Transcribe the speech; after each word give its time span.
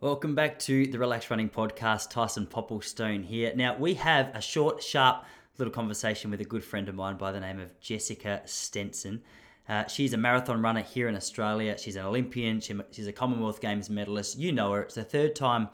Welcome 0.00 0.36
back 0.36 0.60
to 0.60 0.86
the 0.86 0.96
Relax 0.96 1.28
Running 1.28 1.50
Podcast. 1.50 2.10
Tyson 2.10 2.46
Popplestone 2.46 3.24
here. 3.24 3.52
Now, 3.56 3.76
we 3.76 3.94
have 3.94 4.30
a 4.32 4.40
short, 4.40 4.80
sharp 4.80 5.24
little 5.58 5.74
conversation 5.74 6.30
with 6.30 6.40
a 6.40 6.44
good 6.44 6.62
friend 6.62 6.88
of 6.88 6.94
mine 6.94 7.16
by 7.16 7.32
the 7.32 7.40
name 7.40 7.58
of 7.58 7.80
Jessica 7.80 8.42
Stenson. 8.44 9.22
Uh, 9.68 9.88
she's 9.88 10.12
a 10.12 10.16
marathon 10.16 10.62
runner 10.62 10.82
here 10.82 11.08
in 11.08 11.16
Australia. 11.16 11.76
She's 11.76 11.96
an 11.96 12.06
Olympian. 12.06 12.60
She, 12.60 12.78
she's 12.92 13.08
a 13.08 13.12
Commonwealth 13.12 13.60
Games 13.60 13.90
medalist. 13.90 14.38
You 14.38 14.52
know 14.52 14.70
her. 14.70 14.82
It's 14.82 14.94
the 14.94 15.02
third 15.02 15.34
time 15.34 15.68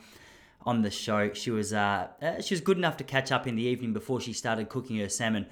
on 0.67 0.83
the 0.83 0.91
show. 0.91 1.33
She 1.33 1.51
was 1.51 1.73
uh, 1.73 2.09
uh, 2.23 2.41
she 2.41 2.55
was 2.55 2.61
good 2.61 2.79
enough 2.79 2.97
to 2.99 3.05
catch 3.05 3.31
up 3.31 3.47
in 3.47 3.57
the 3.57 3.63
evening 3.63 3.93
before 3.93 4.21
she 4.21 4.33
started 4.33 4.69
cooking 4.69 4.99
her 4.99 5.09
salmon. 5.09 5.47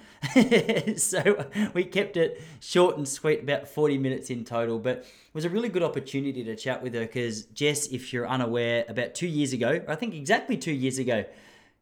so 0.96 1.46
we 1.74 1.84
kept 1.84 2.16
it 2.16 2.40
short 2.60 2.96
and 2.96 3.06
sweet, 3.06 3.42
about 3.42 3.68
40 3.68 3.98
minutes 3.98 4.30
in 4.30 4.44
total. 4.44 4.78
But 4.78 4.98
it 4.98 5.34
was 5.34 5.44
a 5.44 5.50
really 5.50 5.68
good 5.68 5.82
opportunity 5.82 6.42
to 6.44 6.56
chat 6.56 6.82
with 6.82 6.94
her 6.94 7.00
because 7.00 7.44
Jess, 7.46 7.88
if 7.88 8.12
you're 8.12 8.28
unaware, 8.28 8.84
about 8.88 9.14
two 9.14 9.28
years 9.28 9.52
ago, 9.52 9.82
I 9.86 9.94
think 9.94 10.14
exactly 10.14 10.56
two 10.56 10.72
years 10.72 10.98
ago, 10.98 11.24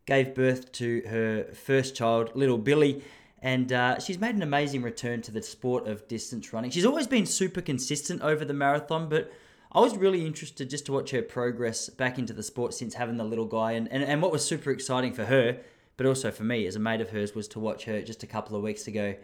gave 0.06 0.34
birth 0.34 0.72
to 0.72 1.02
her 1.08 1.44
first 1.54 1.94
child, 1.94 2.32
little 2.34 2.58
Billy. 2.58 3.04
And 3.42 3.72
uh, 3.72 3.98
she's 3.98 4.18
made 4.18 4.34
an 4.34 4.42
amazing 4.42 4.82
return 4.82 5.22
to 5.22 5.32
the 5.32 5.42
sport 5.42 5.86
of 5.86 6.06
distance 6.08 6.52
running. 6.52 6.70
She's 6.70 6.84
always 6.84 7.06
been 7.06 7.24
super 7.24 7.62
consistent 7.62 8.20
over 8.20 8.44
the 8.44 8.52
marathon, 8.52 9.08
but 9.08 9.32
I 9.72 9.80
was 9.80 9.96
really 9.96 10.26
interested 10.26 10.68
just 10.68 10.86
to 10.86 10.92
watch 10.92 11.10
her 11.10 11.22
progress 11.22 11.88
back 11.88 12.18
into 12.18 12.32
the 12.32 12.42
sport 12.42 12.74
since 12.74 12.94
having 12.94 13.16
the 13.16 13.24
little 13.24 13.46
guy. 13.46 13.72
And, 13.72 13.90
and, 13.92 14.02
and 14.02 14.20
what 14.20 14.32
was 14.32 14.44
super 14.44 14.70
exciting 14.70 15.12
for 15.12 15.26
her, 15.26 15.58
but 15.96 16.06
also 16.06 16.30
for 16.30 16.42
me 16.42 16.66
as 16.66 16.76
a 16.76 16.80
mate 16.80 17.00
of 17.00 17.10
hers, 17.10 17.34
was 17.34 17.46
to 17.48 17.60
watch 17.60 17.84
her 17.84 18.02
just 18.02 18.22
a 18.22 18.26
couple 18.26 18.56
of 18.56 18.62
weeks 18.62 18.86
ago 18.86 19.14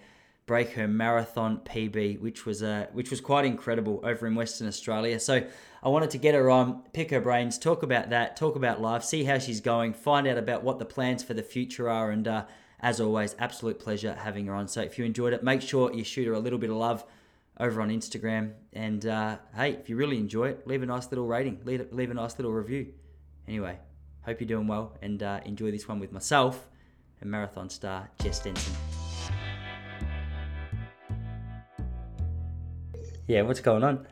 break 0.46 0.70
her 0.74 0.86
marathon 0.86 1.58
PB, 1.64 2.20
which 2.20 2.46
was 2.46 2.62
uh, 2.62 2.86
which 2.92 3.10
was 3.10 3.20
quite 3.20 3.44
incredible 3.44 4.00
over 4.04 4.26
in 4.26 4.34
Western 4.34 4.68
Australia. 4.68 5.18
So 5.18 5.44
I 5.82 5.88
wanted 5.88 6.10
to 6.10 6.18
get 6.18 6.34
her 6.34 6.48
on, 6.48 6.82
pick 6.92 7.10
her 7.10 7.20
brains, 7.20 7.58
talk 7.58 7.82
about 7.82 8.10
that, 8.10 8.36
talk 8.36 8.56
about 8.56 8.80
life, 8.80 9.02
see 9.02 9.24
how 9.24 9.38
she's 9.38 9.60
going, 9.60 9.92
find 9.92 10.26
out 10.26 10.38
about 10.38 10.62
what 10.62 10.78
the 10.78 10.84
plans 10.84 11.22
for 11.22 11.34
the 11.34 11.42
future 11.42 11.90
are, 11.90 12.10
and 12.10 12.26
uh, 12.26 12.44
as 12.80 13.00
always, 13.00 13.34
absolute 13.38 13.78
pleasure 13.78 14.14
having 14.14 14.46
her 14.46 14.54
on. 14.54 14.68
So 14.68 14.80
if 14.82 14.98
you 14.98 15.04
enjoyed 15.04 15.32
it, 15.32 15.42
make 15.42 15.62
sure 15.62 15.92
you 15.92 16.04
shoot 16.04 16.26
her 16.26 16.34
a 16.34 16.38
little 16.38 16.58
bit 16.58 16.70
of 16.70 16.76
love 16.76 17.04
over 17.58 17.80
on 17.80 17.90
Instagram. 17.90 18.52
And 18.72 19.06
uh, 19.06 19.38
hey, 19.54 19.72
if 19.72 19.88
you 19.88 19.96
really 19.96 20.18
enjoy 20.18 20.48
it, 20.48 20.66
leave 20.66 20.82
a 20.82 20.86
nice 20.86 21.10
little 21.10 21.26
rating, 21.26 21.60
leave, 21.64 21.86
leave 21.92 22.10
a 22.10 22.14
nice 22.14 22.38
little 22.38 22.52
review. 22.52 22.92
Anyway, 23.48 23.78
hope 24.22 24.40
you're 24.40 24.48
doing 24.48 24.66
well 24.66 24.96
and 25.02 25.22
uh, 25.22 25.40
enjoy 25.44 25.70
this 25.70 25.88
one 25.88 26.00
with 26.00 26.12
myself 26.12 26.68
and 27.20 27.30
marathon 27.30 27.70
star 27.70 28.10
Jess 28.22 28.40
Stenson. 28.40 28.74
Yeah, 33.26 33.42
what's 33.42 33.60
going 33.60 33.82
on? 33.82 34.06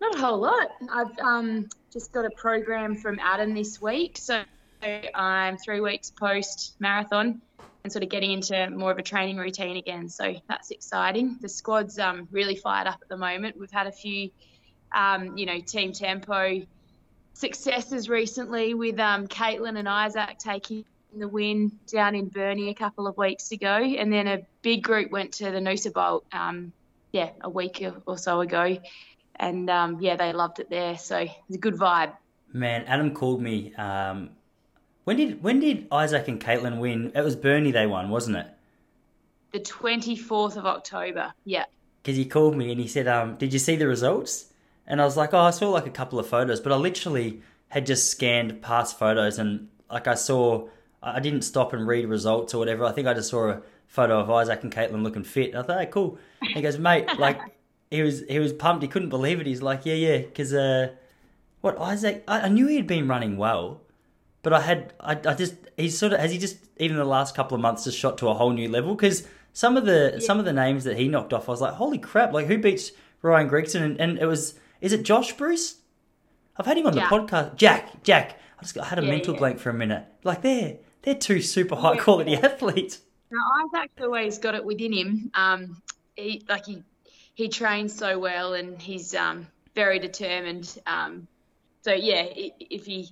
Not 0.00 0.16
a 0.16 0.18
whole 0.18 0.38
lot. 0.38 0.68
I've 0.90 1.16
um, 1.20 1.68
just 1.92 2.10
got 2.10 2.24
a 2.24 2.30
program 2.30 2.96
from 2.96 3.20
Adam 3.20 3.54
this 3.54 3.80
week, 3.80 4.18
so 4.18 4.42
I'm 5.14 5.56
three 5.58 5.80
weeks 5.80 6.10
post 6.10 6.74
marathon 6.80 7.40
and 7.84 7.92
sort 7.92 8.02
of 8.02 8.10
getting 8.10 8.30
into 8.30 8.70
more 8.70 8.90
of 8.90 8.98
a 8.98 9.02
training 9.02 9.36
routine 9.36 9.76
again. 9.76 10.08
So 10.08 10.34
that's 10.48 10.70
exciting. 10.70 11.38
The 11.40 11.48
squad's 11.48 11.98
um, 11.98 12.28
really 12.30 12.56
fired 12.56 12.86
up 12.86 12.98
at 13.02 13.08
the 13.08 13.16
moment. 13.16 13.58
We've 13.58 13.70
had 13.70 13.86
a 13.86 13.92
few, 13.92 14.30
um, 14.94 15.36
you 15.36 15.46
know, 15.46 15.60
team 15.60 15.92
tempo 15.92 16.62
successes 17.34 18.08
recently 18.08 18.74
with 18.74 18.98
um, 19.00 19.26
Caitlin 19.26 19.78
and 19.78 19.88
Isaac 19.88 20.38
taking 20.38 20.84
the 21.16 21.28
win 21.28 21.72
down 21.92 22.14
in 22.14 22.28
Burnie 22.28 22.70
a 22.70 22.74
couple 22.74 23.06
of 23.06 23.16
weeks 23.16 23.52
ago, 23.52 23.76
and 23.76 24.12
then 24.12 24.26
a 24.26 24.42
big 24.62 24.82
group 24.82 25.10
went 25.10 25.32
to 25.34 25.50
the 25.50 25.58
Noosa 25.58 25.92
Bolt, 25.92 26.24
um, 26.32 26.72
yeah, 27.12 27.30
a 27.42 27.50
week 27.50 27.84
or 28.06 28.16
so 28.16 28.40
ago, 28.40 28.78
and 29.36 29.68
um, 29.68 30.00
yeah, 30.00 30.16
they 30.16 30.32
loved 30.32 30.60
it 30.60 30.70
there. 30.70 30.96
So 30.96 31.18
it's 31.18 31.56
a 31.56 31.58
good 31.58 31.74
vibe. 31.74 32.12
Man, 32.52 32.84
Adam 32.86 33.14
called 33.14 33.42
me 33.42 33.74
um, 33.74 34.30
when 35.04 35.16
did 35.16 35.42
when 35.42 35.60
did 35.60 35.86
Isaac 35.90 36.28
and 36.28 36.40
Caitlin 36.40 36.78
win? 36.78 37.12
It 37.14 37.22
was 37.22 37.36
Burnie 37.36 37.72
they 37.72 37.86
won, 37.86 38.10
wasn't 38.10 38.36
it? 38.36 38.46
The 39.52 39.60
twenty 39.60 40.16
fourth 40.16 40.56
of 40.56 40.66
October. 40.66 41.32
Yeah. 41.44 41.64
Because 42.02 42.16
he 42.16 42.24
called 42.24 42.56
me 42.56 42.70
and 42.70 42.80
he 42.80 42.88
said, 42.88 43.06
um, 43.08 43.36
"Did 43.36 43.52
you 43.52 43.58
see 43.58 43.76
the 43.76 43.86
results?" 43.86 44.52
And 44.86 45.00
I 45.00 45.04
was 45.04 45.16
like, 45.16 45.34
"Oh, 45.34 45.40
I 45.40 45.50
saw 45.50 45.70
like 45.70 45.86
a 45.86 45.90
couple 45.90 46.18
of 46.18 46.26
photos, 46.26 46.60
but 46.60 46.72
I 46.72 46.76
literally 46.76 47.42
had 47.68 47.86
just 47.86 48.10
scanned 48.10 48.62
past 48.62 48.98
photos 48.98 49.38
and 49.38 49.68
like 49.90 50.06
I 50.06 50.14
saw, 50.14 50.68
I 51.02 51.20
didn't 51.20 51.42
stop 51.42 51.72
and 51.72 51.86
read 51.86 52.06
results 52.06 52.54
or 52.54 52.58
whatever. 52.58 52.84
I 52.84 52.92
think 52.92 53.06
I 53.06 53.14
just 53.14 53.30
saw 53.30 53.50
a 53.50 53.62
photo 53.86 54.20
of 54.20 54.30
Isaac 54.30 54.62
and 54.62 54.72
Caitlin 54.72 55.02
looking 55.02 55.24
fit. 55.24 55.54
I 55.54 55.62
thought, 55.62 55.80
hey, 55.80 55.86
cool." 55.86 56.18
he 56.40 56.62
goes, 56.62 56.78
"Mate, 56.78 57.08
like." 57.18 57.40
He 57.90 58.00
was 58.00 58.22
he 58.26 58.38
was 58.38 58.54
pumped. 58.54 58.82
He 58.82 58.88
couldn't 58.88 59.10
believe 59.10 59.38
it. 59.38 59.46
He's 59.46 59.60
like, 59.60 59.84
yeah, 59.84 59.92
yeah, 59.92 60.16
because 60.16 60.54
uh, 60.54 60.92
what 61.60 61.78
Isaac? 61.78 62.24
I, 62.26 62.40
I 62.40 62.48
knew 62.48 62.66
he 62.66 62.76
had 62.76 62.86
been 62.86 63.06
running 63.06 63.36
well, 63.36 63.82
but 64.42 64.52
I 64.52 64.60
had 64.60 64.92
I, 65.00 65.12
I 65.12 65.34
just 65.34 65.54
he's 65.76 65.98
sort 65.98 66.12
of 66.12 66.20
has 66.20 66.30
he 66.30 66.38
just 66.38 66.56
even 66.76 66.96
the 66.96 67.04
last 67.04 67.34
couple 67.34 67.54
of 67.54 67.60
months 67.60 67.84
just 67.84 67.98
shot 67.98 68.18
to 68.18 68.28
a 68.28 68.34
whole 68.34 68.50
new 68.50 68.68
level? 68.68 68.94
Because 68.94 69.26
some 69.52 69.76
of 69.76 69.86
the 69.86 70.12
yeah. 70.14 70.26
some 70.26 70.38
of 70.38 70.44
the 70.44 70.52
names 70.52 70.84
that 70.84 70.96
he 70.96 71.08
knocked 71.08 71.32
off 71.32 71.48
I 71.48 71.52
was 71.52 71.60
like 71.60 71.74
holy 71.74 71.98
crap 71.98 72.32
like 72.32 72.46
who 72.46 72.58
beats 72.58 72.92
Ryan 73.22 73.48
Gregson? 73.48 73.82
and, 73.82 74.00
and 74.00 74.18
it 74.18 74.26
was 74.26 74.54
is 74.80 74.92
it 74.92 75.04
Josh 75.04 75.32
Bruce? 75.36 75.76
I've 76.56 76.66
had 76.66 76.76
him 76.76 76.86
on 76.86 76.94
Jack. 76.94 77.08
the 77.08 77.16
podcast. 77.16 77.56
Jack 77.56 78.02
Jack. 78.02 78.38
I 78.58 78.62
just 78.62 78.74
got, 78.74 78.84
I 78.84 78.88
had 78.88 78.98
a 78.98 79.02
yeah, 79.02 79.10
mental 79.10 79.34
yeah. 79.34 79.38
blank 79.38 79.58
for 79.58 79.70
a 79.70 79.74
minute. 79.74 80.04
Like 80.24 80.42
they're 80.42 80.76
they're 81.02 81.14
two 81.14 81.40
super 81.40 81.76
high 81.76 81.96
quality 81.96 82.34
athletes. 82.42 83.00
Now 83.30 83.40
Isaac's 83.64 84.00
always 84.00 84.38
got 84.38 84.54
it 84.54 84.64
within 84.64 84.92
him. 84.92 85.30
Um 85.34 85.82
he 86.16 86.44
like 86.48 86.66
he 86.66 86.82
he 87.34 87.48
trains 87.48 87.96
so 87.96 88.18
well 88.18 88.54
and 88.54 88.80
he's 88.80 89.14
um 89.14 89.46
very 89.74 89.98
determined. 89.98 90.78
Um 90.86 91.28
so 91.82 91.92
yeah 91.92 92.26
if 92.34 92.86
he 92.86 93.08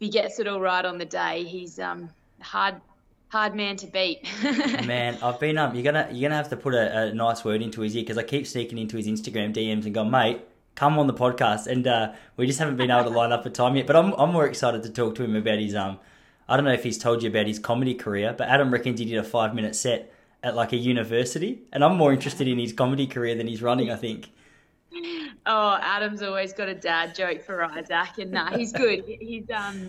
he 0.00 0.08
gets 0.08 0.40
it 0.40 0.48
all 0.48 0.60
right 0.60 0.84
on 0.84 0.98
the 0.98 1.04
day, 1.04 1.44
he's 1.44 1.78
um 1.78 2.10
hard 2.40 2.80
hard 3.28 3.54
man 3.54 3.76
to 3.76 3.86
beat. 3.86 4.26
man, 4.86 5.16
I've 5.22 5.38
been 5.38 5.58
um 5.58 5.74
you're 5.74 5.84
gonna 5.84 6.08
you're 6.10 6.28
gonna 6.28 6.36
have 6.36 6.48
to 6.48 6.56
put 6.56 6.74
a, 6.74 7.02
a 7.02 7.14
nice 7.14 7.44
word 7.44 7.62
into 7.62 7.82
his 7.82 7.94
ear 7.94 8.02
because 8.02 8.18
I 8.18 8.24
keep 8.24 8.46
sneaking 8.46 8.78
into 8.78 8.96
his 8.96 9.06
Instagram 9.06 9.54
DMs 9.54 9.84
and 9.84 9.94
go, 9.94 10.04
mate, 10.04 10.40
come 10.74 10.98
on 10.98 11.06
the 11.06 11.14
podcast, 11.14 11.66
and 11.66 11.86
uh, 11.86 12.12
we 12.36 12.46
just 12.46 12.58
haven't 12.58 12.76
been 12.76 12.90
able 12.90 13.04
to 13.04 13.10
line 13.10 13.30
up 13.30 13.44
a 13.44 13.50
time 13.50 13.76
yet. 13.76 13.86
But 13.86 13.94
I'm 13.94 14.14
I'm 14.14 14.32
more 14.32 14.46
excited 14.46 14.82
to 14.82 14.90
talk 14.90 15.14
to 15.16 15.22
him 15.22 15.36
about 15.36 15.58
his 15.58 15.74
um. 15.74 16.00
I 16.48 16.56
don't 16.56 16.64
know 16.64 16.72
if 16.72 16.82
he's 16.82 16.98
told 16.98 17.22
you 17.22 17.30
about 17.30 17.46
his 17.46 17.60
comedy 17.60 17.94
career, 17.94 18.34
but 18.36 18.48
Adam 18.48 18.72
reckons 18.72 18.98
he 18.98 19.04
did 19.04 19.18
a 19.18 19.22
five 19.22 19.54
minute 19.54 19.76
set 19.76 20.12
at 20.42 20.56
like 20.56 20.72
a 20.72 20.76
university, 20.76 21.60
and 21.72 21.84
I'm 21.84 21.96
more 21.96 22.12
interested 22.12 22.48
in 22.48 22.58
his 22.58 22.72
comedy 22.72 23.06
career 23.06 23.34
than 23.36 23.46
his 23.46 23.62
running. 23.62 23.90
I 23.90 23.96
think. 23.96 24.30
Oh, 25.46 25.78
Adam's 25.80 26.22
always 26.22 26.52
got 26.52 26.68
a 26.68 26.74
dad 26.74 27.14
joke 27.14 27.42
for 27.42 27.64
Isaac, 27.64 28.18
and 28.18 28.32
nah, 28.32 28.56
he's 28.56 28.72
good. 28.72 29.04
His 29.20 29.44
um, 29.54 29.88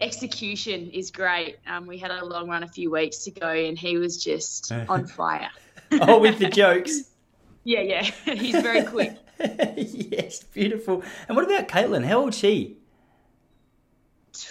execution 0.00 0.90
is 0.90 1.10
great. 1.10 1.56
Um, 1.66 1.86
we 1.86 1.98
had 1.98 2.10
a 2.10 2.24
long 2.24 2.48
run 2.48 2.62
a 2.62 2.68
few 2.68 2.90
weeks 2.90 3.26
ago, 3.26 3.48
and 3.48 3.78
he 3.78 3.98
was 3.98 4.22
just 4.22 4.72
on 4.88 5.06
fire. 5.06 5.50
oh, 5.92 6.18
with 6.18 6.38
the 6.38 6.48
jokes. 6.48 7.10
yeah, 7.64 7.80
yeah, 7.80 8.02
he's 8.34 8.60
very 8.60 8.84
quick. 8.84 9.16
yes, 9.38 10.42
beautiful. 10.42 11.02
And 11.28 11.36
what 11.36 11.44
about 11.44 11.68
Caitlin? 11.68 12.04
How 12.04 12.20
old 12.20 12.30
is 12.30 12.38
she? 12.38 12.78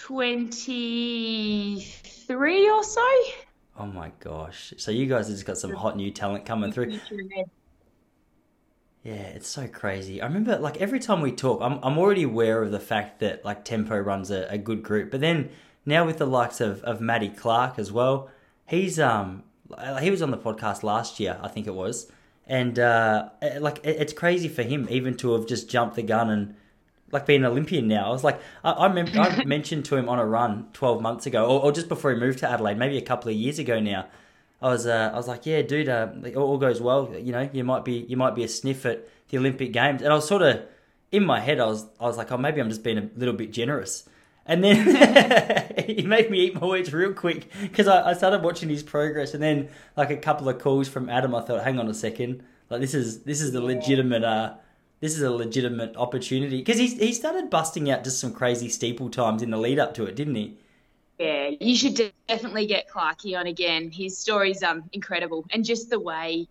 Twenty-three 0.02 1.00
or 2.70 2.84
so. 2.84 3.06
Oh 3.78 3.86
my 3.86 4.12
gosh! 4.20 4.74
So 4.76 4.90
you 4.90 5.06
guys 5.06 5.28
have 5.28 5.36
just 5.36 5.46
got 5.46 5.58
some 5.58 5.72
hot 5.72 5.96
new 5.96 6.10
talent 6.10 6.44
coming 6.46 6.72
through. 6.72 6.98
Yeah, 9.08 9.28
it's 9.28 9.48
so 9.48 9.66
crazy. 9.66 10.20
I 10.20 10.26
remember 10.26 10.58
like 10.58 10.82
every 10.82 11.00
time 11.00 11.22
we 11.22 11.32
talk, 11.32 11.62
I'm 11.62 11.78
I'm 11.82 11.96
already 11.96 12.24
aware 12.24 12.62
of 12.62 12.70
the 12.70 12.78
fact 12.78 13.20
that 13.20 13.42
like 13.42 13.64
Tempo 13.64 13.98
runs 13.98 14.30
a, 14.30 14.46
a 14.50 14.58
good 14.58 14.82
group, 14.82 15.10
but 15.10 15.22
then 15.22 15.48
now 15.86 16.04
with 16.04 16.18
the 16.18 16.26
likes 16.26 16.60
of 16.60 16.82
of 16.82 17.00
Matty 17.00 17.30
Clarke 17.30 17.78
as 17.78 17.90
well, 17.90 18.28
he's 18.66 19.00
um 19.00 19.44
he 20.02 20.10
was 20.10 20.20
on 20.20 20.30
the 20.30 20.36
podcast 20.36 20.82
last 20.82 21.18
year, 21.20 21.38
I 21.42 21.48
think 21.48 21.66
it 21.66 21.74
was, 21.74 22.12
and 22.46 22.78
uh, 22.78 23.30
like 23.58 23.80
it's 23.82 24.12
crazy 24.12 24.46
for 24.46 24.62
him 24.62 24.86
even 24.90 25.16
to 25.18 25.32
have 25.32 25.46
just 25.46 25.70
jumped 25.70 25.96
the 25.96 26.02
gun 26.02 26.28
and 26.28 26.54
like 27.10 27.24
be 27.24 27.34
an 27.34 27.46
Olympian 27.46 27.88
now. 27.88 28.08
I 28.08 28.10
was 28.10 28.24
like, 28.24 28.38
I, 28.62 28.72
I 28.72 28.86
remember 28.88 29.20
I 29.20 29.42
mentioned 29.46 29.86
to 29.86 29.96
him 29.96 30.10
on 30.10 30.18
a 30.18 30.26
run 30.26 30.68
12 30.74 31.00
months 31.00 31.24
ago, 31.24 31.46
or, 31.46 31.62
or, 31.62 31.72
just 31.72 31.88
before 31.88 32.12
he 32.12 32.20
moved 32.20 32.40
to 32.40 32.50
Adelaide, 32.50 32.76
maybe 32.76 32.98
a 32.98 33.02
couple 33.02 33.30
of 33.30 33.36
years 33.36 33.58
ago 33.58 33.80
now. 33.80 34.06
I 34.60 34.68
was 34.68 34.86
uh, 34.86 35.10
I 35.12 35.16
was 35.16 35.28
like, 35.28 35.46
yeah, 35.46 35.62
dude, 35.62 35.88
uh, 35.88 36.08
all 36.36 36.58
goes 36.58 36.80
well. 36.80 37.14
You 37.14 37.32
know, 37.32 37.48
you 37.52 37.64
might 37.64 37.84
be 37.84 38.04
you 38.08 38.16
might 38.16 38.34
be 38.34 38.44
a 38.44 38.48
sniff 38.48 38.84
at 38.86 39.08
the 39.28 39.38
Olympic 39.38 39.72
Games, 39.72 40.02
and 40.02 40.12
I 40.12 40.16
was 40.16 40.26
sort 40.26 40.42
of 40.42 40.62
in 41.12 41.24
my 41.24 41.40
head, 41.40 41.60
I 41.60 41.66
was 41.66 41.86
I 42.00 42.04
was 42.04 42.16
like, 42.16 42.30
oh, 42.32 42.36
maybe 42.38 42.60
I'm 42.60 42.68
just 42.68 42.82
being 42.82 42.98
a 42.98 43.08
little 43.16 43.34
bit 43.34 43.52
generous. 43.52 44.08
And 44.46 44.64
then 44.64 45.74
he 45.86 46.02
made 46.02 46.30
me 46.30 46.40
eat 46.40 46.54
my 46.54 46.66
words 46.66 46.92
real 46.92 47.12
quick 47.12 47.50
because 47.60 47.86
I, 47.86 48.10
I 48.10 48.12
started 48.14 48.42
watching 48.42 48.68
his 48.68 48.82
progress, 48.82 49.34
and 49.34 49.42
then 49.42 49.68
like 49.96 50.10
a 50.10 50.16
couple 50.16 50.48
of 50.48 50.58
calls 50.58 50.88
from 50.88 51.08
Adam, 51.08 51.34
I 51.34 51.42
thought, 51.42 51.64
hang 51.64 51.78
on 51.78 51.88
a 51.88 51.94
second, 51.94 52.42
like 52.70 52.80
this 52.80 52.94
is 52.94 53.22
this 53.22 53.40
is 53.40 53.52
the 53.52 53.60
legitimate 53.60 54.24
uh 54.24 54.54
this 55.00 55.14
is 55.14 55.22
a 55.22 55.30
legitimate 55.30 55.96
opportunity 55.96 56.58
because 56.58 56.78
he 56.78 56.88
he 56.88 57.12
started 57.12 57.50
busting 57.50 57.90
out 57.90 58.04
just 58.04 58.20
some 58.20 58.32
crazy 58.32 58.68
steeple 58.68 59.10
times 59.10 59.42
in 59.42 59.50
the 59.50 59.58
lead 59.58 59.78
up 59.78 59.94
to 59.94 60.04
it, 60.04 60.16
didn't 60.16 60.34
he? 60.34 60.56
Yeah, 61.18 61.50
you 61.60 61.74
should 61.74 62.12
definitely 62.28 62.66
get 62.66 62.88
Clarky 62.88 63.36
on 63.36 63.46
again. 63.46 63.90
His 63.90 64.18
story's 64.18 64.62
um 64.62 64.84
incredible, 64.92 65.44
and 65.50 65.64
just 65.64 65.90
the 65.90 65.98
way, 65.98 66.46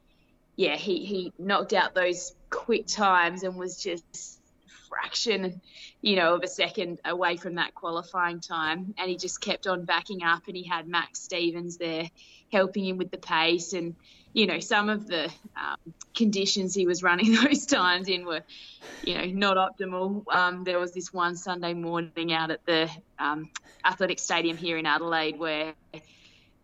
yeah, 0.58 0.76
he 0.76 1.06
he 1.06 1.34
knocked 1.40 1.74
out 1.74 1.96
those 1.96 2.36
quick 2.50 2.86
times 2.88 3.44
and 3.44 3.56
was 3.56 3.82
just 3.82 4.42
fraction, 4.90 5.62
you 6.02 6.16
know, 6.16 6.36
of 6.36 6.44
a 6.44 6.48
second 6.48 7.00
away 7.06 7.38
from 7.38 7.56
that 7.56 7.76
qualifying 7.76 8.40
time. 8.40 8.94
And 8.98 9.10
he 9.10 9.18
just 9.18 9.40
kept 9.40 9.68
on 9.68 9.86
backing 9.86 10.24
up, 10.24 10.44
and 10.48 10.56
he 10.56 10.64
had 10.64 10.88
Max 10.88 11.22
Stevens 11.22 11.78
there 11.78 12.10
helping 12.52 12.86
him 12.86 12.98
with 12.98 13.12
the 13.12 13.18
pace. 13.18 13.74
And, 13.74 13.96
you 14.38 14.46
know, 14.46 14.60
some 14.60 14.88
of 14.88 15.08
the 15.08 15.32
um, 15.56 15.78
conditions 16.14 16.76
he 16.76 16.86
was 16.86 17.02
running 17.02 17.34
those 17.44 17.66
times 17.66 18.08
in 18.08 18.24
were, 18.24 18.44
you 19.04 19.16
know, 19.16 19.26
not 19.26 19.58
optimal. 19.58 20.24
Um, 20.32 20.64
there 20.64 20.78
was 20.78 20.94
this 20.94 21.12
one 21.12 21.36
Sunday 21.36 21.74
morning 21.74 22.32
out 22.32 22.52
at 22.52 22.64
the 22.64 22.88
um, 23.18 23.50
athletic 23.84 24.20
stadium 24.20 24.56
here 24.56 24.78
in 24.78 24.86
Adelaide 24.86 25.40
where 25.40 25.74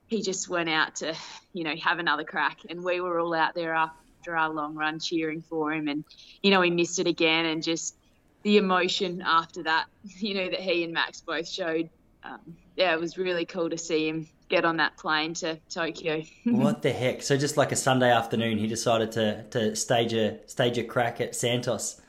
he 0.06 0.22
just 0.22 0.48
went 0.48 0.70
out 0.70 0.98
to, 0.98 1.16
you 1.54 1.64
know, 1.64 1.76
have 1.78 1.98
another 1.98 2.24
crack. 2.24 2.60
And 2.70 2.84
we 2.84 3.02
were 3.02 3.20
all 3.20 3.34
out 3.34 3.56
there 3.56 3.74
after 3.74 4.38
our 4.38 4.52
long 4.52 4.76
run 4.76 5.00
cheering 5.00 5.42
for 5.42 5.74
him. 5.74 5.88
And, 5.88 6.04
you 6.44 6.52
know, 6.52 6.62
he 6.62 6.70
missed 6.70 7.00
it 7.00 7.08
again. 7.08 7.48
And 7.48 7.64
just 7.64 7.96
the 8.44 8.58
emotion 8.58 9.24
after 9.26 9.64
that, 9.64 9.88
you 10.04 10.36
know, 10.36 10.48
that 10.48 10.60
he 10.60 10.84
and 10.84 10.94
Max 10.94 11.22
both 11.22 11.50
showed. 11.50 11.90
Um, 12.24 12.56
yeah, 12.76 12.94
it 12.94 13.00
was 13.00 13.18
really 13.18 13.46
cool 13.46 13.72
to 13.72 13.80
see 13.80 14.08
him 14.08 14.28
get 14.54 14.66
on 14.66 14.78
that 14.78 14.96
plane 14.98 15.34
to 15.34 15.58
Tokyo. 15.70 16.22
what 16.44 16.84
the 16.84 16.92
heck? 16.92 17.24
So 17.24 17.36
just 17.38 17.58
like 17.58 17.72
a 17.72 17.76
Sunday 17.76 18.12
afternoon, 18.12 18.60
he 18.60 18.68
decided 18.68 19.12
to, 19.14 19.44
to 19.50 19.76
stage 19.76 20.14
a 20.14 20.40
stage 20.48 20.78
a 20.78 20.84
crack 20.84 21.20
at 21.20 21.36
Santos. 21.36 22.00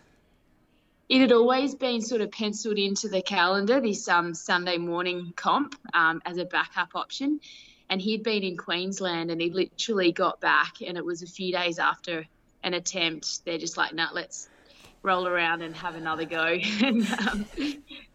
It 1.08 1.20
had 1.20 1.32
always 1.32 1.74
been 1.74 2.00
sort 2.00 2.20
of 2.20 2.30
penciled 2.30 2.78
into 2.78 3.08
the 3.08 3.22
calendar 3.22 3.80
this 3.80 4.08
um, 4.08 4.34
Sunday 4.34 4.78
morning 4.78 5.32
comp 5.36 5.74
um, 5.92 6.20
as 6.24 6.38
a 6.38 6.44
backup 6.44 6.94
option 6.94 7.40
and 7.90 8.00
he'd 8.00 8.22
been 8.22 8.42
in 8.42 8.56
Queensland 8.56 9.30
and 9.30 9.40
he 9.40 9.50
literally 9.50 10.12
got 10.12 10.40
back 10.40 10.76
and 10.86 10.96
it 10.96 11.04
was 11.04 11.22
a 11.22 11.26
few 11.26 11.52
days 11.52 11.78
after 11.78 12.24
an 12.62 12.74
attempt. 12.74 13.44
They're 13.44 13.58
just 13.58 13.76
like, 13.76 13.94
nah, 13.94 14.08
let's 14.12 14.48
roll 15.02 15.26
around 15.28 15.60
and 15.60 15.76
have 15.76 15.94
another 15.94 16.24
go. 16.24 16.44
and 16.82 17.06
um, 17.28 17.46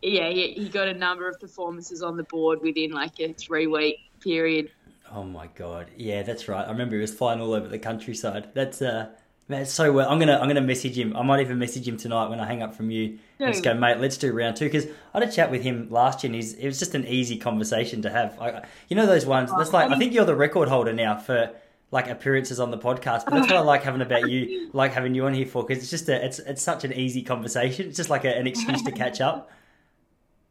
yeah, 0.01 0.29
he, 0.29 0.53
he, 0.53 0.69
got 0.69 0.87
a 0.87 0.93
number 0.93 1.29
of 1.29 1.39
performances 1.39 2.01
on 2.01 2.17
the 2.17 2.23
board 2.23 2.61
within 2.61 2.91
like 2.91 3.19
a 3.19 3.33
three 3.33 3.67
week 3.67 4.08
period. 4.19 4.71
Oh 5.11 5.23
my 5.23 5.47
god, 5.55 5.87
yeah, 5.97 6.23
that's 6.23 6.47
right. 6.47 6.65
I 6.65 6.71
remember 6.71 6.95
he 6.95 7.01
was 7.01 7.13
flying 7.13 7.41
all 7.41 7.53
over 7.53 7.67
the 7.67 7.79
countryside. 7.79 8.49
That's 8.53 8.81
uh, 8.81 9.09
man, 9.47 9.65
so 9.65 9.91
well. 9.91 10.09
I'm 10.09 10.19
gonna 10.19 10.37
I'm 10.37 10.47
gonna 10.47 10.61
message 10.61 10.97
him. 10.97 11.15
I 11.15 11.23
might 11.23 11.39
even 11.39 11.57
message 11.57 11.87
him 11.87 11.97
tonight 11.97 12.27
when 12.29 12.39
I 12.39 12.45
hang 12.45 12.61
up 12.61 12.75
from 12.75 12.91
you. 12.91 13.17
Let's 13.39 13.61
go, 13.61 13.73
mate. 13.73 13.99
Let's 13.99 14.17
do 14.17 14.31
round 14.31 14.57
two 14.57 14.65
because 14.65 14.85
I 15.13 15.19
had 15.19 15.29
a 15.29 15.31
chat 15.31 15.49
with 15.49 15.63
him 15.63 15.89
last 15.89 16.23
year, 16.23 16.29
and 16.29 16.35
he's, 16.35 16.53
it 16.53 16.65
was 16.65 16.77
just 16.77 16.93
an 16.93 17.07
easy 17.07 17.37
conversation 17.37 18.01
to 18.03 18.09
have. 18.09 18.39
I, 18.39 18.63
you 18.87 18.95
know 18.95 19.07
those 19.07 19.25
ones. 19.25 19.49
That's 19.57 19.73
like 19.73 19.89
I 19.89 19.97
think 19.97 20.13
you're 20.13 20.25
the 20.25 20.35
record 20.35 20.69
holder 20.69 20.93
now 20.93 21.17
for 21.17 21.51
like 21.91 22.07
appearances 22.07 22.59
on 22.59 22.69
the 22.69 22.77
podcast. 22.77 23.25
But 23.25 23.31
that's 23.31 23.47
what 23.47 23.55
I 23.55 23.61
like 23.61 23.83
having 23.83 24.01
about 24.01 24.29
you, 24.29 24.69
like 24.73 24.93
having 24.93 25.15
you 25.15 25.25
on 25.25 25.33
here 25.33 25.45
for, 25.45 25.63
because 25.65 25.81
it's 25.81 25.91
just 25.91 26.07
a 26.09 26.23
it's 26.23 26.39
it's 26.39 26.61
such 26.61 26.83
an 26.83 26.93
easy 26.93 27.23
conversation. 27.23 27.87
It's 27.87 27.97
just 27.97 28.09
like 28.09 28.25
a, 28.25 28.37
an 28.37 28.47
excuse 28.47 28.83
to 28.83 28.91
catch 29.03 29.21
up. 29.21 29.51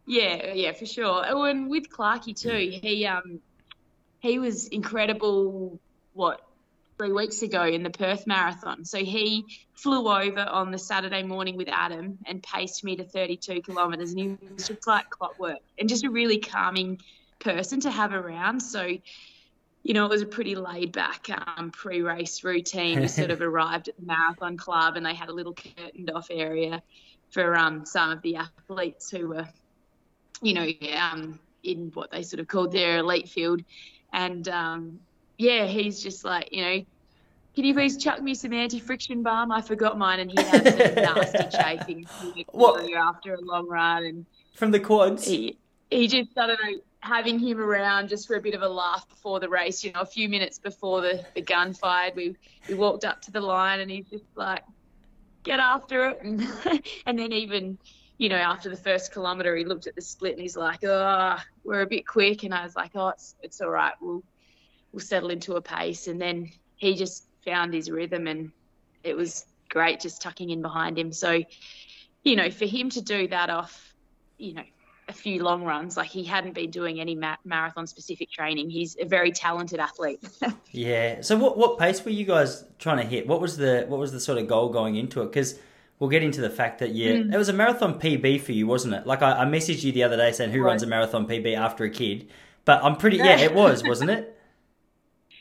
Yeah, 0.07 0.55
yeah, 0.55 0.73
for 0.73 0.87
sure. 0.87 1.25
Oh, 1.29 1.45
and 1.45 1.69
with 1.69 1.91
Clarky 1.91 2.35
too, 2.35 2.79
he 2.83 3.07
um 3.07 3.41
he 4.21 4.39
was 4.39 4.69
incredible. 4.69 5.81
What 6.15 6.43
three 6.99 7.13
weeks 7.13 7.43
ago 7.43 7.63
in 7.65 7.85
the 7.85 7.91
Perth 7.91 8.27
Marathon. 8.27 8.85
So 8.85 8.99
he 8.99 9.47
flew 9.75 10.09
over 10.09 10.41
on 10.41 10.73
the 10.73 10.79
Saturday 10.79 11.23
morning 11.23 11.57
with 11.57 11.69
Adam 11.69 12.19
and 12.27 12.43
paced 12.43 12.83
me 12.83 12.97
to 12.97 13.05
32 13.05 13.63
kilometres, 13.63 14.11
and 14.11 14.19
he 14.19 14.37
was 14.53 14.67
just 14.67 14.87
like 14.87 15.09
clockwork 15.09 15.61
and 15.79 15.89
just 15.89 16.05
a 16.05 16.11
really 16.11 16.39
calming 16.39 17.01
person 17.39 17.81
to 17.81 17.91
have 17.91 18.13
around. 18.13 18.61
So, 18.61 18.85
you 19.85 19.95
know, 19.95 20.07
it 20.07 20.11
was 20.11 20.23
a 20.23 20.27
pretty 20.27 20.57
laid 20.57 20.91
back 20.91 21.29
um, 21.31 21.71
pre 21.71 22.03
race 22.03 22.43
routine. 22.43 23.01
We 23.01 23.07
sort 23.07 23.31
of 23.31 23.41
arrived 23.43 23.89
at 23.89 23.97
the 23.97 24.05
Marathon 24.05 24.57
Club 24.57 24.97
and 24.97 25.07
they 25.07 25.15
had 25.15 25.29
a 25.29 25.33
little 25.33 25.55
curtained 25.55 26.11
off 26.11 26.27
area 26.31 26.83
for 27.31 27.57
um, 27.57 27.87
some 27.87 28.11
of 28.11 28.23
the 28.23 28.37
athletes 28.37 29.09
who 29.09 29.29
were, 29.29 29.47
you 30.43 30.55
know, 30.55 30.69
um, 31.01 31.39
in 31.63 31.93
what 31.95 32.11
they 32.11 32.23
sort 32.23 32.41
of 32.41 32.49
called 32.49 32.73
their 32.73 32.99
elite 32.99 33.29
field. 33.29 33.63
And 34.13 34.49
um, 34.49 35.01
yeah, 35.37 35.67
he's 35.67 36.03
just 36.03 36.25
like, 36.25 36.49
you 36.53 36.63
know, 36.63 36.85
can 37.55 37.65
you 37.65 37.75
please 37.75 37.97
chuck 37.97 38.23
me 38.23 38.35
some 38.35 38.53
anti-friction 38.53 39.23
balm? 39.23 39.51
I 39.51 39.61
forgot 39.63 39.99
mine, 39.99 40.21
and 40.21 40.31
he 40.31 40.41
had 40.41 40.65
some 40.65 40.95
nasty 41.03 41.57
chafing 41.57 42.07
what? 42.53 42.89
after 42.93 43.35
a 43.35 43.41
long 43.41 43.69
run, 43.69 44.05
and 44.05 44.27
from 44.55 44.71
the 44.71 44.79
quads. 44.79 45.27
He, 45.27 45.59
he 45.91 46.07
just 46.07 46.39
I 46.39 46.47
don't 46.47 46.61
know 46.63 46.81
having 47.01 47.39
him 47.39 47.59
around 47.59 48.09
just 48.09 48.27
for 48.27 48.37
a 48.37 48.41
bit 48.41 48.55
of 48.55 48.63
a 48.63 48.69
laugh 48.69 49.09
before 49.09 49.41
the 49.41 49.49
race. 49.49 49.83
You 49.83 49.93
know, 49.93 50.01
a 50.01 50.07
few 50.07 50.29
minutes 50.29 50.59
before 50.59 51.01
the, 51.01 51.25
the 51.35 51.41
gun 51.41 51.73
fired, 51.75 52.15
we 52.15 52.37
we 52.69 52.75
walked 52.75 53.05
up 53.05 53.23
to 53.23 53.33
the 53.33 53.41
line, 53.41 53.81
and 53.81 53.91
he's 53.91 54.07
just 54.07 54.25
like, 54.37 54.63
get 55.43 55.59
after 55.59 56.11
it, 56.11 56.21
and 56.23 56.47
and 57.07 57.19
then 57.19 57.33
even. 57.33 57.79
You 58.19 58.29
know, 58.29 58.37
after 58.37 58.69
the 58.69 58.77
first 58.77 59.13
kilometre, 59.13 59.57
he 59.57 59.65
looked 59.65 59.87
at 59.87 59.95
the 59.95 60.03
split 60.03 60.33
and 60.33 60.43
he's 60.43 60.57
like, 60.57 60.85
"Oh, 60.85 61.37
we're 61.65 61.83
a 61.83 61.87
bit 61.87 62.07
quick." 62.07 62.43
And 62.43 62.53
I 62.53 62.65
was 62.65 62.77
like, 62.77 62.91
"Oh, 62.95 63.09
it's 63.09 63.37
it's 63.43 63.61
all 63.61 63.71
right. 63.71 63.95
We'll 64.01 64.23
we'll 64.93 65.01
settle 65.01 65.31
into 65.31 65.57
a 65.57 65.63
pace. 65.63 66.09
And 66.09 66.21
then 66.21 66.51
he 66.77 66.95
just 66.95 67.25
found 67.45 67.75
his 67.75 67.91
rhythm 67.91 68.27
and 68.27 68.51
it 69.05 69.17
was 69.17 69.47
great 69.69 70.01
just 70.01 70.23
tucking 70.23 70.51
in 70.51 70.63
behind 70.63 70.99
him. 70.99 71.13
So, 71.13 71.43
you 72.25 72.37
know, 72.37 72.51
for 72.51 72.67
him 72.67 72.91
to 72.91 73.03
do 73.03 73.29
that 73.29 73.51
off, 73.51 73.95
you 74.39 74.55
know, 74.55 74.63
a 75.09 75.13
few 75.13 75.43
long 75.43 75.65
runs, 75.65 75.97
like 75.97 76.09
he 76.09 76.23
hadn't 76.23 76.53
been 76.53 76.71
doing 76.71 77.01
any 77.01 77.15
ma- 77.15 77.37
marathon 77.45 77.87
specific 77.87 78.31
training. 78.31 78.69
He's 78.69 78.97
a 79.01 79.07
very 79.07 79.33
talented 79.33 79.81
athlete. 79.81 80.23
yeah. 80.71 81.23
So 81.23 81.37
what 81.37 81.57
what 81.57 81.79
pace 81.79 82.05
were 82.05 82.11
you 82.11 82.27
guys 82.27 82.65
trying 82.79 82.99
to 82.99 83.05
hit? 83.05 83.27
What 83.27 83.41
was 83.41 83.57
the 83.57 83.87
what 83.89 83.99
was 83.99 84.13
the 84.13 84.21
sort 84.21 84.37
of 84.37 84.47
goal 84.47 84.69
going 84.69 84.97
into 84.97 85.23
it? 85.23 85.27
Because 85.27 85.59
we'll 85.99 86.11
get 86.11 86.23
into 86.23 86.41
the 86.41 86.51
fact 86.51 86.79
that 86.81 86.95
yeah, 86.95 87.13
mm. 87.13 87.33
it 87.33 87.37
was 87.37 87.49
a 87.49 87.53
marathon 87.53 87.99
PB 87.99 88.41
for 88.41 88.53
you, 88.53 88.67
wasn't 88.67 88.95
it? 88.95 89.07
Like 89.07 89.23
I, 89.23 89.43
I 89.43 89.45
messaged 89.45 89.83
you 89.83 89.93
the 89.93 90.05
other 90.05 90.17
day 90.17 90.33
saying 90.33 90.51
who 90.51 90.61
right. 90.61 90.71
runs 90.71 90.83
a 90.83 90.87
marathon 90.87 91.27
PB 91.27 91.57
after 91.57 91.85
a 91.85 91.91
kid, 91.91 92.29
but 92.65 92.83
I'm 92.83 92.97
pretty 92.97 93.19
yeah, 93.19 93.39
it 93.39 93.55
was, 93.55 93.83
wasn't 93.83 94.11
it? 94.11 94.35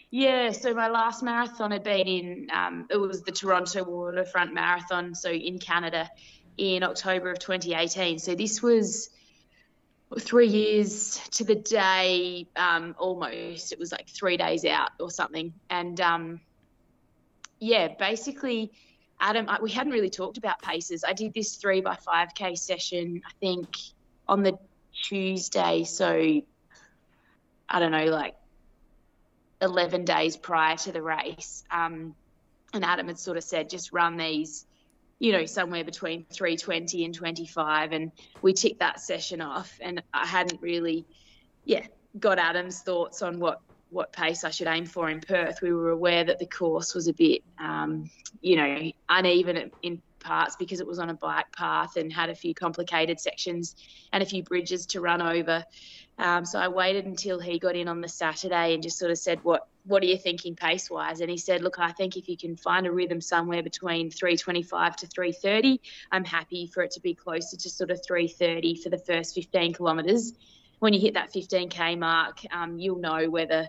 Yeah, 0.10 0.52
so 0.54 0.74
my 0.74 0.88
last 0.88 1.22
marathon 1.22 1.72
had 1.72 1.84
been 1.84 2.08
in, 2.08 2.48
um, 2.54 2.88
it 2.90 2.96
was 2.96 3.24
the 3.24 3.32
Toronto 3.34 3.84
Waterfront 3.84 4.54
Marathon, 4.54 5.14
so 5.14 5.30
in 5.30 5.60
Canada 5.60 6.10
in 6.58 6.84
October 6.84 7.32
of 7.32 7.40
2018. 7.40 8.20
So 8.20 8.36
this 8.36 8.62
was 8.62 9.10
three 10.20 10.48
years 10.48 11.20
to 11.32 11.44
the 11.44 11.56
day 11.56 12.48
um, 12.56 12.96
almost. 12.98 13.72
It 13.72 13.80
was 13.80 13.92
like 13.92 14.08
three 14.08 14.38
days 14.38 14.66
out 14.66 14.92
or 15.00 15.12
something. 15.12 15.54
And 15.70 16.00
um, 16.02 16.40
yeah, 17.60 17.90
basically, 18.00 18.72
Adam, 19.20 19.50
I, 19.50 19.60
we 19.62 19.72
hadn't 19.72 19.94
really 19.94 20.10
talked 20.10 20.38
about 20.38 20.62
paces. 20.62 21.04
I 21.04 21.14
did 21.14 21.34
this 21.34 21.56
three 21.56 21.82
by 21.82 21.96
5K 21.96 22.58
session, 22.58 23.22
I 23.26 23.32
think, 23.40 23.76
on 24.28 24.44
the 24.44 24.58
Tuesday. 24.94 25.84
So 25.84 26.42
I 27.70 27.80
don't 27.80 27.92
know, 27.92 28.06
like 28.06 28.36
11 29.62 30.06
days 30.06 30.38
prior 30.38 30.78
to 30.78 30.92
the 30.92 31.02
race. 31.02 31.64
Um, 31.72 32.16
and 32.74 32.84
Adam 32.86 33.08
had 33.08 33.18
sort 33.18 33.38
of 33.38 33.44
said, 33.44 33.70
just 33.70 33.92
run 33.92 34.18
these, 34.18 34.66
you 35.20 35.32
know, 35.32 35.46
somewhere 35.46 35.84
between 35.84 36.26
320 36.32 37.06
and 37.06 37.14
25. 37.14 37.92
And 37.92 38.12
we 38.42 38.54
ticked 38.54 38.80
that 38.80 39.00
session 39.00 39.42
off. 39.42 39.80
And 39.82 40.04
I 40.14 40.26
hadn't 40.26 40.62
really, 40.62 41.06
yeah, 41.66 41.88
got 42.20 42.38
Adam's 42.38 42.82
thoughts 42.82 43.22
on 43.22 43.40
what, 43.40 43.62
what 43.90 44.12
pace 44.12 44.44
I 44.44 44.50
should 44.50 44.68
aim 44.68 44.86
for 44.86 45.10
in 45.10 45.22
Perth. 45.22 45.62
We 45.62 45.74
were 45.74 45.90
aware 45.90 46.24
that 46.24 46.40
the 46.40 46.46
course 46.46 46.94
was 46.94 47.08
a 47.08 47.14
bit, 47.14 47.44
um, 47.60 48.10
you 48.42 48.56
know, 48.56 48.92
uneven 49.10 49.72
in 49.82 50.02
parts 50.20 50.56
because 50.56 50.80
it 50.80 50.88
was 50.88 51.00
on 51.00 51.10
a 51.10 51.14
bike 51.14 51.52
path 51.56 51.96
and 51.96 52.12
had 52.12 52.30
a 52.30 52.36
few 52.36 52.54
complicated 52.54 53.20
sections 53.20 53.76
and 54.12 54.22
a 54.22 54.26
few 54.26 54.44
bridges 54.44 54.86
to 54.88 55.02
run 55.02 55.22
over. 55.22 55.64
Um, 56.20 56.46
so 56.46 56.60
I 56.60 56.68
waited 56.68 57.06
until 57.06 57.40
he 57.40 57.60
got 57.60 57.76
in 57.76 57.88
on 57.88 58.02
the 58.02 58.10
Saturday 58.10 58.74
and 58.74 58.82
just 58.82 58.98
sort 58.98 59.12
of 59.12 59.18
said, 59.18 59.44
"What 59.44 59.68
what 59.86 60.04
are 60.04 60.08
you 60.08 60.18
thinking 60.18 60.56
pace 60.56 60.90
wise?" 60.90 61.22
And 61.22 61.30
he 61.30 61.38
said, 61.38 61.62
"Look, 61.62 61.80
I 61.80 61.92
think 61.92 62.18
if 62.18 62.28
you 62.28 62.36
can 62.36 62.56
find 62.56 62.88
a 62.88 62.92
rhythm 62.92 63.22
somewhere 63.22 63.62
between 63.62 64.10
325 64.10 64.96
to 64.98 65.08
330, 65.08 65.80
I'm 66.12 66.26
happy 66.26 66.68
for 66.68 66.82
it 66.84 66.92
to 66.92 67.02
be 67.02 67.14
closer 67.14 67.56
to 67.56 67.70
sort 67.70 67.92
of 67.92 68.04
330 68.06 68.82
for 68.82 68.90
the 68.90 68.98
first 68.98 69.36
15 69.36 69.76
kilometres. 69.76 70.34
When 70.80 70.94
you 70.94 71.00
hit 71.00 71.16
that 71.16 71.34
15k 71.34 71.98
mark, 71.98 72.40
um, 72.52 72.78
you'll 72.80 73.00
know 73.00 73.30
whether 73.30 73.68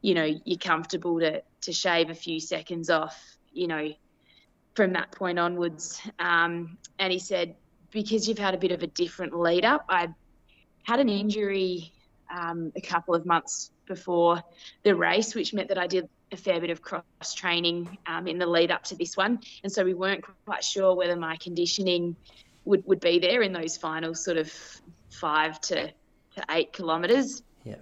you 0.00 0.14
know 0.14 0.24
you're 0.44 0.58
comfortable 0.58 1.20
to 1.20 1.42
to 1.62 1.72
shave 1.72 2.10
a 2.10 2.14
few 2.14 2.40
seconds 2.40 2.90
off. 2.90 3.36
You 3.52 3.68
know." 3.68 3.92
From 4.74 4.94
that 4.94 5.12
point 5.12 5.38
onwards, 5.38 6.00
um, 6.18 6.78
and 6.98 7.12
he 7.12 7.18
said, 7.18 7.56
because 7.90 8.26
you've 8.26 8.38
had 8.38 8.54
a 8.54 8.56
bit 8.56 8.72
of 8.72 8.82
a 8.82 8.86
different 8.86 9.38
lead 9.38 9.66
up, 9.66 9.84
I 9.88 10.08
had 10.82 10.98
an 10.98 11.08
injury 11.08 11.92
um, 12.34 12.72
a 12.74 12.80
couple 12.80 13.14
of 13.14 13.26
months 13.26 13.70
before 13.86 14.42
the 14.82 14.94
race, 14.94 15.34
which 15.34 15.52
meant 15.52 15.68
that 15.68 15.78
I 15.78 15.86
did 15.86 16.08
a 16.32 16.36
fair 16.36 16.60
bit 16.60 16.70
of 16.70 16.80
cross 16.80 17.34
training 17.34 17.98
um, 18.06 18.26
in 18.26 18.38
the 18.38 18.46
lead 18.46 18.70
up 18.70 18.84
to 18.84 18.96
this 18.96 19.16
one. 19.16 19.40
And 19.62 19.70
so 19.70 19.84
we 19.84 19.94
weren't 19.94 20.24
quite 20.46 20.64
sure 20.64 20.94
whether 20.94 21.16
my 21.16 21.36
conditioning 21.36 22.16
would, 22.64 22.86
would 22.86 23.00
be 23.00 23.18
there 23.18 23.42
in 23.42 23.52
those 23.52 23.76
final 23.76 24.14
sort 24.14 24.38
of 24.38 24.52
five 25.10 25.60
to, 25.62 25.92
to 26.36 26.44
eight 26.50 26.72
kilometres. 26.72 27.42
Yeah. 27.64 27.76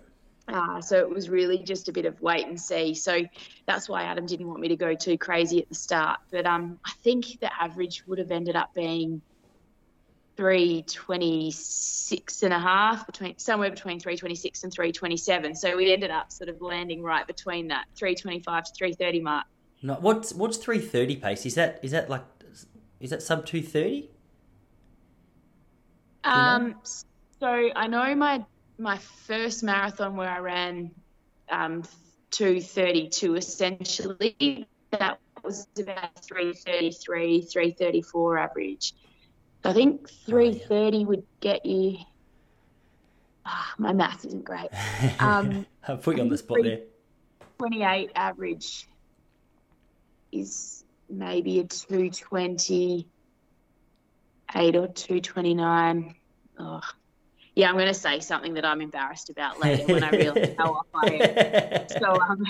Uh, 0.49 0.81
so 0.81 0.99
it 0.99 1.11
was 1.11 1.29
really 1.29 1.59
just 1.59 1.89
a 1.89 1.93
bit 1.93 2.07
of 2.07 2.21
wait 2.21 2.47
and 2.47 2.61
see. 2.61 2.95
So 2.95 3.23
that's 3.67 3.89
why 3.89 4.05
Adam 4.05 4.27
didn't 4.27 4.49
want 4.49 4.61
me 4.61 4.69
to 4.69 4.77
go 4.77 4.95
too 4.95 5.17
crazy 5.17 5.61
at 5.61 5.69
the 5.69 5.75
start. 5.75 6.21
But 6.31 6.47
um, 6.47 6.79
I 6.85 6.93
think 7.03 7.41
the 7.41 7.51
average 7.63 8.05
would 8.07 8.19
have 8.19 8.31
ended 8.31 8.57
up 8.57 8.75
being 8.75 9.23
326 10.41 12.43
and 12.43 12.55
a 12.55 12.59
half 12.59 13.07
between 13.07 13.39
somewhere 13.39 13.69
between 13.69 14.01
326 14.01 14.65
and 14.65 14.73
327 14.73 15.55
so 15.55 15.77
we 15.77 15.93
ended 15.93 16.11
up 16.11 16.33
sort 16.33 16.49
of 16.49 16.63
landing 16.63 17.03
right 17.03 17.27
between 17.27 17.69
that 17.69 17.85
325 17.95 18.65
to 18.65 18.73
330 18.73 19.21
mark 19.21 19.45
no, 19.83 19.99
what's 20.01 20.33
what's 20.33 20.57
330 20.57 21.17
pace 21.17 21.45
is 21.45 21.57
that 21.57 21.79
is 21.83 21.91
that 21.91 22.09
like 22.09 22.25
is 23.01 23.11
that 23.11 23.23
sub 23.23 23.45
230 23.45 24.09
um 26.25 26.75
so 27.41 27.71
i 27.75 27.87
know 27.87 28.15
my 28.15 28.45
my 28.79 28.99
first 28.99 29.63
marathon 29.63 30.17
where 30.17 30.31
i 30.31 30.39
ran 30.39 30.91
um 31.51 31.83
232 32.31 33.37
essentially 33.37 34.69
that 34.93 35.19
was 35.43 35.67
about 35.79 36.23
333 36.25 37.43
334 37.43 38.39
average 38.39 38.95
I 39.65 39.73
think 39.73 40.09
330 40.09 40.97
oh, 40.97 41.01
yeah. 41.01 41.07
would 41.07 41.23
get 41.41 41.67
you. 41.67 41.99
Oh, 43.47 43.73
my 43.79 43.93
math 43.93 44.25
isn't 44.25 44.45
great. 44.45 44.69
Um, 45.19 45.67
I'll 45.89 45.99
put 45.99 46.17
you 46.17 46.23
on 46.23 46.29
the 46.29 46.39
spot 46.39 46.59
there. 46.63 46.81
28 47.59 48.13
average 48.15 48.87
is 50.33 50.85
maybe 51.11 51.59
a 51.61 51.65
228 51.65 53.07
or 54.77 54.89
229. 54.89 56.15
Oh, 56.59 56.81
yeah, 57.55 57.69
I'm 57.69 57.75
going 57.75 57.89
to 57.89 57.95
say 57.95 58.21
something 58.21 58.55
that 58.55 58.65
I'm 58.65 58.81
embarrassed 58.81 59.29
about 59.29 59.61
later 59.61 59.93
when 59.93 60.05
I 60.05 60.11
realize 60.11 60.55
how 60.57 60.75
off 60.75 60.87
I 60.95 61.07
am. 61.07 61.87
So 62.01 62.21
um, 62.21 62.45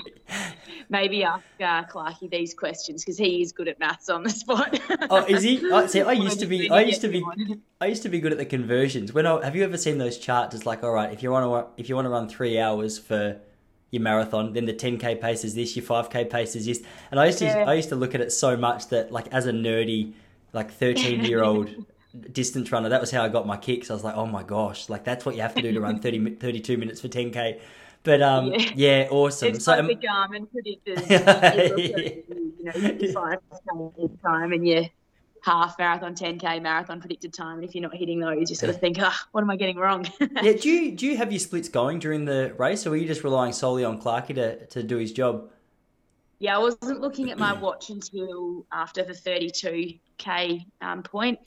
maybe 0.91 1.25
ask 1.25 1.45
uh, 1.61 1.85
Clarky 1.85 2.31
these 2.31 2.53
questions 2.53 3.03
because 3.03 3.17
he 3.17 3.41
is 3.41 3.53
good 3.53 3.69
at 3.69 3.81
maths 3.81 4.09
on 4.09 4.23
the 4.23 4.31
spot. 4.31 4.79
oh, 5.11 5.25
is 5.25 5.43
he? 5.43 5.61
Oh, 5.71 5.87
see, 5.87 6.03
I 6.03 6.13
used 6.13 6.41
to 6.41 6.47
be. 6.47 6.71
I 6.71 6.83
used 6.83 7.01
to 7.01 7.09
be. 7.09 7.25
I 7.81 7.87
used 7.87 8.03
to 8.03 8.09
be 8.09 8.21
good 8.21 8.33
at 8.33 8.39
the 8.39 8.45
conversions. 8.45 9.13
When 9.13 9.27
I, 9.27 9.43
have 9.45 9.57
you 9.57 9.65
ever 9.65 9.79
seen 9.79 9.99
those 9.99 10.19
charts? 10.19 10.55
It's 10.55 10.67
like, 10.67 10.85
all 10.85 10.93
right, 10.93 11.13
if 11.13 11.23
you 11.23 11.31
want 11.31 11.45
to, 11.45 11.81
if 11.81 11.89
you 11.89 11.95
want 11.95 12.05
to 12.05 12.11
run 12.11 12.29
three 12.29 12.61
hours 12.61 12.99
for 12.99 13.41
your 13.91 14.03
marathon, 14.03 14.53
then 14.53 14.67
the 14.67 14.75
10k 14.75 15.21
pace 15.21 15.45
is 15.45 15.55
this, 15.55 15.75
your 15.75 15.85
5k 15.85 16.31
pace 16.31 16.55
is 16.55 16.67
this, 16.67 16.83
and 17.11 17.19
I 17.19 17.27
used 17.27 17.39
to, 17.39 17.47
yeah. 17.47 17.65
I 17.67 17.75
used 17.75 17.89
to 17.89 17.97
look 17.97 18.15
at 18.15 18.21
it 18.21 18.31
so 18.31 18.57
much 18.57 18.89
that, 18.89 19.11
like, 19.11 19.27
as 19.33 19.47
a 19.47 19.53
nerdy, 19.53 20.13
like 20.53 20.73
13 20.73 21.25
year 21.25 21.43
old 21.43 21.71
distance 22.33 22.73
runner, 22.73 22.89
that 22.89 23.01
was 23.01 23.11
how 23.11 23.25
I 23.25 23.29
got 23.29 23.47
my 23.47 23.57
kicks. 23.57 23.91
I 23.91 23.95
was 23.95 24.05
like, 24.05 24.17
oh 24.17 24.27
my 24.27 24.43
gosh, 24.43 24.89
like 24.89 25.05
that's 25.05 25.25
what 25.25 25.35
you 25.35 25.43
have 25.43 25.55
to 25.55 25.63
do 25.63 25.73
to 25.73 25.81
run 25.81 25.99
30, 26.03 26.37
32 26.37 26.77
minutes 26.77 27.01
for 27.01 27.09
10k. 27.09 27.61
But 28.03 28.23
um, 28.23 28.53
yeah, 28.53 28.71
yeah 28.75 29.09
awesome. 29.11 29.49
It's 29.49 29.65
so 29.65 29.73
like 29.73 29.81
um, 29.81 29.87
the 29.87 29.97
Garmin 29.97 30.49
predictors. 30.49 31.09
you, 32.59 32.65
know, 32.65 33.99
you 33.99 34.19
time 34.23 34.53
and 34.53 34.67
you 34.67 34.87
half 35.43 35.79
marathon, 35.79 36.15
10k 36.15 36.63
marathon 36.63 37.01
predicted 37.01 37.33
time, 37.33 37.59
and 37.59 37.65
if 37.65 37.75
you're 37.75 37.83
not 37.83 37.95
hitting 37.95 38.21
those, 38.21 38.49
you 38.51 38.57
sort 38.57 38.71
of 38.71 38.81
think, 38.81 38.97
ah, 39.01 39.15
oh, 39.15 39.29
what 39.33 39.43
am 39.43 39.51
I 39.51 39.57
getting 39.57 39.77
wrong? 39.77 40.07
yeah, 40.43 40.53
do 40.53 40.69
you 40.69 40.93
do 40.93 41.07
you 41.07 41.17
have 41.17 41.31
your 41.31 41.41
splits 41.41 41.69
going 41.69 41.99
during 41.99 42.25
the 42.25 42.55
race, 42.59 42.87
or 42.87 42.91
were 42.91 42.97
you 42.97 43.07
just 43.07 43.25
relying 43.25 43.53
solely 43.53 43.85
on 43.85 44.01
Clarky 44.01 44.35
to 44.35 44.67
to 44.67 44.83
do 44.83 44.97
his 44.97 45.13
job? 45.13 45.51
Yeah, 46.39 46.57
I 46.57 46.59
wasn't 46.59 47.03
looking 47.03 47.31
at 47.31 47.39
my 47.39 47.53
watch 47.53 47.91
until 47.91 48.65
after 48.73 49.05
the 49.05 49.13
32k 49.13 50.65
um, 50.81 51.03
point 51.03 51.39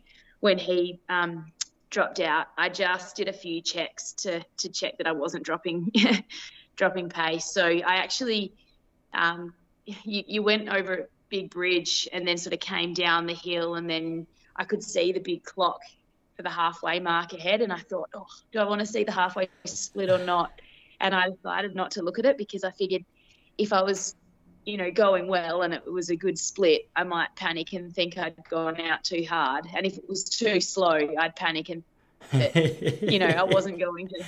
when 0.44 0.58
he 0.58 1.00
um, 1.08 1.46
dropped 1.90 2.20
out. 2.20 2.48
I 2.58 2.68
just 2.68 3.16
did 3.16 3.30
a 3.30 3.34
few 3.34 3.62
checks 3.62 4.12
to 4.24 4.44
to 4.58 4.70
check 4.70 4.98
that 4.98 5.08
I 5.08 5.14
wasn't 5.14 5.46
dropping 5.46 5.90
dropping 6.76 7.08
pace. 7.08 7.46
So 7.46 7.66
I 7.66 7.96
actually 7.96 8.52
um, 9.14 9.54
you, 9.86 10.24
you 10.28 10.44
went 10.44 10.68
over 10.68 10.94
a 10.94 11.06
big 11.30 11.50
bridge 11.50 12.10
and 12.12 12.28
then 12.28 12.36
sort 12.38 12.54
of 12.54 12.60
came 12.60 12.94
down 12.94 13.26
the 13.26 13.34
hill 13.34 13.76
and 13.76 13.90
then 13.90 14.28
I 14.54 14.66
could 14.66 14.84
see 14.84 15.14
the 15.14 15.22
big 15.22 15.46
clock 15.46 15.80
for 16.36 16.44
the 16.44 16.50
halfway 16.50 17.00
mark 17.00 17.32
ahead 17.32 17.62
and 17.62 17.72
I 17.72 17.78
thought, 17.78 18.10
oh, 18.14 18.28
do 18.52 18.60
I 18.60 18.66
want 18.66 18.82
to 18.82 18.86
see 18.86 19.06
the 19.06 19.14
halfway 19.14 19.48
split 19.64 20.10
or 20.10 20.18
not? 20.18 20.52
And 21.00 21.16
I 21.16 21.30
decided 21.30 21.74
not 21.74 21.92
to 21.92 22.02
look 22.02 22.20
at 22.20 22.26
it 22.26 22.38
because 22.38 22.66
I 22.66 22.72
figured 22.72 23.06
if 23.58 23.72
I 23.72 23.82
was 23.82 24.16
you 24.66 24.78
know, 24.78 24.92
going 24.92 25.28
well 25.28 25.62
and 25.62 25.74
it 25.74 25.92
was 25.92 26.10
a 26.10 26.16
good 26.16 26.38
split, 26.38 26.88
I 26.96 27.04
might 27.04 27.36
panic 27.36 27.74
and 27.74 27.94
think 27.94 28.18
I'd 28.18 28.36
gone 28.50 28.80
out 28.80 29.04
too 29.04 29.26
hard. 29.28 29.68
And 29.74 29.86
if 29.86 29.98
it 29.98 30.08
was 30.08 30.24
too 30.24 30.62
slow, 30.62 30.98
I'd 31.20 31.36
panic 31.36 31.70
and, 31.70 31.84
that, 32.32 33.02
you 33.02 33.20
know, 33.20 33.28
I 33.28 33.44
wasn't 33.44 33.80
going 33.88 34.08
to 34.10 34.24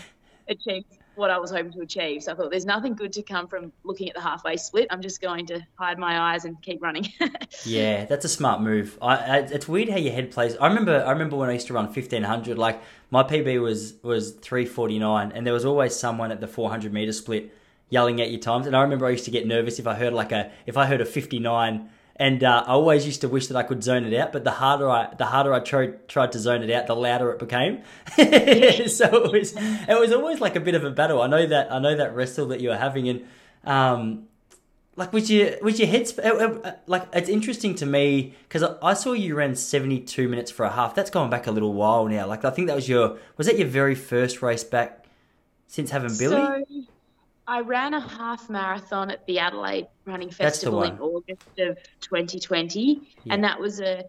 achieve 0.50 0.84
what 1.16 1.32
I 1.32 1.38
was 1.38 1.52
hoping 1.52 1.72
to 1.74 1.82
achieve. 1.82 2.24
So 2.24 2.34
I 2.34 2.36
thought 2.36 2.52
there's 2.52 2.66
nothing 2.66 2.94
good 2.94 3.14
to 3.14 3.24
come 3.24 3.48
from 3.48 3.72
looking 3.84 4.10
at 4.10 4.16
the 4.16 4.22
halfway 4.22 4.58
split. 4.58 4.88
I'm 4.90 5.02
just 5.02 5.22
going 5.22 5.46
to 5.48 5.66
hide 5.76 5.98
my 5.98 6.34
eyes 6.34 6.46
and 6.46 6.62
keep 6.62 6.82
running. 6.82 7.12
yeah, 7.66 8.06
that's 8.06 8.26
a 8.26 8.30
smart 8.30 8.62
move. 8.62 8.98
I, 9.02 9.16
I, 9.16 9.38
it's 9.40 9.68
weird 9.68 9.90
how 9.90 9.98
your 9.98 10.14
head 10.14 10.32
plays. 10.32 10.56
I 10.58 10.68
remember 10.68 11.04
I 11.06 11.12
remember 11.12 11.38
when 11.38 11.50
I 11.50 11.54
used 11.54 11.68
to 11.68 11.74
run 11.74 11.86
1500 11.86 12.58
like 12.58 12.82
my 13.12 13.24
PB 13.24 13.62
was 13.62 13.94
was 14.04 14.32
349 14.32 15.32
and 15.32 15.48
there 15.48 15.54
was 15.54 15.66
always 15.66 15.96
someone 15.96 16.32
at 16.32 16.42
the 16.42 16.48
400 16.48 16.92
meter 16.92 17.14
split 17.14 17.54
yelling 17.96 18.20
at 18.22 18.30
you 18.30 18.38
times. 18.38 18.68
And 18.68 18.76
I 18.76 18.82
remember 18.82 19.06
I 19.06 19.12
used 19.12 19.26
to 19.26 19.32
get 19.32 19.48
nervous 19.48 19.80
if 19.80 19.88
I 19.88 19.96
heard 19.96 20.14
like 20.14 20.32
a 20.32 20.52
if 20.66 20.76
I 20.78 20.86
heard 20.86 21.02
a 21.02 21.06
59 21.06 21.90
and 22.18 22.44
uh, 22.44 22.64
I 22.66 22.72
always 22.72 23.06
used 23.06 23.22
to 23.22 23.30
wish 23.30 23.48
that 23.48 23.58
I 23.58 23.64
could 23.64 23.84
zone 23.84 24.06
it 24.06 24.14
out, 24.18 24.32
but 24.32 24.44
the 24.44 24.52
harder 24.52 24.90
I 24.90 25.14
the 25.16 25.26
harder 25.26 25.54
I 25.54 25.60
tried 25.60 26.08
tried 26.08 26.32
to 26.34 26.40
zone 26.40 26.64
it 26.64 26.72
out, 26.72 26.88
the 26.88 26.96
louder 26.96 27.32
it 27.32 27.40
became. 27.40 27.84
so 28.16 28.24
it 28.24 29.32
was 29.32 29.54
it 29.56 30.00
was 30.00 30.12
always 30.14 30.40
like 30.40 30.56
a 30.56 30.62
bit 30.62 30.76
of 30.76 30.84
a 30.84 30.92
battle. 30.92 31.22
I 31.22 31.28
know 31.28 31.46
that 31.46 31.72
I 31.72 31.80
know 31.80 31.96
that 31.96 32.16
wrestle 32.16 32.48
that 32.48 32.62
you 32.62 32.70
were 32.70 32.78
having, 32.78 33.10
and 33.10 33.28
um, 33.66 34.28
like 34.96 35.12
with 35.12 35.30
your 35.30 35.58
with 35.62 35.78
your 35.78 35.90
head, 35.90 36.10
uh, 36.24 36.30
uh, 36.30 36.72
like 36.88 37.06
it's 37.12 37.30
interesting 37.30 37.76
to 37.76 37.86
me 37.86 38.34
because 38.48 38.64
I 38.82 38.94
saw 38.94 39.12
you 39.12 39.36
ran 39.36 39.56
seventy 39.56 40.00
two 40.00 40.30
minutes 40.30 40.52
for 40.52 40.66
a 40.66 40.72
half. 40.72 40.96
That's 40.96 41.10
going 41.10 41.30
back 41.30 41.48
a 41.48 41.52
little 41.52 41.74
while 41.74 42.06
now. 42.08 42.28
Like 42.28 42.46
I 42.46 42.50
think 42.50 42.68
that 42.68 42.78
was 42.78 42.88
your 42.88 43.18
was 43.36 43.48
that 43.48 43.58
your 43.58 43.68
very 43.68 43.96
first 43.96 44.42
race 44.42 44.64
back 44.64 45.06
since 45.68 45.92
having 45.92 46.16
Billy. 46.18 46.36
So, 46.36 46.64
I 47.48 47.60
ran 47.62 47.94
a 47.94 48.00
half 48.00 48.50
marathon 48.50 49.12
at 49.12 49.26
the 49.28 49.40
Adelaide 49.40 49.88
Running 50.06 50.32
Festival 50.32 50.84
in 50.84 51.00
August 51.00 51.60
of 51.60 51.78
2020, 52.02 53.02
yeah. 53.24 53.34
and 53.34 53.44
that 53.44 53.60
was 53.60 53.80
a 53.80 54.04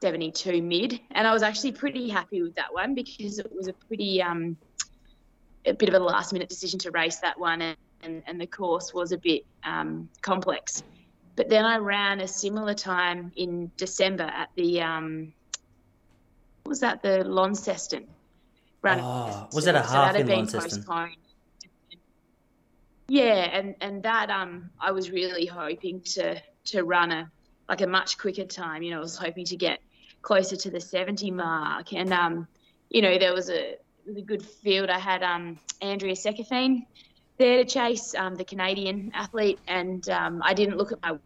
72 0.00 0.62
mid, 0.62 1.00
and 1.10 1.26
I 1.26 1.32
was 1.32 1.42
actually 1.42 1.72
pretty 1.72 2.08
happy 2.08 2.42
with 2.42 2.54
that 2.54 2.72
one 2.72 2.94
because 2.94 3.40
it 3.40 3.50
was 3.52 3.66
a 3.66 3.72
pretty 3.72 4.22
um, 4.22 4.56
a 5.64 5.72
bit 5.72 5.88
of 5.88 5.94
a 5.96 5.98
last 5.98 6.32
minute 6.32 6.48
decision 6.48 6.78
to 6.80 6.92
race 6.92 7.18
that 7.18 7.38
one, 7.38 7.62
and, 7.62 7.76
and, 8.02 8.22
and 8.26 8.40
the 8.40 8.46
course 8.46 8.94
was 8.94 9.10
a 9.10 9.18
bit 9.18 9.44
um, 9.64 10.08
complex. 10.20 10.84
But 11.34 11.48
then 11.48 11.64
I 11.64 11.78
ran 11.78 12.20
a 12.20 12.28
similar 12.28 12.74
time 12.74 13.32
in 13.34 13.72
December 13.76 14.24
at 14.24 14.50
the 14.54 14.82
um, 14.82 15.32
what 16.62 16.70
was 16.70 16.80
that 16.80 17.02
the 17.02 17.24
Launceston? 17.24 18.06
Run 18.82 19.00
oh, 19.00 19.48
was 19.52 19.64
that 19.64 19.74
a 19.74 19.82
half 19.82 20.14
so 20.14 20.20
in 20.20 20.28
Launceston? 20.28 20.62
Postponed 20.62 21.16
yeah, 23.08 23.48
and 23.52 23.74
and 23.80 24.02
that 24.02 24.30
um 24.30 24.70
I 24.80 24.92
was 24.92 25.10
really 25.10 25.46
hoping 25.46 26.00
to 26.02 26.40
to 26.66 26.82
run 26.82 27.12
a 27.12 27.30
like 27.68 27.80
a 27.80 27.86
much 27.86 28.18
quicker 28.18 28.44
time. 28.44 28.82
You 28.82 28.92
know, 28.92 28.98
I 28.98 29.00
was 29.00 29.16
hoping 29.16 29.44
to 29.46 29.56
get 29.56 29.80
closer 30.22 30.56
to 30.56 30.70
the 30.70 30.80
70 30.80 31.30
mark, 31.30 31.92
and 31.92 32.12
um 32.12 32.48
you 32.90 33.02
know 33.02 33.18
there 33.18 33.34
was 33.34 33.50
a 33.50 33.76
really 34.06 34.22
good 34.22 34.44
field. 34.44 34.90
I 34.90 34.98
had 34.98 35.22
um 35.22 35.58
Andrea 35.80 36.14
Seccafien 36.14 36.86
there 37.38 37.62
to 37.62 37.64
chase 37.64 38.14
um, 38.14 38.34
the 38.34 38.44
Canadian 38.44 39.10
athlete, 39.14 39.58
and 39.68 40.08
um, 40.08 40.42
I 40.42 40.54
didn't 40.54 40.78
look 40.78 40.92
at 40.92 41.02
my 41.02 41.18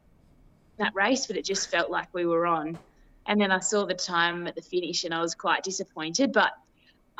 that 0.79 0.95
race, 0.95 1.27
but 1.27 1.37
it 1.37 1.45
just 1.45 1.71
felt 1.71 1.91
like 1.91 2.09
we 2.15 2.25
were 2.25 2.47
on. 2.47 2.79
And 3.27 3.39
then 3.39 3.53
I 3.53 3.59
saw 3.61 3.85
the 3.85 3.95
time 3.95 4.47
at 4.47 4.55
the 4.55 4.63
finish, 4.63 5.05
and 5.05 5.15
I 5.15 5.21
was 5.21 5.35
quite 5.35 5.63
disappointed. 5.63 6.33
But 6.33 6.53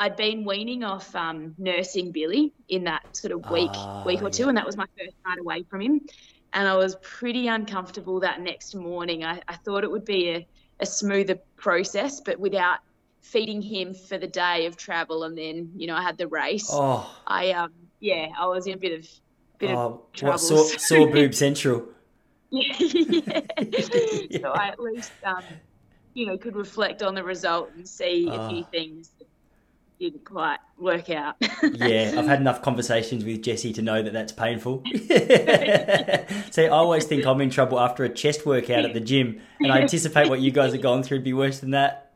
I'd 0.01 0.17
been 0.17 0.47
weaning 0.47 0.83
off 0.83 1.15
um, 1.15 1.55
nursing 1.59 2.11
Billy 2.11 2.55
in 2.71 2.85
that 2.85 3.15
sort 3.15 3.33
of 3.33 3.51
week, 3.51 3.71
uh, 3.75 4.03
week 4.07 4.23
or 4.23 4.31
two, 4.31 4.45
yeah. 4.45 4.49
and 4.49 4.57
that 4.57 4.65
was 4.65 4.75
my 4.75 4.87
first 4.99 5.15
night 5.27 5.39
away 5.39 5.63
from 5.65 5.83
him. 5.83 6.01
And 6.55 6.67
I 6.67 6.75
was 6.75 6.97
pretty 7.03 7.49
uncomfortable 7.49 8.21
that 8.21 8.41
next 8.41 8.75
morning. 8.75 9.25
I, 9.25 9.43
I 9.47 9.57
thought 9.57 9.85
it 9.85 9.91
would 9.91 10.07
be 10.07 10.31
a, 10.31 10.49
a 10.81 10.87
smoother 10.87 11.39
process, 11.57 12.23
but 12.23 12.41
without 12.41 12.79
feeding 13.21 13.61
him 13.61 13.93
for 13.93 14.17
the 14.17 14.27
day 14.27 14.65
of 14.65 14.79
travel, 14.79 15.25
and 15.25 15.37
then 15.37 15.73
you 15.77 15.87
know 15.87 15.97
I 15.97 16.03
had 16.03 16.17
the 16.17 16.29
race. 16.29 16.71
Oh, 16.73 17.15
I 17.27 17.51
um 17.51 17.73
yeah, 18.01 18.29
I 18.39 18.47
was 18.47 18.67
in 18.67 18.73
a 18.73 18.79
bit 18.79 18.99
of 18.99 19.09
bit 19.59 19.71
oh, 19.73 19.77
of 19.77 20.13
trouble. 20.15 20.33
What 20.33 20.41
sore, 20.41 20.79
sore 20.79 21.11
boob 21.11 21.35
central? 21.35 21.85
yeah, 22.49 22.73
yeah. 22.79 23.41
yeah. 24.31 24.39
So 24.41 24.49
I 24.49 24.69
at 24.69 24.81
least 24.81 25.13
um 25.25 25.45
you 26.15 26.25
know 26.25 26.39
could 26.39 26.57
reflect 26.57 27.03
on 27.03 27.15
the 27.15 27.23
result 27.23 27.71
and 27.77 27.87
see 27.87 28.29
oh. 28.31 28.47
a 28.47 28.49
few 28.49 28.65
things 28.65 29.11
didn't 30.01 30.25
quite 30.25 30.59
work 30.79 31.11
out. 31.11 31.37
yeah, 31.63 32.15
I've 32.17 32.27
had 32.27 32.41
enough 32.41 32.63
conversations 32.63 33.25
with 33.25 33.43
Jesse 33.43 33.73
to 33.75 33.83
know 33.83 34.03
that 34.03 34.13
that's 34.13 34.33
painful. 34.33 34.83
See, 36.51 36.65
I 36.65 36.69
always 36.69 37.05
think 37.05 37.27
I'm 37.27 37.41
in 37.41 37.51
trouble 37.51 37.79
after 37.79 38.03
a 38.05 38.09
chest 38.09 38.47
workout 38.47 38.85
at 38.85 38.95
the 38.95 39.01
gym, 39.01 39.41
and 39.61 39.71
I 39.71 39.81
anticipate 39.81 40.29
what 40.29 40.41
you 40.41 40.51
guys 40.51 40.75
are 40.75 40.79
going 40.79 41.03
through 41.03 41.19
would 41.19 41.25
be 41.25 41.35
worse 41.35 41.61
than 41.61 41.73
that. 41.73 42.13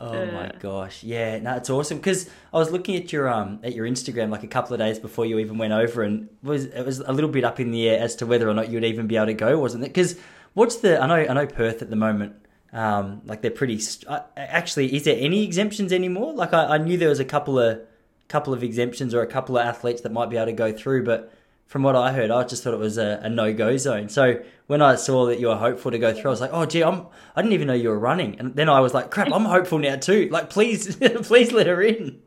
Oh 0.00 0.26
my 0.26 0.50
gosh, 0.58 1.04
yeah, 1.04 1.38
no, 1.38 1.54
it's 1.54 1.70
awesome 1.70 1.98
because 1.98 2.28
I 2.52 2.58
was 2.58 2.72
looking 2.72 2.96
at 2.96 3.12
your 3.12 3.28
um 3.28 3.60
at 3.62 3.72
your 3.72 3.86
Instagram 3.86 4.30
like 4.30 4.42
a 4.42 4.48
couple 4.48 4.74
of 4.74 4.80
days 4.80 4.98
before 4.98 5.24
you 5.24 5.38
even 5.38 5.58
went 5.58 5.72
over, 5.72 6.02
and 6.02 6.28
was 6.42 6.64
it 6.64 6.84
was 6.84 6.98
a 6.98 7.12
little 7.12 7.30
bit 7.30 7.44
up 7.44 7.60
in 7.60 7.70
the 7.70 7.88
air 7.88 8.00
as 8.00 8.16
to 8.16 8.26
whether 8.26 8.48
or 8.48 8.54
not 8.54 8.68
you'd 8.68 8.82
even 8.82 9.06
be 9.06 9.14
able 9.16 9.26
to 9.26 9.34
go, 9.34 9.56
wasn't 9.60 9.84
it? 9.84 9.88
Because 9.88 10.18
what's 10.54 10.76
the 10.78 11.00
I 11.00 11.06
know 11.06 11.30
I 11.30 11.32
know 11.32 11.46
Perth 11.46 11.82
at 11.82 11.90
the 11.90 11.96
moment 11.96 12.34
Um, 12.72 13.22
like 13.26 13.42
they're 13.42 13.50
pretty. 13.50 13.78
St- 13.78 14.10
uh, 14.10 14.22
actually, 14.36 14.94
is 14.94 15.04
there 15.04 15.16
any 15.18 15.44
exemptions 15.44 15.92
anymore? 15.92 16.32
Like 16.32 16.54
I, 16.54 16.74
I 16.74 16.78
knew 16.78 16.96
there 16.96 17.10
was 17.10 17.20
a 17.20 17.24
couple 17.24 17.58
of 17.58 17.80
couple 18.28 18.54
of 18.54 18.62
exemptions 18.62 19.14
or 19.14 19.20
a 19.20 19.26
couple 19.26 19.58
of 19.58 19.66
athletes 19.66 20.00
that 20.00 20.12
might 20.12 20.30
be 20.30 20.36
able 20.36 20.46
to 20.46 20.52
go 20.52 20.72
through, 20.72 21.04
but 21.04 21.30
from 21.66 21.82
what 21.82 21.94
I 21.94 22.12
heard, 22.12 22.30
I 22.30 22.44
just 22.44 22.62
thought 22.62 22.72
it 22.74 22.80
was 22.80 22.96
a, 22.96 23.20
a 23.22 23.28
no 23.28 23.52
go 23.52 23.76
zone. 23.76 24.08
So 24.08 24.42
when 24.68 24.80
I 24.80 24.94
saw 24.94 25.26
that 25.26 25.38
you 25.38 25.48
were 25.48 25.56
hopeful 25.56 25.90
to 25.90 25.98
go 25.98 26.14
through, 26.14 26.30
I 26.30 26.32
was 26.32 26.40
like, 26.40 26.50
oh 26.52 26.64
gee, 26.64 26.82
I'm 26.82 27.06
I 27.36 27.42
didn't 27.42 27.52
even 27.52 27.66
know 27.66 27.74
you 27.74 27.90
were 27.90 27.98
running, 27.98 28.38
and 28.38 28.54
then 28.54 28.68
I 28.68 28.80
was 28.80 28.94
like, 28.94 29.10
crap, 29.10 29.30
I'm 29.32 29.44
hopeful 29.44 29.78
now 29.78 29.96
too. 29.96 30.28
Like 30.30 30.48
please, 30.48 30.96
please 31.22 31.52
let 31.52 31.66
her 31.66 31.82
in. 31.82 32.22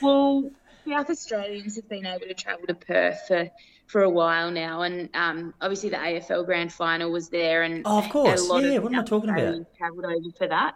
Well, 0.00 0.50
South 0.88 1.10
Australians 1.10 1.76
have 1.76 1.88
been 1.88 2.06
able 2.06 2.26
to 2.26 2.34
travel 2.34 2.66
to 2.66 2.74
Perth 2.74 3.20
for 3.28 3.48
for 3.86 4.02
a 4.02 4.10
while 4.10 4.50
now, 4.50 4.82
and 4.82 5.08
um, 5.14 5.54
obviously 5.60 5.90
the 5.90 5.96
AFL 5.96 6.46
Grand 6.46 6.72
Final 6.72 7.10
was 7.10 7.28
there, 7.28 7.62
and 7.62 7.82
oh, 7.84 7.98
of 7.98 8.08
course, 8.08 8.48
yeah. 8.48 8.76
Of 8.76 8.82
what 8.82 8.92
am 8.92 9.00
I 9.00 9.02
talking 9.02 9.30
about? 9.30 9.58
We 9.58 9.64
Travelled 9.76 10.04
over 10.04 10.30
for 10.36 10.46
that, 10.48 10.74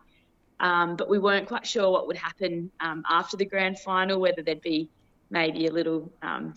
um, 0.61 0.97
but 0.97 1.09
we 1.09 1.19
weren't 1.19 1.49
quite 1.49 1.67
sure 1.67 1.91
what 1.91 2.07
would 2.07 2.17
happen 2.17 2.71
um, 2.81 3.05
after 3.09 3.37
the 3.37 3.47
Grand 3.47 3.79
Final, 3.79 4.21
whether 4.21 4.43
there'd 4.43 4.61
be 4.61 4.91
maybe 5.31 5.67
a 5.67 5.73
little 5.73 6.13
um, 6.23 6.55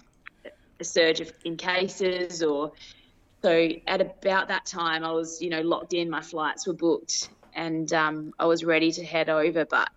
a 0.79 0.83
surge 0.83 1.21
of, 1.21 1.31
in 1.45 1.55
cases, 1.57 2.43
or 2.43 2.73
so. 3.41 3.69
At 3.87 4.01
about 4.01 4.49
that 4.49 4.65
time, 4.65 5.03
I 5.03 5.11
was 5.11 5.41
you 5.41 5.49
know 5.49 5.61
locked 5.61 5.93
in. 5.93 6.09
My 6.09 6.21
flights 6.21 6.67
were 6.67 6.73
booked, 6.73 7.29
and 7.53 7.91
um, 7.93 8.33
I 8.37 8.45
was 8.45 8.63
ready 8.63 8.91
to 8.91 9.05
head 9.05 9.29
over, 9.29 9.65
but 9.65 9.89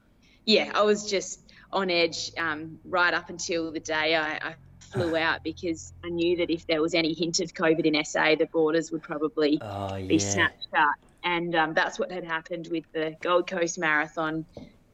yeah, 0.44 0.71
I 0.75 0.82
was 0.82 1.09
just 1.09 1.40
on 1.73 1.90
edge 1.90 2.32
um, 2.38 2.78
right 2.85 3.14
up 3.14 3.30
until 3.30 3.73
the 3.73 3.80
day 3.80 4.14
I, 4.14 4.35
I 4.35 4.54
flew 4.92 5.16
out 5.16 5.42
because 5.42 5.92
I 6.04 6.08
knew 6.08 6.37
that 6.38 6.50
if 6.50 6.66
there 6.66 6.82
was 6.82 6.94
any 6.94 7.12
hint 7.14 7.40
of 7.40 7.52
COVID 7.54 7.84
in 7.84 8.04
SA, 8.04 8.37
the 8.37 8.46
borders 8.46 8.92
would 8.92 9.02
probably 9.02 9.58
oh, 9.61 9.96
yeah. 9.96 10.06
be 10.06 10.18
snapped 10.18 10.66
shut. 10.70 10.94
And 11.25 11.54
um, 11.54 11.75
that's 11.75 11.99
what 11.99 12.11
had 12.11 12.25
happened 12.25 12.68
with 12.70 12.84
the 12.92 13.16
Gold 13.20 13.46
Coast 13.46 13.78
Marathon 13.78 14.44